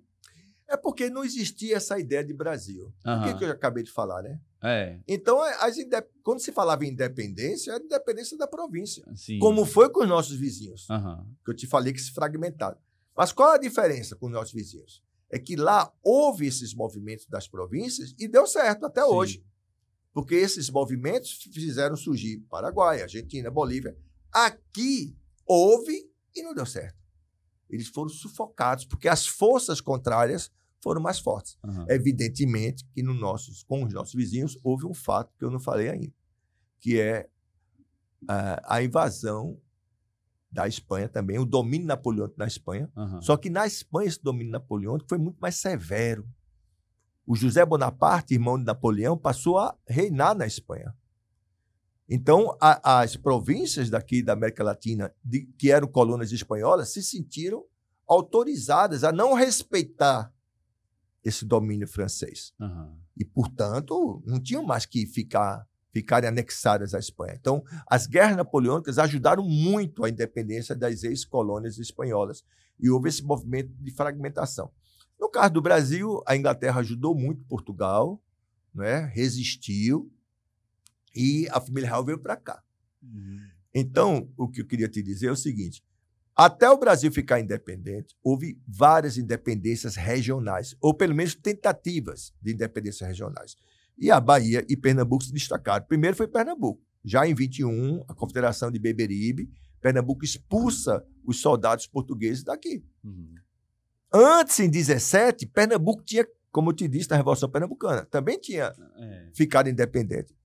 É 0.67 0.77
porque 0.77 1.09
não 1.09 1.23
existia 1.23 1.77
essa 1.77 1.97
ideia 1.97 2.23
de 2.23 2.33
Brasil. 2.33 2.93
O 3.03 3.09
Aham. 3.09 3.23
que, 3.33 3.39
que 3.39 3.43
eu 3.45 3.49
acabei 3.51 3.81
de 3.83 3.91
falar, 3.91 4.21
né? 4.21 4.39
É, 4.61 4.99
Então, 5.07 5.41
as 5.41 5.75
quando 6.21 6.39
se 6.41 6.51
falava 6.51 6.85
em 6.85 6.89
independência, 6.89 7.71
era 7.71 7.83
independência 7.83 8.37
da 8.37 8.45
província. 8.45 9.03
sim. 9.15 9.39
Como 9.39 9.65
foi 9.65 9.89
com 9.89 10.01
os 10.03 10.07
nossos 10.09 10.35
vizinhos, 10.35 10.87
Aham. 10.89 11.25
que 11.43 11.49
eu 11.51 11.55
te 11.55 11.65
falei 11.65 11.91
que 11.93 12.01
se 12.01 12.11
fragmentaram. 12.11 12.77
Mas 13.17 13.31
qual 13.31 13.51
a 13.53 13.57
diferença 13.57 14.15
com 14.15 14.27
os 14.27 14.31
nossos 14.31 14.53
vizinhos? 14.53 15.01
É 15.31 15.37
que 15.37 15.55
lá 15.55 15.91
houve 16.03 16.47
esses 16.47 16.73
movimentos 16.73 17.25
das 17.27 17.47
províncias 17.47 18.15
e 18.17 18.27
deu 18.27 18.47
certo 18.47 18.85
até 18.85 19.01
Sim. 19.01 19.07
hoje. 19.07 19.45
Porque 20.11 20.35
esses 20.35 20.69
movimentos 20.69 21.31
fizeram 21.53 21.95
surgir 21.95 22.39
Paraguai, 22.49 23.01
Argentina, 23.01 23.51
Bolívia. 23.51 23.95
Aqui 24.31 25.15
houve 25.45 26.09
e 26.35 26.41
não 26.41 26.53
deu 26.53 26.65
certo. 26.65 26.97
Eles 27.69 27.87
foram 27.87 28.09
sufocados, 28.09 28.85
porque 28.85 29.07
as 29.07 29.27
forças 29.27 29.79
contrárias 29.79 30.51
foram 30.81 31.01
mais 31.01 31.19
fortes. 31.19 31.57
aham. 31.63 31.85
Evidentemente 31.89 32.85
que 32.93 33.03
no 33.03 33.13
nossos, 33.13 33.63
com 33.63 33.83
os 33.83 33.93
nossos 33.93 34.13
vizinhos 34.13 34.57
houve 34.63 34.85
um 34.85 34.93
fato 34.93 35.31
que 35.37 35.45
eu 35.45 35.51
não 35.51 35.59
falei 35.59 35.89
ainda, 35.89 36.13
que 36.79 36.99
é 36.99 37.29
ah, 38.27 38.61
a 38.65 38.83
invasão 38.83 39.59
da 40.51 40.67
Espanha 40.67 41.07
também, 41.07 41.37
o 41.37 41.45
domínio 41.45 41.87
napoleônico 41.87 42.37
na 42.39 42.47
Espanha. 42.47 42.91
aham. 42.95 43.21
Só 43.21 43.37
que 43.37 43.49
na 43.49 43.67
Espanha 43.67 44.07
esse 44.07 44.21
domínio 44.23 44.51
napoleônico 44.51 45.07
foi 45.07 45.17
muito 45.17 45.37
mais 45.39 45.55
severo. 45.55 46.27
O 47.25 47.35
José 47.35 47.63
Bonaparte, 47.65 48.33
irmão 48.33 48.57
de 48.57 48.65
Napoleão, 48.65 49.15
passou 49.17 49.59
a 49.59 49.77
reinar 49.87 50.35
na 50.35 50.47
Espanha. 50.47 50.95
Então, 52.09 52.57
a- 52.59 53.01
as 53.01 53.15
províncias 53.15 53.87
daqui 53.89 54.23
da 54.23 54.33
América 54.33 54.63
Latina, 54.63 55.13
de- 55.23 55.45
que 55.57 55.71
eram 55.71 55.87
colônias 55.87 56.31
espanholas, 56.31 56.89
se 56.89 57.03
sentiram 57.03 57.63
autorizadas 58.07 59.03
a 59.03 59.11
não 59.11 59.35
respeitar 59.35 60.33
esse 61.23 61.45
domínio 61.45 61.87
francês. 61.87 62.51
aham. 62.59 62.97
E, 63.15 63.23
portanto, 63.23 64.23
não 64.25 64.39
tinham 64.41 64.63
mais 64.63 64.85
que 64.87 65.05
ficar 65.05 65.67
ficarem 65.91 66.29
anexadas 66.29 66.93
à 66.93 66.99
Espanha. 66.99 67.35
Então, 67.39 67.63
as 67.87 68.05
guerras 68.05 68.37
napoleônicas 68.37 68.99
ajudaram 68.99 69.43
muito 69.43 70.03
a 70.03 70.09
independência 70.09 70.75
das 70.75 71.03
ex-colônias 71.03 71.77
espanholas. 71.77 72.43
E 72.79 72.89
houve 72.89 73.09
esse 73.09 73.23
movimento 73.23 73.71
de 73.79 73.91
fragmentação. 73.91 74.71
No 75.19 75.29
caso 75.29 75.53
do 75.53 75.61
Brasil, 75.61 76.23
a 76.25 76.35
Inglaterra 76.35 76.79
ajudou 76.79 77.13
muito 77.13 77.43
Portugal, 77.43 78.21
né? 78.73 79.11
resistiu, 79.13 80.11
e 81.13 81.47
a 81.51 81.59
família 81.59 81.89
real 81.89 82.05
veio 82.05 82.19
para 82.19 82.37
cá. 82.37 82.63
Uhum. 83.01 83.39
Então, 83.73 84.29
o 84.37 84.47
que 84.47 84.61
eu 84.61 84.65
queria 84.65 84.87
te 84.87 85.01
dizer 85.03 85.27
é 85.27 85.31
o 85.31 85.35
seguinte: 85.35 85.83
até 86.35 86.69
o 86.69 86.77
Brasil 86.77 87.11
ficar 87.11 87.39
independente, 87.39 88.15
houve 88.23 88.57
várias 88.65 89.17
independências 89.17 89.95
regionais, 89.95 90.75
ou 90.79 90.93
pelo 90.93 91.13
menos 91.13 91.35
tentativas 91.35 92.33
de 92.41 92.53
independência 92.53 93.05
regionais. 93.05 93.57
E 93.99 94.09
a 94.11 94.19
Bahia 94.19 94.65
e 94.69 94.77
Pernambuco 94.77 95.23
se 95.23 95.33
destacaram. 95.33 95.85
Primeiro 95.85 96.15
foi 96.15 96.27
Pernambuco. 96.27 96.81
Já 97.03 97.27
em 97.27 97.33
21, 97.33 98.03
a 98.07 98.13
Confederação 98.13 98.71
de 98.71 98.79
Beberibe, 98.79 99.49
Pernambuco 99.81 100.23
expulsa 100.23 101.03
os 101.25 101.41
soldados 101.41 101.87
portugueses 101.87 102.43
daqui. 102.43 102.83
Uhum. 103.03 103.35
Antes, 104.13 104.59
em 104.59 104.69
17, 104.69 105.45
Pernambuco 105.47 106.03
tinha, 106.03 106.27
como 106.51 106.71
eu 106.71 106.75
te 106.75 106.87
disse 106.87 107.09
na 107.09 107.15
Revolução 107.15 107.49
Pernambucana, 107.49 108.05
também 108.05 108.39
tinha 108.39 108.73
É. 108.97 109.29
ficar 109.33 109.67
independente. 109.67 110.35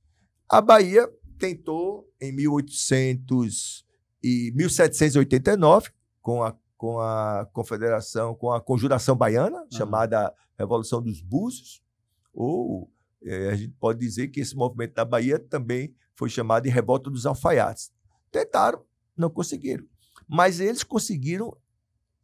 A 0.49 0.61
Bahia 0.61 1.09
tentou 1.39 2.09
em 2.21 2.33
1800 2.33 3.85
e 4.23 4.53
1789 4.55 5.91
com 6.21 6.43
a 6.43 6.57
com 6.85 7.01
a 7.01 7.49
Confederação, 7.51 8.35
com 8.35 8.53
a 8.53 8.61
Conjuração 8.61 9.17
Baiana, 9.17 9.65
chamada 9.73 10.35
Revolução 10.59 11.01
dos 11.01 11.23
Búzios, 11.23 11.83
ou 12.31 12.93
eh, 13.25 13.51
a 13.51 13.55
gente 13.55 13.75
pode 13.79 13.99
dizer 13.99 14.29
que 14.29 14.41
esse 14.41 14.55
movimento 14.55 14.95
da 14.95 15.05
Bahia 15.05 15.39
também 15.39 15.95
foi 16.15 16.29
chamado 16.29 16.65
de 16.65 16.71
Revolta 16.71 17.11
dos 17.11 17.27
Alfaiates. 17.27 17.93
Tentaram, 18.31 18.85
não 19.17 19.31
conseguiram. 19.31 19.85
Mas 20.29 20.61
eles 20.61 20.83
conseguiram 20.83 21.57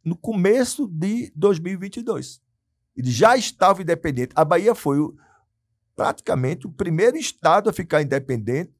no 0.03 0.15
começo 0.15 0.87
de 0.87 1.31
2022. 1.35 2.41
Eles 2.95 3.13
já 3.13 3.35
estavam 3.37 3.81
independentes. 3.81 4.35
A 4.35 4.43
Bahia 4.43 4.75
foi 4.75 4.99
o, 4.99 5.15
praticamente 5.95 6.67
o 6.67 6.71
primeiro 6.71 7.17
estado 7.17 7.69
a 7.69 7.73
ficar 7.73 8.01
independente, 8.01 8.73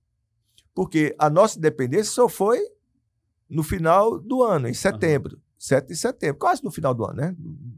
porque 0.73 1.15
a 1.19 1.29
nossa 1.29 1.57
independência 1.57 2.11
só 2.11 2.27
foi 2.27 2.59
no 3.49 3.63
final 3.63 4.17
do 4.19 4.43
ano, 4.43 4.67
em 4.67 4.73
setembro, 4.73 5.39
7 5.57 5.87
de 5.89 5.95
setembro, 5.95 6.37
quase 6.37 6.63
no 6.63 6.71
final 6.71 6.93
do 6.93 7.05
ano, 7.05 7.15
né? 7.15 7.35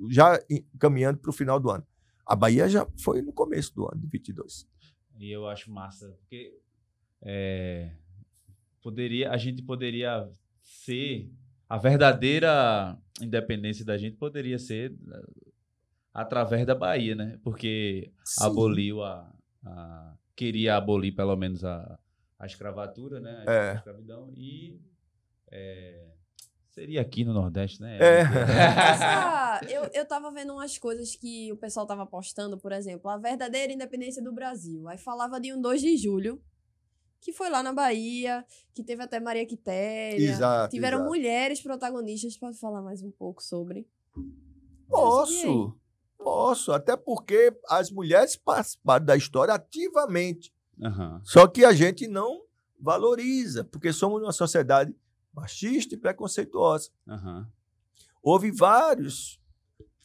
Já 0.09 0.39
caminhando 0.79 1.17
para 1.17 1.29
o 1.29 1.33
final 1.33 1.59
do 1.59 1.69
ano. 1.69 1.85
A 2.25 2.35
Bahia 2.35 2.67
já 2.69 2.85
foi 2.97 3.21
no 3.21 3.33
começo 3.33 3.73
do 3.75 3.85
ano, 3.85 3.99
de 4.01 4.07
22. 4.07 4.67
E 5.19 5.29
eu 5.31 5.47
acho 5.47 5.71
massa, 5.71 6.09
porque 6.19 6.57
é, 7.21 7.91
poderia, 8.81 9.31
a 9.31 9.37
gente 9.37 9.61
poderia 9.61 10.29
ser 10.61 11.29
a 11.69 11.77
verdadeira 11.77 12.97
independência 13.21 13.83
da 13.85 13.97
gente 13.97 14.15
poderia 14.17 14.57
ser 14.59 14.91
eh, 15.11 15.51
através 16.13 16.65
da 16.65 16.75
Bahia, 16.75 17.15
né? 17.15 17.39
Porque 17.43 18.11
aboliu 18.39 19.03
a, 19.03 19.31
a- 19.65 20.15
queria 20.35 20.75
abolir 20.77 21.13
pelo 21.13 21.35
menos 21.35 21.63
a, 21.63 21.99
a 22.39 22.45
escravatura, 22.45 23.19
né? 23.19 23.43
A 23.47 23.51
É. 23.53 23.75
escravidão 23.75 24.31
e 24.35 24.79
é, 25.51 26.07
seria 26.73 27.01
aqui 27.01 27.23
no 27.23 27.33
Nordeste, 27.33 27.81
né? 27.81 27.97
É. 27.99 28.21
Essa- 28.21 29.61
eu, 29.69 29.89
eu 29.93 30.05
tava 30.05 30.31
vendo 30.31 30.53
umas 30.53 30.77
coisas 30.77 31.15
que 31.15 31.51
o 31.51 31.57
pessoal 31.57 31.85
tava 31.85 32.05
postando, 32.05 32.57
por 32.57 32.71
exemplo, 32.71 33.09
a 33.09 33.17
verdadeira 33.17 33.71
independência 33.71 34.21
do 34.21 34.33
Brasil. 34.33 34.87
Aí 34.87 34.97
falava 34.97 35.39
de 35.39 35.53
um 35.53 35.61
2 35.61 35.81
de 35.81 35.95
julho, 35.97 36.41
que 37.21 37.31
foi 37.31 37.49
lá 37.49 37.61
na 37.61 37.71
Bahia, 37.71 38.43
que 38.73 38.83
teve 38.83 39.03
até 39.03 39.19
Maria 39.19 39.45
Quitéria. 39.45 40.31
Exato. 40.31 40.71
Tiveram 40.71 40.97
exato. 40.97 41.09
mulheres 41.09 41.61
protagonistas. 41.61 42.37
Pode 42.37 42.57
falar 42.59 42.81
mais 42.81 43.03
um 43.03 43.11
pouco 43.11 43.41
sobre? 43.43 43.87
Posso, 44.89 45.75
posso, 46.17 46.71
até 46.71 46.97
porque 46.97 47.55
as 47.69 47.89
mulheres 47.91 48.35
participaram 48.35 49.05
da 49.05 49.15
história 49.15 49.53
ativamente. 49.53 50.53
Aham. 50.81 51.21
Só 51.23 51.47
que 51.47 51.63
a 51.63 51.71
gente 51.71 52.07
não 52.07 52.43
valoriza, 52.79 53.63
porque 53.63 53.93
somos 53.93 54.21
uma 54.21 54.33
sociedade 54.33 54.93
machista 55.33 55.95
e 55.95 55.97
preconceituosa. 55.97 56.89
Aham. 57.07 57.49
Houve 58.21 58.51
vários 58.51 59.41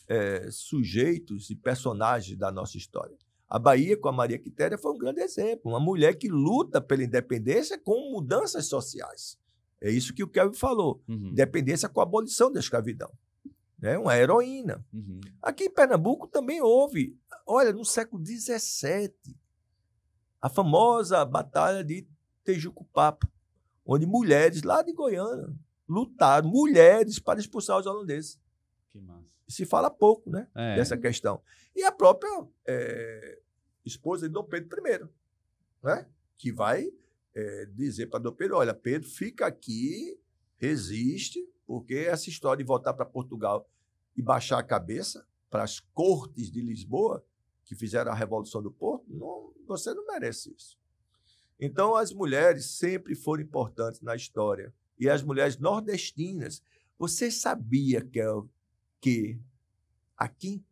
eh, 0.09 0.49
sujeitos 0.51 1.51
e 1.51 1.55
personagens 1.55 2.37
da 2.37 2.51
nossa 2.51 2.77
história. 2.77 3.17
A 3.49 3.59
Bahia, 3.59 3.97
com 3.97 4.09
a 4.09 4.13
Maria 4.13 4.39
Quitéria, 4.39 4.77
foi 4.77 4.93
um 4.93 4.99
grande 4.99 5.21
exemplo. 5.21 5.71
Uma 5.71 5.81
mulher 5.81 6.15
que 6.15 6.29
luta 6.29 6.81
pela 6.81 7.03
independência 7.03 7.79
com 7.79 8.11
mudanças 8.11 8.67
sociais. 8.67 9.39
É 9.81 9.91
isso 9.91 10.13
que 10.13 10.23
o 10.23 10.29
Kevin 10.29 10.55
falou. 10.55 11.03
Uhum. 11.09 11.29
Independência 11.29 11.89
com 11.89 12.01
a 12.01 12.03
abolição 12.03 12.53
da 12.53 12.61
escravidão. 12.61 13.11
É 13.81 13.97
uma 13.97 14.17
heroína. 14.17 14.85
Uhum. 14.93 15.21
Aqui 15.41 15.65
em 15.65 15.71
Pernambuco 15.71 16.27
também 16.27 16.61
houve. 16.61 17.17
Olha, 17.47 17.73
no 17.73 17.85
século 17.85 18.23
XVII, 18.25 19.15
a 20.43 20.49
famosa 20.49 21.25
Batalha 21.25 21.83
de 21.83 22.07
Tejucupapa, 22.45 23.31
onde 23.89 24.05
mulheres 24.07 24.63
lá 24.63 24.83
de 24.83 24.93
Goiânia 24.93 25.49
lutaram, 25.89 26.49
mulheres, 26.51 27.19
para 27.19 27.41
expulsar 27.41 27.79
os 27.81 27.87
holandeses. 27.87 28.39
Que 28.93 29.01
massa. 29.01 29.27
Se 29.49 29.65
fala 29.65 29.89
pouco 29.91 30.29
né, 30.29 30.47
É. 30.55 30.77
dessa 30.77 30.97
questão. 30.99 31.41
E 31.75 31.83
a 31.83 31.91
própria 31.91 32.29
eh, 32.67 33.41
esposa 33.87 34.29
de 34.29 34.35
Dom 34.35 34.45
Pedro 34.45 34.79
I, 34.87 35.09
né, 35.83 36.07
que 36.37 36.53
vai 36.53 36.93
eh, 37.35 37.67
dizer 37.75 38.09
para 38.09 38.19
Dom 38.21 38.33
Pedro: 38.33 38.59
olha, 38.59 38.75
Pedro, 38.75 39.09
fica 39.09 39.47
aqui, 39.47 40.21
resiste, 40.59 41.43
porque 41.67 41.95
essa 41.95 42.29
história 42.29 42.63
de 42.63 42.69
voltar 42.69 42.93
para 42.93 43.07
Portugal 43.07 43.67
e 44.15 44.21
baixar 44.21 44.59
a 44.59 44.63
cabeça 44.63 45.27
para 45.49 45.63
as 45.63 45.81
cortes 45.81 46.51
de 46.51 46.61
Lisboa, 46.61 47.25
que 47.65 47.75
fizeram 47.75 48.13
a 48.13 48.15
Revolução 48.15 48.63
do 48.63 48.71
Porto, 48.71 49.07
não, 49.09 49.55
você 49.67 49.95
não 49.95 50.07
merece 50.07 50.53
isso. 50.55 50.79
Então, 51.61 51.95
as 51.97 52.13
mulheres 52.13 52.67
sempre 52.67 53.15
foram 53.15 53.43
importantes 53.43 54.01
na 54.01 54.15
história. 54.15 54.73
E 54.99 55.09
as 55.09 55.23
mulheres 55.23 55.59
nordestinas. 55.59 56.63
Você 56.99 57.31
sabia, 57.31 58.05
Kel, 58.05 58.49
que 59.01 59.39
aqui 60.17 60.65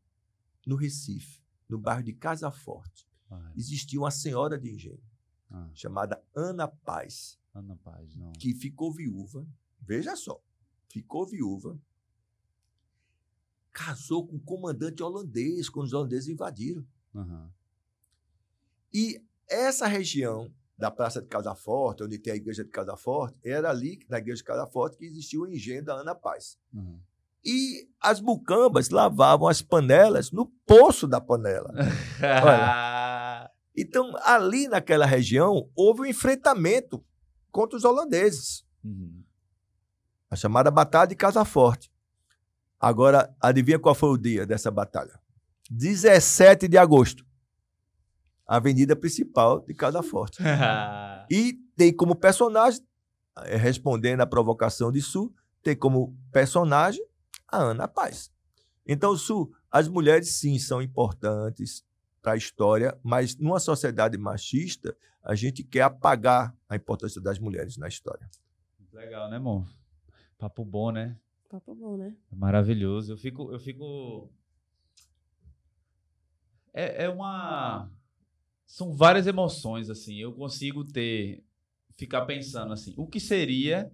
no 0.66 0.74
Recife, 0.76 1.40
no 1.68 1.78
bairro 1.78 2.02
de 2.02 2.12
Casa 2.12 2.50
Forte, 2.50 3.06
Ah, 3.30 3.52
existia 3.56 3.98
uma 4.00 4.10
senhora 4.10 4.56
de 4.58 4.70
engenho 4.70 5.02
ah, 5.50 5.68
chamada 5.74 6.22
Ana 6.34 6.66
Paz, 6.68 7.38
Ana 7.54 7.76
Paz, 7.76 8.14
não. 8.16 8.32
que 8.32 8.54
ficou 8.54 8.92
viúva. 8.92 9.46
Veja 9.80 10.14
só, 10.16 10.40
ficou 10.88 11.26
viúva. 11.26 11.78
Casou 13.72 14.26
com 14.26 14.36
um 14.36 14.40
comandante 14.40 15.02
holandês, 15.02 15.68
quando 15.68 15.86
os 15.86 15.92
holandeses 15.92 16.28
invadiram. 16.28 16.84
Aham. 17.14 17.52
E 18.92 19.22
essa 19.48 19.86
região 19.86 20.50
da 20.76 20.90
Praça 20.90 21.22
de 21.22 21.28
Casa 21.28 21.54
Forte, 21.54 22.02
onde 22.02 22.18
tem 22.18 22.32
a 22.32 22.36
igreja 22.36 22.64
de 22.64 22.70
Casa 22.70 22.96
Forte, 22.96 23.36
era 23.44 23.70
ali, 23.70 23.98
na 24.08 24.18
igreja 24.18 24.38
de 24.38 24.44
Casa 24.44 24.66
Forte, 24.66 24.96
que 24.96 25.06
existia 25.06 25.40
o 25.40 25.46
engenho 25.46 25.84
da 25.84 25.94
Ana 25.94 26.14
Paz. 26.14 26.58
Uhum. 26.72 27.00
E 27.44 27.88
as 28.00 28.20
bucambas 28.20 28.90
lavavam 28.90 29.48
as 29.48 29.62
panelas 29.62 30.32
no 30.32 30.46
poço 30.66 31.06
da 31.06 31.20
panela. 31.20 31.72
Então, 33.78 34.14
ali 34.22 34.66
naquela 34.68 35.04
região, 35.04 35.68
houve 35.76 36.00
um 36.00 36.06
enfrentamento 36.06 37.04
contra 37.52 37.76
os 37.76 37.84
holandeses. 37.84 38.64
Uhum. 38.82 39.22
A 40.30 40.34
chamada 40.34 40.70
Batalha 40.70 41.08
de 41.08 41.14
Casa 41.14 41.44
Forte. 41.44 41.92
Agora, 42.80 43.34
adivinha 43.38 43.78
qual 43.78 43.94
foi 43.94 44.08
o 44.08 44.16
dia 44.16 44.46
dessa 44.46 44.70
batalha? 44.70 45.20
17 45.70 46.68
de 46.68 46.78
agosto. 46.78 47.25
Avenida 48.46 48.94
principal 48.94 49.60
de 49.60 49.74
Casa 49.74 50.02
Forte. 50.02 50.42
E 51.28 51.54
tem 51.76 51.92
como 51.92 52.14
personagem, 52.14 52.80
eh, 53.38 53.56
respondendo 53.56 54.20
à 54.20 54.26
provocação 54.26 54.92
de 54.92 55.02
Sul, 55.02 55.34
tem 55.60 55.74
como 55.74 56.16
personagem 56.30 57.04
a 57.48 57.58
Ana 57.58 57.88
Paz. 57.88 58.30
Então, 58.86 59.16
Sul, 59.16 59.52
as 59.68 59.88
mulheres 59.88 60.36
sim 60.36 60.56
são 60.56 60.80
importantes 60.80 61.84
para 62.22 62.34
a 62.34 62.36
história, 62.36 62.96
mas 63.02 63.36
numa 63.36 63.58
sociedade 63.58 64.16
machista, 64.16 64.96
a 65.22 65.34
gente 65.34 65.64
quer 65.64 65.82
apagar 65.82 66.56
a 66.68 66.76
importância 66.76 67.20
das 67.20 67.40
mulheres 67.40 67.76
na 67.76 67.88
história. 67.88 68.30
Legal, 68.92 69.28
né, 69.28 69.36
amor? 69.36 69.66
Papo 70.38 70.64
bom, 70.64 70.92
né? 70.92 71.16
Papo 71.48 71.74
bom, 71.74 71.96
né? 71.96 72.14
Maravilhoso. 72.30 73.12
Eu 73.12 73.16
fico. 73.16 73.52
Eu 73.52 73.58
fico... 73.58 74.30
É, 76.72 77.04
é 77.04 77.08
uma. 77.08 77.90
São 78.66 78.92
várias 78.94 79.26
emoções, 79.26 79.88
assim. 79.88 80.16
Eu 80.16 80.32
consigo 80.32 80.84
ter. 80.84 81.42
Ficar 81.96 82.26
pensando 82.26 82.72
assim. 82.74 82.92
O 82.96 83.06
que 83.06 83.18
seria 83.18 83.90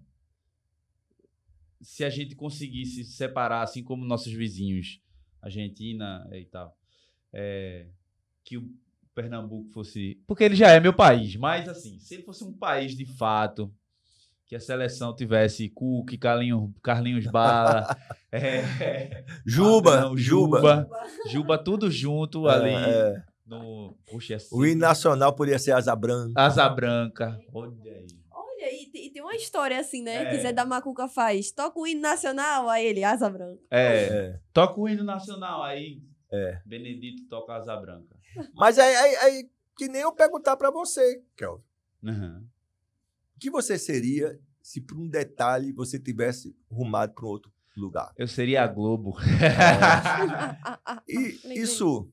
se 1.81 2.05
a 2.05 2.11
gente 2.11 2.35
conseguisse 2.35 3.05
separar, 3.05 3.62
assim 3.62 3.83
como 3.83 4.05
nossos 4.05 4.33
vizinhos, 4.33 5.01
Argentina 5.41 6.27
e 6.33 6.45
tal, 6.45 6.77
é, 7.33 7.89
que 8.45 8.57
o 8.57 8.73
Pernambuco 9.14 9.68
fosse. 9.70 10.20
Porque 10.27 10.45
ele 10.45 10.55
já 10.55 10.70
é 10.70 10.81
meu 10.81 10.95
país, 10.95 11.37
mas 11.37 11.68
assim, 11.68 11.99
se 11.99 12.14
ele 12.14 12.23
fosse 12.23 12.45
um 12.45 12.53
país 12.53 12.97
de 12.97 13.05
fato, 13.05 13.73
que 14.47 14.55
a 14.55 14.61
seleção 14.61 15.14
tivesse 15.14 15.68
Cook, 15.70 16.16
Carlinhos, 16.18 16.70
Carlinhos 16.83 17.27
Bala, 17.27 17.97
é, 18.31 19.25
Juba, 19.45 19.91
Padrão, 19.93 20.16
Juba. 20.16 20.59
Juba, 20.61 20.89
Juba, 21.31 21.59
tudo 21.59 21.91
junto 21.91 22.49
É, 22.49 22.55
ali. 22.55 22.70
é. 22.75 23.32
No, 23.47 23.97
puxa, 24.07 24.36
assim, 24.36 24.49
O 24.55 24.64
hino 24.64 24.80
nacional 24.80 25.34
poderia 25.34 25.59
ser 25.59 25.72
Asa 25.72 25.95
Branca. 25.97 26.32
Asa 26.40 26.68
Branca. 26.68 27.38
Olha 27.53 27.72
aí. 27.93 28.07
Olha, 28.30 28.72
e 28.82 28.86
tem, 28.86 29.07
e 29.07 29.11
tem 29.11 29.22
uma 29.22 29.34
história 29.34 29.78
assim, 29.80 30.03
né? 30.03 30.24
É. 30.24 30.30
Que 30.30 30.40
Zé 30.43 30.53
da 30.53 30.64
Macuca 30.64 31.09
faz. 31.09 31.51
Toca 31.51 31.78
o 31.80 31.86
hino 31.86 32.01
nacional, 32.01 32.68
aí 32.68 32.86
ele, 32.86 33.03
asa 33.03 33.28
branca. 33.28 33.61
É, 33.70 34.05
É. 34.05 34.40
toca 34.53 34.80
o 34.80 34.88
hino 34.88 35.03
nacional 35.05 35.62
aí. 35.62 36.01
É. 36.30 36.61
Benedito 36.64 37.26
toca 37.28 37.53
Asa 37.55 37.76
Branca. 37.76 38.16
Mas 38.55 38.78
aí, 38.78 38.95
aí- 38.95 39.16
aí, 39.16 39.51
que 39.76 39.86
nem 39.88 40.01
eu 40.03 40.12
perguntar 40.12 40.57
para 40.57 40.70
você, 40.70 41.20
Kelvin. 41.36 41.62
Uhum. 42.03 42.47
O 43.36 43.38
que 43.40 43.51
você 43.51 43.76
seria 43.78 44.38
se 44.62 44.80
por 44.80 44.97
um 44.97 45.09
detalhe 45.09 45.72
você 45.72 45.99
tivesse 45.99 46.57
rumado 46.70 47.12
para 47.12 47.26
um 47.26 47.28
outro 47.28 47.53
lugar? 47.76 48.12
Eu 48.16 48.26
seria 48.28 48.62
a 48.62 48.66
Globo. 48.68 49.16
E 51.09 51.16
Lembrei. 51.45 51.59
isso, 51.62 52.09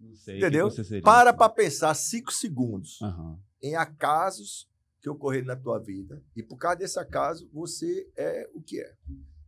Não 0.00 0.14
sei. 0.14 0.38
Entendeu? 0.38 0.70
Você 0.70 0.84
seria. 0.84 1.02
para 1.02 1.32
para 1.32 1.48
pensar 1.52 1.94
cinco 1.94 2.32
segundos 2.32 3.00
Aham. 3.02 3.38
em 3.62 3.74
acasos 3.74 4.68
que 5.00 5.08
ocorreram 5.08 5.46
na 5.46 5.56
tua 5.56 5.78
vida. 5.78 6.22
E 6.34 6.42
por 6.42 6.56
causa 6.56 6.78
desse 6.78 6.98
acaso, 6.98 7.48
você 7.52 8.08
é 8.16 8.48
o 8.54 8.60
que 8.60 8.80
é. 8.80 8.94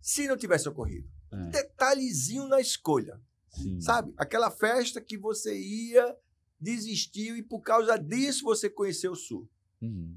Se 0.01 0.27
não 0.29 0.37
tivesse 0.37 0.69
ocorrido. 0.69 1.09
É, 1.31 1.37
Detalhezinho 1.51 2.47
na 2.49 2.61
escolha. 2.61 3.21
sim. 3.51 3.81
Sabe? 3.81 4.13
Aquela 4.17 4.51
festa 4.51 5.01
que 5.01 5.19
você 5.19 5.59
ia, 5.59 6.17
desistiu 6.61 7.37
e 7.37 7.43
por 7.43 7.61
causa 7.61 7.97
disso 7.99 8.45
você 8.45 8.71
conheceu 8.71 9.13
o 9.13 9.17
Sul. 9.17 9.49
Uhum. 9.83 10.17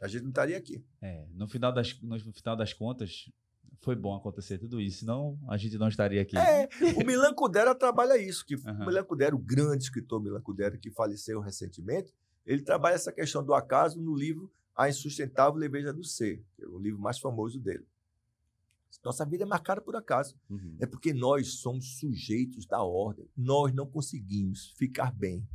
A 0.00 0.08
gente 0.08 0.22
não 0.22 0.30
estaria 0.30 0.56
aqui. 0.58 0.84
É, 1.00 1.26
no 1.32 1.46
final, 1.48 1.72
das, 1.72 1.98
no 2.02 2.18
final 2.32 2.56
das 2.56 2.72
contas, 2.72 3.30
foi 3.84 3.94
bom 3.94 4.14
acontecer 4.14 4.58
tudo 4.58 4.80
isso, 4.80 5.00
senão 5.00 5.38
a 5.48 5.56
gente 5.56 5.76
não 5.78 5.88
estaria 5.88 6.22
aqui. 6.22 6.36
É, 6.36 6.68
o 6.96 7.06
Milan 7.06 7.34
Kundera 7.34 7.74
trabalha 7.74 8.16
isso. 8.16 8.44
Que 8.44 8.54
Aham. 8.54 8.82
O 8.82 8.86
Milan 8.86 9.04
Kundera, 9.04 9.34
o 9.34 9.38
grande 9.38 9.84
escritor 9.84 10.22
Milan 10.22 10.40
Kundera, 10.40 10.76
que 10.78 10.90
faleceu 10.90 11.40
recentemente, 11.40 12.12
ele 12.46 12.62
trabalha 12.62 12.94
essa 12.94 13.12
questão 13.12 13.44
do 13.44 13.54
acaso 13.54 14.00
no 14.00 14.14
livro 14.14 14.50
A 14.74 14.88
Insustentável 14.88 15.58
Leveza 15.58 15.92
do 15.92 16.04
Ser, 16.04 16.42
que 16.56 16.64
é 16.64 16.66
o 16.66 16.78
livro 16.78 17.00
mais 17.00 17.18
famoso 17.18 17.60
dele. 17.60 17.86
Nossa 19.04 19.24
vida 19.26 19.44
é 19.44 19.46
marcada 19.46 19.80
por 19.80 19.96
acaso. 19.96 20.34
Uhum. 20.48 20.76
É 20.80 20.86
porque 20.86 21.12
nós 21.12 21.54
somos 21.60 21.98
sujeitos 21.98 22.64
da 22.64 22.82
ordem. 22.82 23.28
Nós 23.36 23.74
não 23.74 23.86
conseguimos 23.86 24.72
ficar 24.78 25.12
bem 25.12 25.46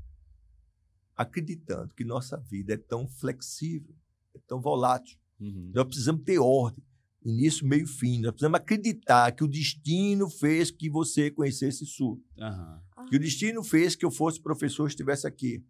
acreditando 1.16 1.94
que 1.94 2.06
nossa 2.06 2.38
vida 2.38 2.74
é 2.74 2.78
tão 2.78 3.08
flexível, 3.08 3.94
é 4.34 4.40
tão 4.48 4.62
volátil. 4.62 5.20
Uhum. 5.40 5.72
Nós 5.74 5.86
precisamos 5.86 6.24
ter 6.24 6.38
ordem, 6.40 6.84
início, 7.24 7.68
meio 7.68 7.84
e 7.84 7.88
fim. 7.88 8.20
Nós 8.22 8.32
precisamos 8.32 8.60
acreditar 8.60 9.32
que 9.32 9.44
o 9.44 9.48
destino 9.48 10.30
fez 10.30 10.72
que 10.72 10.90
você 10.90 11.30
conhecesse 11.30 11.86
Sul. 11.86 12.24
Aham. 12.40 12.82
Que 13.10 13.16
o 13.16 13.20
destino 13.20 13.64
fez 13.64 13.96
que 13.96 14.06
eu 14.06 14.12
fosse 14.12 14.42
professor 14.42 14.86
e 14.86 14.90
estivesse 14.90 15.26
aqui. 15.26 15.64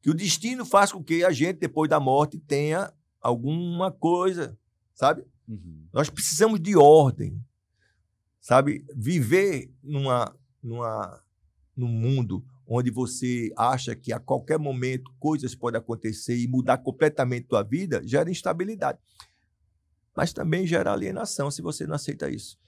Que 0.00 0.10
o 0.10 0.14
destino 0.14 0.64
faz 0.64 0.92
com 0.92 1.02
que 1.02 1.24
a 1.24 1.30
gente, 1.30 1.58
depois 1.58 1.88
da 1.88 1.98
morte, 1.98 2.38
tenha 2.38 2.92
alguma 3.20 3.90
coisa, 3.90 4.58
sabe? 4.94 5.24
Uhum. 5.48 5.86
Nós 5.92 6.10
precisamos 6.10 6.60
de 6.60 6.76
ordem, 6.76 7.42
sabe? 8.40 8.84
Viver 8.94 9.72
numa, 9.82 10.36
numa, 10.62 11.22
num 11.76 11.88
mundo 11.88 12.44
onde 12.66 12.90
você 12.90 13.52
acha 13.56 13.94
que 13.94 14.12
a 14.12 14.18
qualquer 14.18 14.58
momento 14.58 15.12
coisas 15.18 15.54
podem 15.54 15.78
acontecer 15.78 16.36
e 16.38 16.48
mudar 16.48 16.78
completamente 16.78 17.46
tua 17.46 17.62
vida, 17.62 18.00
gera 18.04 18.30
instabilidade. 18.30 18.98
Mas 20.14 20.32
também 20.32 20.66
gera 20.66 20.92
alienação 20.92 21.50
se 21.50 21.62
você 21.62 21.86
não 21.86 21.94
aceita 21.94 22.28
isso. 22.30 22.58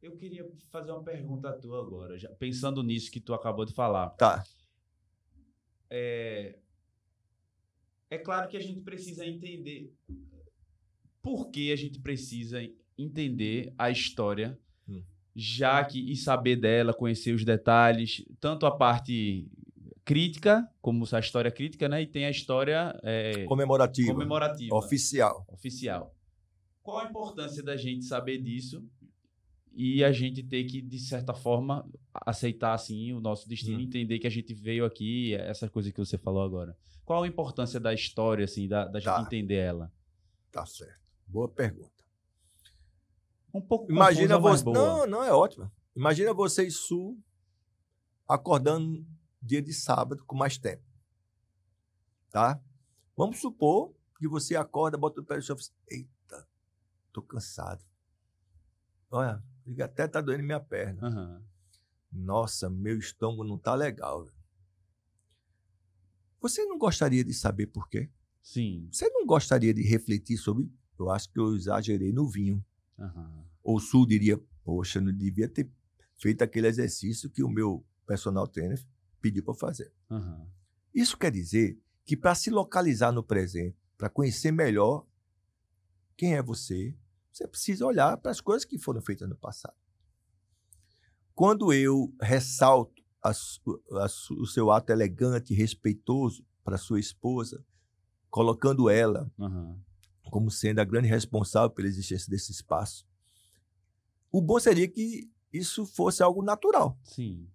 Eu 0.00 0.16
queria 0.16 0.48
fazer 0.70 0.92
uma 0.92 1.02
pergunta 1.02 1.48
a 1.48 1.52
tu 1.52 1.74
agora, 1.74 2.18
já 2.18 2.28
pensando 2.30 2.82
nisso 2.82 3.10
que 3.10 3.20
tu 3.20 3.34
acabou 3.34 3.64
de 3.64 3.72
falar. 3.74 4.10
Tá. 4.10 4.44
É, 5.90 6.58
é 8.10 8.18
claro 8.18 8.48
que 8.48 8.56
a 8.56 8.60
gente 8.60 8.80
precisa 8.80 9.26
entender 9.26 9.92
por 11.20 11.50
que 11.50 11.72
a 11.72 11.76
gente 11.76 11.98
precisa 12.00 12.58
entender 12.96 13.72
a 13.76 13.90
história, 13.90 14.58
Hum. 14.88 15.02
já 15.34 15.84
que 15.84 16.10
e 16.10 16.16
saber 16.16 16.56
dela, 16.56 16.94
conhecer 16.94 17.34
os 17.34 17.44
detalhes, 17.44 18.24
tanto 18.40 18.66
a 18.66 18.70
parte 18.70 19.46
crítica, 20.08 20.66
como 20.80 21.04
a 21.12 21.18
história 21.18 21.50
crítica, 21.50 21.86
né? 21.86 22.00
E 22.00 22.06
tem 22.06 22.24
a 22.24 22.30
história 22.30 22.98
é, 23.02 23.44
Comemorativa. 23.44 24.10
comemorativa, 24.10 24.74
Oficial. 24.74 25.44
oficial. 25.48 26.14
Qual 26.82 27.00
a 27.00 27.10
importância 27.10 27.62
da 27.62 27.76
gente 27.76 28.06
saber 28.06 28.38
disso 28.40 28.82
e 29.74 30.02
a 30.02 30.10
gente 30.10 30.42
ter 30.42 30.64
que, 30.64 30.80
de 30.80 30.98
certa 30.98 31.34
forma, 31.34 31.86
aceitar 32.14 32.72
assim 32.72 33.12
o 33.12 33.20
nosso 33.20 33.46
destino, 33.46 33.76
Hum. 33.78 33.82
entender 33.82 34.18
que 34.18 34.26
a 34.26 34.30
gente 34.30 34.54
veio 34.54 34.86
aqui, 34.86 35.34
essa 35.34 35.68
coisa 35.68 35.92
que 35.92 35.98
você 35.98 36.16
falou 36.16 36.42
agora. 36.42 36.74
Qual 37.04 37.22
a 37.22 37.28
importância 37.28 37.78
da 37.78 37.92
história, 37.92 38.46
assim, 38.46 38.66
da, 38.66 38.86
da 38.86 39.02
Tá. 39.02 39.18
gente 39.18 39.26
entender 39.26 39.56
ela? 39.56 39.92
Tá 40.50 40.64
certo. 40.64 41.02
Boa 41.26 41.48
pergunta. 41.50 42.02
Um 43.52 43.60
pouco 43.60 43.92
Imagina 43.92 44.38
você. 44.38 44.64
Não, 44.64 45.06
não, 45.06 45.22
é 45.22 45.32
ótimo. 45.34 45.70
Imagina 45.94 46.32
você 46.32 46.66
e 46.66 46.70
Sul 46.70 47.18
acordando 48.26 49.04
dia 49.40 49.62
de 49.62 49.72
sábado 49.72 50.24
com 50.24 50.36
mais 50.36 50.58
tempo. 50.58 50.82
Tá? 52.30 52.60
Vamos 53.16 53.38
supor 53.38 53.94
que 54.18 54.28
você 54.28 54.56
acorda, 54.56 54.98
bota 54.98 55.20
o 55.20 55.24
pé 55.24 55.36
no 55.36 55.42
chão 55.42 55.56
e 55.56 55.62
fala 55.62 55.70
assim, 55.70 55.96
eita, 55.96 56.48
tô 57.12 57.22
cansado. 57.22 57.84
Olha, 59.10 59.42
até 59.82 60.06
tá 60.06 60.20
doendo 60.20 60.42
minha 60.42 60.60
perna. 60.60 61.06
Aham. 61.06 61.42
Nossa, 62.10 62.68
meu 62.70 62.98
estômago 62.98 63.44
não 63.44 63.58
tá 63.58 63.74
legal. 63.74 64.24
velho." 64.24 64.36
Você 66.40 66.64
não 66.64 66.78
gostaria 66.78 67.24
de 67.24 67.34
saber 67.34 67.66
por 67.66 67.88
quê? 67.88 68.10
Sim. 68.42 68.88
Você 68.92 69.08
não 69.10 69.26
gostaria 69.26 69.74
de 69.74 69.82
refletir 69.82 70.36
sobre. 70.36 70.70
Eu 70.98 71.10
acho 71.10 71.30
que 71.30 71.38
eu 71.38 71.54
exagerei 71.54 72.12
no 72.12 72.28
vinho. 72.28 72.64
Aham. 72.98 73.44
Ou 73.62 73.76
o 73.76 73.80
Sul 73.80 74.06
diria, 74.06 74.40
poxa, 74.64 75.00
não 75.00 75.12
devia 75.12 75.48
ter 75.48 75.70
feito 76.16 76.42
aquele 76.42 76.66
exercício 76.66 77.30
que 77.30 77.42
o 77.42 77.48
meu 77.48 77.84
personal 78.06 78.46
trainer 78.46 78.82
pediu 79.20 79.42
para 79.42 79.54
fazer. 79.54 79.92
Aham. 80.10 80.46
Isso 80.94 81.16
quer 81.16 81.30
dizer 81.30 81.78
que 82.04 82.16
para 82.16 82.34
se 82.34 82.50
localizar 82.50 83.12
no 83.12 83.22
presente, 83.22 83.76
para 83.96 84.08
conhecer 84.08 84.50
melhor 84.50 85.06
quem 86.16 86.34
é 86.34 86.42
você, 86.42 86.96
você 87.30 87.46
precisa 87.46 87.86
olhar 87.86 88.16
para 88.16 88.30
as 88.30 88.40
coisas 88.40 88.64
que 88.64 88.78
foram 88.78 89.00
feitas 89.00 89.28
no 89.28 89.36
passado. 89.36 89.76
Quando 91.34 91.72
eu 91.72 92.12
ressalto 92.20 93.00
a, 93.22 93.30
a, 93.30 94.06
o 94.40 94.46
seu 94.46 94.70
ato 94.70 94.90
elegante, 94.90 95.54
respeitoso 95.54 96.44
para 96.64 96.76
sua 96.76 96.98
esposa, 96.98 97.64
colocando 98.28 98.90
ela 98.90 99.30
Aham. 99.38 99.78
como 100.30 100.50
sendo 100.50 100.80
a 100.80 100.84
grande 100.84 101.08
responsável 101.08 101.70
pela 101.70 101.88
existência 101.88 102.28
desse 102.28 102.50
espaço. 102.50 103.06
O 104.32 104.42
bom 104.42 104.58
seria 104.58 104.88
que 104.88 105.30
isso 105.52 105.86
fosse 105.86 106.22
algo 106.22 106.42
natural. 106.42 106.98
Sim. 107.02 107.48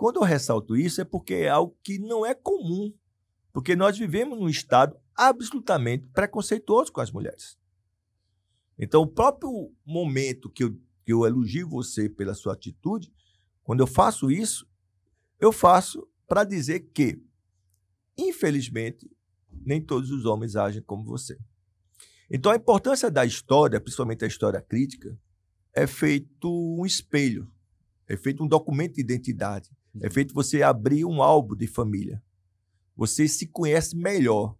Quando 0.00 0.16
eu 0.16 0.22
ressalto 0.22 0.78
isso, 0.78 1.02
é 1.02 1.04
porque 1.04 1.34
é 1.34 1.50
algo 1.50 1.76
que 1.82 1.98
não 1.98 2.24
é 2.24 2.34
comum. 2.34 2.90
Porque 3.52 3.76
nós 3.76 3.98
vivemos 3.98 4.40
num 4.40 4.48
estado 4.48 4.98
absolutamente 5.14 6.06
preconceituoso 6.06 6.90
com 6.90 7.02
as 7.02 7.12
mulheres. 7.12 7.58
Então, 8.78 9.02
o 9.02 9.06
próprio 9.06 9.70
momento 9.84 10.48
que 10.48 10.64
eu, 10.64 10.72
que 11.04 11.12
eu 11.12 11.26
elogio 11.26 11.68
você 11.68 12.08
pela 12.08 12.32
sua 12.32 12.54
atitude, 12.54 13.12
quando 13.62 13.80
eu 13.80 13.86
faço 13.86 14.30
isso, 14.30 14.66
eu 15.38 15.52
faço 15.52 16.08
para 16.26 16.44
dizer 16.44 16.80
que, 16.94 17.22
infelizmente, 18.16 19.06
nem 19.50 19.82
todos 19.82 20.10
os 20.10 20.24
homens 20.24 20.56
agem 20.56 20.80
como 20.80 21.04
você. 21.04 21.36
Então, 22.30 22.50
a 22.50 22.56
importância 22.56 23.10
da 23.10 23.26
história, 23.26 23.78
principalmente 23.78 24.24
a 24.24 24.28
história 24.28 24.62
crítica, 24.62 25.14
é 25.74 25.86
feito 25.86 26.48
um 26.50 26.86
espelho, 26.86 27.52
é 28.08 28.16
feito 28.16 28.42
um 28.42 28.48
documento 28.48 28.94
de 28.94 29.02
identidade, 29.02 29.70
é 30.00 30.10
feito 30.10 30.34
você 30.34 30.62
abrir 30.62 31.04
um 31.04 31.22
álbum 31.22 31.56
de 31.56 31.66
família. 31.66 32.22
Você 32.96 33.26
se 33.26 33.46
conhece 33.46 33.96
melhor. 33.96 34.56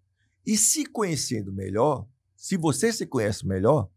E 0.47 0.57
se 0.57 0.87
conhecendo 0.87 1.53
melhor, 1.53 2.09
se 2.35 2.57
você 2.57 2.93
se 2.93 3.07
conhece 3.07 3.47
melhor, 3.47 3.91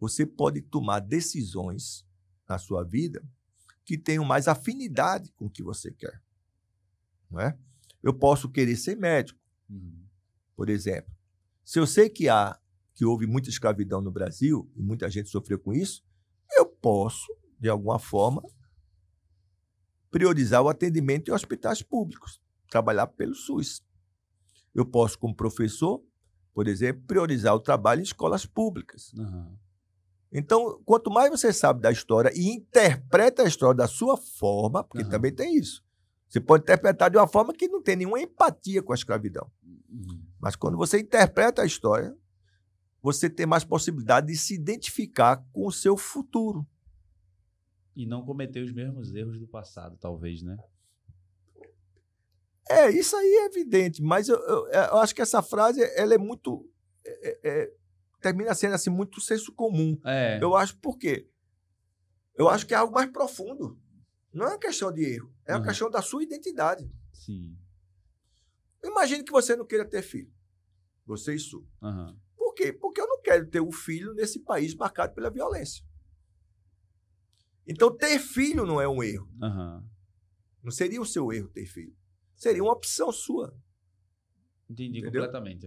você 0.00 0.24
pode 0.24 0.62
tomar 0.62 1.00
decisões 1.00 2.04
na 2.48 2.58
sua 2.58 2.82
vida 2.82 3.22
que 3.84 3.98
tenham 3.98 4.24
mais 4.24 4.48
afinidade 4.48 5.30
com 5.32 5.46
o 5.46 5.50
que 5.50 5.62
você 5.62 5.92
quer. 5.92 6.22
Não 7.30 7.40
é? 7.40 7.56
Eu 8.02 8.14
posso 8.14 8.48
querer 8.48 8.76
ser 8.76 8.96
médico, 8.96 9.38
Uhum. 9.68 10.02
por 10.56 10.70
exemplo. 10.70 11.12
Se 11.64 11.78
eu 11.78 11.86
sei 11.86 12.08
que 12.08 12.28
há 12.28 12.58
que 12.94 13.04
houve 13.04 13.26
muita 13.26 13.50
escravidão 13.50 14.00
no 14.00 14.10
Brasil 14.10 14.68
e 14.74 14.82
muita 14.82 15.08
gente 15.10 15.28
sofreu 15.28 15.58
com 15.58 15.72
isso, 15.72 16.02
eu 16.52 16.66
posso, 16.66 17.26
de 17.60 17.68
alguma 17.68 17.98
forma, 17.98 18.42
priorizar 20.10 20.62
o 20.62 20.68
atendimento 20.68 21.30
em 21.30 21.34
hospitais 21.34 21.82
públicos, 21.82 22.40
trabalhar 22.70 23.06
pelo 23.08 23.34
SUS. 23.34 23.82
Eu 24.74 24.84
posso, 24.84 25.18
como 25.18 25.34
professor, 25.34 26.02
por 26.54 26.66
exemplo, 26.66 27.02
priorizar 27.06 27.54
o 27.54 27.60
trabalho 27.60 28.00
em 28.00 28.04
escolas 28.04 28.46
públicas. 28.46 29.12
Aham. 29.18 29.56
Então, 30.30 30.80
quanto 30.84 31.10
mais 31.10 31.30
você 31.30 31.52
sabe 31.52 31.80
da 31.80 31.90
história 31.90 32.30
e 32.34 32.48
interpreta 32.48 33.42
a 33.42 33.46
história 33.46 33.76
da 33.76 33.86
sua 33.86 34.16
forma, 34.16 34.84
porque 34.84 35.02
Aham. 35.02 35.10
também 35.10 35.32
tem 35.32 35.56
isso. 35.56 35.82
Você 36.28 36.40
pode 36.40 36.64
interpretar 36.64 37.10
de 37.10 37.16
uma 37.16 37.26
forma 37.26 37.54
que 37.54 37.68
não 37.68 37.82
tem 37.82 37.96
nenhuma 37.96 38.20
empatia 38.20 38.82
com 38.82 38.92
a 38.92 38.94
escravidão. 38.94 39.50
Uhum. 39.88 40.22
Mas 40.38 40.54
quando 40.54 40.76
você 40.76 41.00
interpreta 41.00 41.62
a 41.62 41.66
história, 41.66 42.14
você 43.02 43.30
tem 43.30 43.46
mais 43.46 43.64
possibilidade 43.64 44.26
de 44.26 44.36
se 44.36 44.54
identificar 44.54 45.42
com 45.52 45.66
o 45.66 45.72
seu 45.72 45.96
futuro. 45.96 46.66
E 47.98 48.06
não 48.06 48.24
cometer 48.24 48.62
os 48.62 48.72
mesmos 48.72 49.12
erros 49.12 49.40
do 49.40 49.48
passado, 49.48 49.98
talvez, 49.98 50.40
né? 50.40 50.56
É, 52.70 52.88
isso 52.90 53.16
aí 53.16 53.26
é 53.26 53.46
evidente, 53.46 54.00
mas 54.00 54.28
eu, 54.28 54.36
eu- 54.46 54.66
eu 54.68 54.98
acho 54.98 55.12
que 55.14 55.20
essa 55.22 55.42
frase 55.42 55.82
ela 55.96 56.14
é 56.14 56.18
muito. 56.18 56.70
é- 57.04 57.28
é- 57.28 57.38
é- 57.62 57.72
termina 58.20 58.54
sendo 58.54 58.74
assim, 58.74 58.90
muito 58.90 59.20
senso 59.20 59.52
comum. 59.52 59.98
É. 60.04 60.38
Eu 60.42 60.54
acho 60.54 60.76
por 60.78 60.98
quê? 60.98 61.28
Eu 62.36 62.48
acho 62.48 62.66
que 62.66 62.74
é 62.74 62.76
algo 62.76 62.92
mais 62.94 63.10
profundo. 63.10 63.80
Não 64.32 64.44
é 64.46 64.50
uma 64.50 64.58
questão 64.58 64.92
de 64.92 65.02
erro, 65.04 65.32
é 65.46 65.52
uma 65.54 65.60
Uhum. 65.60 65.64
questão 65.66 65.90
da 65.90 66.02
sua 66.02 66.22
identidade. 66.22 66.88
Sim. 67.12 67.56
Imagine 68.84 69.24
que 69.24 69.32
você 69.32 69.56
não 69.56 69.64
queira 69.66 69.84
ter 69.88 70.02
filho. 70.02 70.30
Você 71.06 71.34
e 71.34 71.38
Su. 71.38 71.66
Aham. 71.82 72.16
Por 72.36 72.52
quê? 72.54 72.72
Porque 72.72 73.00
eu 73.00 73.08
não 73.08 73.22
quero 73.22 73.46
ter 73.48 73.60
um 73.62 73.72
filho 73.72 74.12
nesse 74.14 74.38
país 74.40 74.74
marcado 74.74 75.14
pela 75.14 75.30
violência. 75.30 75.82
Então, 77.68 77.94
ter 77.94 78.18
filho 78.18 78.64
não 78.64 78.80
é 78.80 78.88
um 78.88 79.02
erro. 79.02 79.28
Aham. 79.42 79.84
Não 80.62 80.70
seria 80.72 81.00
o 81.00 81.06
seu 81.06 81.32
erro 81.32 81.48
ter 81.48 81.66
filho. 81.66 81.94
Seria 82.34 82.62
uma 82.62 82.72
opção 82.72 83.12
sua. 83.12 83.54
Entendi 84.70 84.98
Entendeu? 85.00 85.22
completamente. 85.22 85.66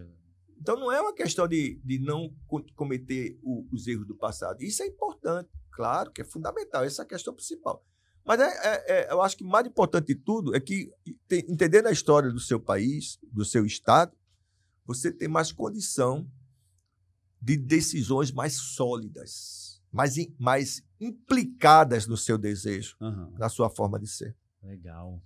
Então, 0.59 0.79
não 0.79 0.91
é 0.91 0.99
uma 1.01 1.13
questão 1.13 1.47
de, 1.47 1.79
de 1.83 1.99
não 1.99 2.35
co- 2.47 2.63
cometer 2.75 3.39
o- 3.41 3.67
os 3.71 3.87
erros 3.87 4.05
do 4.07 4.15
passado. 4.15 4.61
Isso 4.61 4.83
é 4.83 4.87
importante, 4.87 5.49
claro, 5.71 6.11
que 6.11 6.21
é 6.21 6.25
fundamental. 6.25 6.83
Essa 6.83 7.01
é 7.01 7.05
a 7.05 7.07
questão 7.07 7.33
principal. 7.33 7.85
Mas 8.23 8.39
é, 8.39 8.45
é- 8.45 8.85
é- 9.07 9.11
eu 9.11 9.21
acho 9.21 9.35
que 9.37 9.43
mais 9.43 9.65
importante 9.65 10.07
de 10.07 10.15
tudo 10.15 10.55
é 10.55 10.59
que, 10.59 10.91
te- 11.27 11.45
entendendo 11.49 11.87
a 11.87 11.91
história 11.91 12.31
do 12.31 12.39
seu 12.39 12.59
país, 12.59 13.17
do 13.23 13.43
seu 13.43 13.65
estado, 13.65 14.15
você 14.85 15.11
tem 15.11 15.27
mais 15.27 15.51
condição 15.51 16.29
de 17.41 17.57
decisões 17.57 18.31
mais 18.31 18.53
sólidas, 18.53 19.70
mais, 19.91 20.15
mais 20.39 20.83
implicadas 20.99 22.07
no 22.07 22.15
seu 22.17 22.37
desejo, 22.37 22.95
Aham. 23.01 23.31
na 23.37 23.49
sua 23.49 23.69
forma 23.69 23.99
de 23.99 24.07
ser. 24.07 24.35
Legal. 24.63 25.21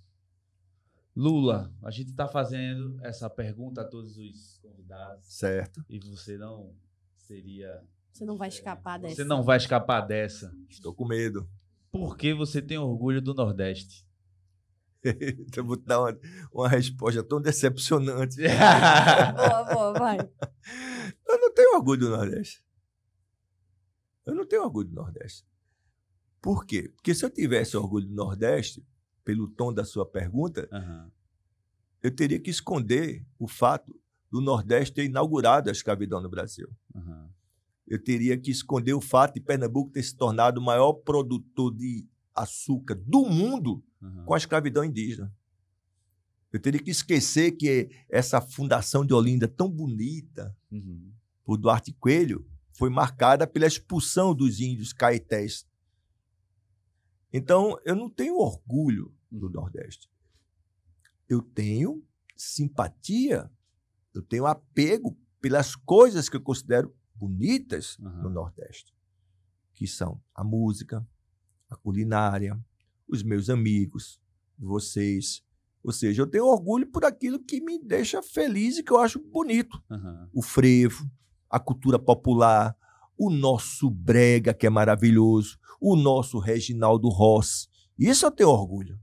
Lula, 1.14 1.72
a 1.82 1.90
gente 1.90 2.10
está 2.10 2.28
fazendo 2.28 2.98
essa 3.02 3.30
pergunta 3.30 3.80
a 3.80 3.84
todos 3.84 4.18
os 4.18 4.58
convidados 4.58 5.26
Certo? 5.26 5.82
e 5.88 5.98
você 5.98 6.36
não 6.36 6.74
seria. 7.16 7.82
Você 8.12 8.24
não 8.24 8.36
vai 8.36 8.48
escapar 8.48 8.98
dessa. 8.98 9.14
Você 9.14 9.24
não 9.24 9.42
vai 9.42 9.56
escapar 9.56 10.00
dessa. 10.02 10.54
Estou 10.68 10.94
com 10.94 11.06
medo. 11.06 11.48
Por 11.90 12.16
que 12.16 12.34
você 12.34 12.60
tem 12.60 12.76
orgulho 12.76 13.22
do 13.22 13.32
Nordeste? 13.32 14.06
eu 15.56 15.64
vou 15.64 15.76
te 15.76 15.84
dar 15.84 16.00
uma, 16.00 16.18
uma 16.52 16.68
resposta 16.68 17.22
tão 17.22 17.40
decepcionante. 17.40 18.36
Boa, 19.36 19.64
boa, 19.72 19.92
vai. 19.94 20.18
Eu 20.18 21.38
não 21.40 21.54
tenho 21.54 21.76
orgulho 21.76 22.00
do 22.00 22.10
Nordeste. 22.10 22.62
Eu 24.26 24.34
não 24.34 24.44
tenho 24.44 24.62
orgulho 24.64 24.88
do 24.88 24.94
Nordeste. 24.94 25.46
Por 26.42 26.66
quê? 26.66 26.90
Porque 26.94 27.14
se 27.14 27.24
eu 27.24 27.30
tivesse 27.30 27.76
orgulho 27.76 28.06
do 28.06 28.14
Nordeste, 28.14 28.84
pelo 29.24 29.48
tom 29.48 29.72
da 29.72 29.84
sua 29.84 30.04
pergunta, 30.04 30.68
Aham. 30.72 31.10
eu 32.02 32.10
teria 32.14 32.38
que 32.38 32.50
esconder 32.50 33.24
o 33.38 33.48
fato 33.48 33.98
do 34.30 34.40
Nordeste 34.40 34.94
ter 34.94 35.04
inaugurado 35.04 35.68
a 35.68 35.72
escravidão 35.72 36.20
no 36.20 36.28
Brasil. 36.28 36.68
Aham. 36.94 37.30
Eu 37.86 38.02
teria 38.02 38.36
que 38.36 38.50
esconder 38.50 38.94
o 38.94 39.00
fato 39.00 39.34
de 39.34 39.40
Pernambuco 39.40 39.92
ter 39.92 40.02
se 40.02 40.14
tornado 40.16 40.60
o 40.60 40.64
maior 40.64 40.92
produtor 40.92 41.72
de 41.72 42.04
açúcar 42.34 42.96
do 42.96 43.24
mundo 43.24 43.82
Aham. 44.02 44.24
com 44.24 44.34
a 44.34 44.38
escravidão 44.38 44.84
indígena. 44.84 45.32
Eu 46.52 46.60
teria 46.60 46.82
que 46.82 46.90
esquecer 46.90 47.52
que 47.52 47.90
essa 48.08 48.40
fundação 48.40 49.04
de 49.06 49.12
Olinda 49.14 49.46
tão 49.48 49.70
bonita, 49.70 50.56
Uhum. 50.70 51.12
por 51.44 51.56
Duarte 51.56 51.92
Coelho 51.92 52.44
foi 52.76 52.90
marcada 52.90 53.46
pela 53.46 53.66
expulsão 53.66 54.34
dos 54.34 54.60
índios 54.60 54.92
caetés. 54.92 55.66
Então, 57.32 57.78
eu 57.84 57.96
não 57.96 58.10
tenho 58.10 58.36
orgulho 58.36 59.14
do 59.30 59.48
Nordeste. 59.48 60.10
Eu 61.26 61.40
tenho 61.40 62.04
simpatia, 62.36 63.50
eu 64.12 64.22
tenho 64.22 64.46
apego 64.46 65.16
pelas 65.40 65.74
coisas 65.74 66.28
que 66.28 66.36
eu 66.36 66.40
considero 66.40 66.94
bonitas 67.14 67.96
no 67.98 68.28
Nordeste, 68.28 68.94
que 69.72 69.86
são 69.86 70.22
a 70.34 70.44
música, 70.44 71.06
a 71.70 71.76
culinária, 71.76 72.62
os 73.08 73.22
meus 73.22 73.48
amigos, 73.48 74.20
vocês. 74.58 75.42
Ou 75.82 75.92
seja, 75.92 76.22
eu 76.22 76.26
tenho 76.26 76.44
orgulho 76.44 76.86
por 76.86 77.06
aquilo 77.06 77.42
que 77.42 77.58
me 77.58 77.82
deixa 77.82 78.22
feliz 78.22 78.76
e 78.76 78.82
que 78.82 78.92
eu 78.92 78.98
acho 78.98 79.18
bonito 79.18 79.82
Aham. 79.90 80.28
o 80.32 80.42
frevo, 80.42 81.10
a 81.56 81.60
cultura 81.60 81.98
popular, 81.98 82.76
o 83.18 83.30
nosso 83.30 83.90
brega, 83.90 84.52
que 84.52 84.66
é 84.66 84.70
maravilhoso, 84.70 85.58
o 85.80 85.96
nosso 85.96 86.38
Reginaldo 86.38 87.08
Rossi. 87.08 87.68
Isso 87.98 88.26
eu 88.26 88.30
tenho 88.30 88.50
orgulho. 88.50 88.98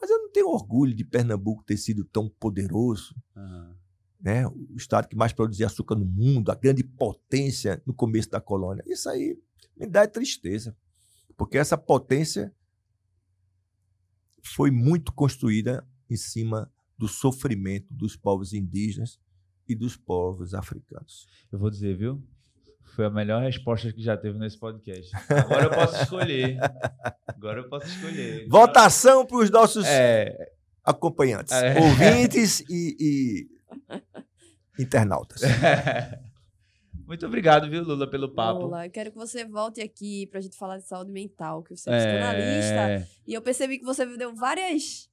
Mas 0.00 0.10
eu 0.10 0.18
não 0.18 0.32
tenho 0.32 0.48
orgulho 0.48 0.94
de 0.94 1.04
Pernambuco 1.04 1.62
ter 1.62 1.76
sido 1.76 2.04
tão 2.04 2.28
poderoso, 2.28 3.14
Aham. 3.36 3.76
né? 4.20 4.46
o 4.46 4.76
estado 4.76 5.08
que 5.08 5.16
mais 5.16 5.32
produzia 5.32 5.66
açúcar 5.66 5.94
no 5.94 6.04
mundo, 6.06 6.50
a 6.50 6.54
grande 6.54 6.82
potência 6.82 7.82
no 7.86 7.94
começo 7.94 8.30
da 8.30 8.40
colônia. 8.40 8.82
Isso 8.86 9.08
aí 9.08 9.38
me 9.76 9.86
dá 9.86 10.06
tristeza, 10.06 10.76
porque 11.36 11.58
essa 11.58 11.76
potência 11.76 12.54
foi 14.42 14.70
muito 14.70 15.12
construída 15.12 15.86
em 16.08 16.16
cima 16.16 16.70
do 16.96 17.08
sofrimento 17.08 17.92
dos 17.92 18.16
povos 18.16 18.52
indígenas 18.52 19.18
e 19.68 19.74
dos 19.74 19.96
povos 19.96 20.54
africanos. 20.54 21.26
Eu 21.52 21.58
vou 21.58 21.70
dizer, 21.70 21.96
viu? 21.96 22.22
Foi 22.94 23.06
a 23.06 23.10
melhor 23.10 23.42
resposta 23.42 23.92
que 23.92 24.02
já 24.02 24.16
teve 24.16 24.38
nesse 24.38 24.58
podcast. 24.58 25.10
Agora 25.28 25.64
eu 25.64 25.70
posso 25.70 26.02
escolher. 26.02 26.58
Agora 27.26 27.60
eu 27.60 27.68
posso 27.68 27.86
escolher. 27.88 28.46
Votação 28.48 29.26
para 29.26 29.36
os 29.38 29.50
nossos 29.50 29.84
É, 29.86 30.52
acompanhantes, 30.84 31.52
É. 31.52 31.74
ouvintes 31.80 32.60
e, 32.70 32.96
e 33.00 33.48
internautas. 34.78 35.40
Muito 37.06 37.26
obrigado, 37.26 37.68
viu, 37.68 37.82
Lula, 37.84 38.08
pelo 38.08 38.32
papo. 38.32 38.60
Lula, 38.62 38.86
eu 38.86 38.90
quero 38.90 39.10
que 39.10 39.16
você 39.18 39.44
volte 39.44 39.80
aqui 39.82 40.26
pra 40.28 40.40
gente 40.40 40.56
falar 40.56 40.78
de 40.78 40.86
saúde 40.86 41.10
mental, 41.12 41.62
que 41.62 41.76
você 41.76 41.90
é 41.90 42.20
na 42.20 42.32
lista. 42.32 43.08
E 43.26 43.34
eu 43.34 43.42
percebi 43.42 43.78
que 43.78 43.84
você 43.84 44.06
deu 44.16 44.34
várias 44.34 45.08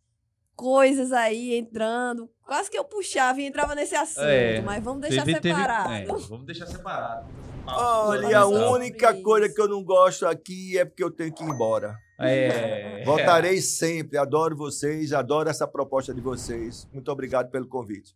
coisas 0.56 1.12
aí 1.12 1.56
entrando. 1.56 2.30
Quase 2.46 2.70
que 2.70 2.78
eu 2.78 2.84
puxava 2.84 3.40
e 3.42 3.46
entrava 3.46 3.74
nesse 3.76 3.96
assunto, 3.96 4.26
é, 4.26 4.62
mas 4.62 4.84
vamos 4.84 5.02
deixar 5.02 5.24
teve, 5.24 5.42
separado. 5.42 5.90
Teve, 5.90 6.02
é, 6.02 6.06
vamos 6.06 6.46
deixar 6.46 6.68
separado. 6.68 7.28
Olha, 7.66 8.40
a 8.40 8.48
única 8.48 9.14
coisa 9.22 9.48
que 9.48 9.62
eu 9.62 9.68
não 9.68 9.84
gosto 9.84 10.26
aqui 10.26 10.78
é 10.78 10.86
porque 10.86 11.04
eu 11.04 11.12
tenho 11.12 11.34
que 11.34 11.44
ir 11.44 11.48
embora. 11.48 11.96
É. 12.20 13.04
Voltarei 13.04 13.62
sempre. 13.62 14.18
Adoro 14.18 14.56
vocês, 14.56 15.14
adoro 15.14 15.50
essa 15.50 15.68
proposta 15.68 16.14
de 16.14 16.22
vocês. 16.22 16.88
Muito 16.92 17.12
obrigado 17.12 17.50
pelo 17.50 17.68
convite. 17.68 18.16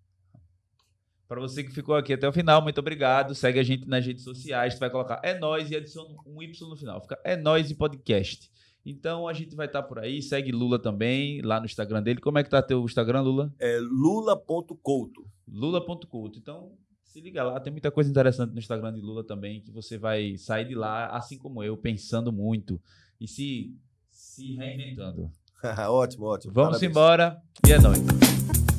Para 1.28 1.42
você 1.42 1.64
que 1.64 1.72
ficou 1.72 1.96
aqui 1.96 2.14
até 2.14 2.28
o 2.28 2.34
final, 2.34 2.62
muito 2.62 2.80
obrigado. 2.80 3.34
Segue 3.34 3.60
a 3.60 3.64
gente 3.64 3.88
nas 3.88 4.06
redes 4.06 4.24
sociais. 4.24 4.76
Tu 4.76 4.80
vai 4.80 4.92
colocar 4.92 5.20
É 5.24 5.38
Nós 5.38 5.72
e 5.72 5.76
adiciona 5.76 6.10
um 6.26 6.42
Y 6.42 6.70
no 6.70 6.76
final. 6.76 7.02
Fica 7.02 7.20
É 7.24 7.36
Nós 7.36 7.72
e 7.72 7.76
Podcast. 7.76 8.52
Então 8.86 9.28
a 9.28 9.34
gente 9.34 9.56
vai 9.56 9.66
estar 9.66 9.82
tá 9.82 9.88
por 9.88 10.00
aí. 10.00 10.22
Segue 10.22 10.52
Lula 10.52 10.78
também, 10.78 11.42
lá 11.42 11.60
no 11.60 11.66
Instagram 11.66 12.04
dele. 12.04 12.22
Como 12.22 12.38
é 12.38 12.44
que 12.44 12.50
tá 12.50 12.62
teu 12.62 12.84
Instagram, 12.86 13.22
Lula? 13.22 13.54
É 13.60 13.80
lula.couto. 13.80 15.26
Lula.couto. 15.48 16.38
Então 16.38 16.72
se 17.16 17.22
liga 17.22 17.44
lá, 17.46 17.58
tem 17.62 17.72
muita 17.72 17.90
coisa 17.90 18.10
interessante 18.10 18.52
no 18.52 18.60
Instagram 18.60 18.94
de 18.94 19.00
Lula 19.00 19.24
também, 19.24 19.62
que 19.62 19.72
você 19.72 19.98
vai 19.98 20.36
sair 20.38 20.68
de 20.68 20.76
lá, 20.76 21.08
assim 21.08 21.38
como 21.38 21.64
eu, 21.64 21.78
pensando 21.78 22.30
muito 22.30 22.78
e 23.22 23.26
se, 23.26 23.74
se 24.12 24.56
reinventando. 24.56 25.32
ótimo, 25.88 26.26
ótimo. 26.26 26.54
Vamos 26.54 26.72
Parabéns. 26.72 26.92
embora 26.92 27.42
e 27.66 27.72
é 27.72 27.80
nóis. 27.80 28.75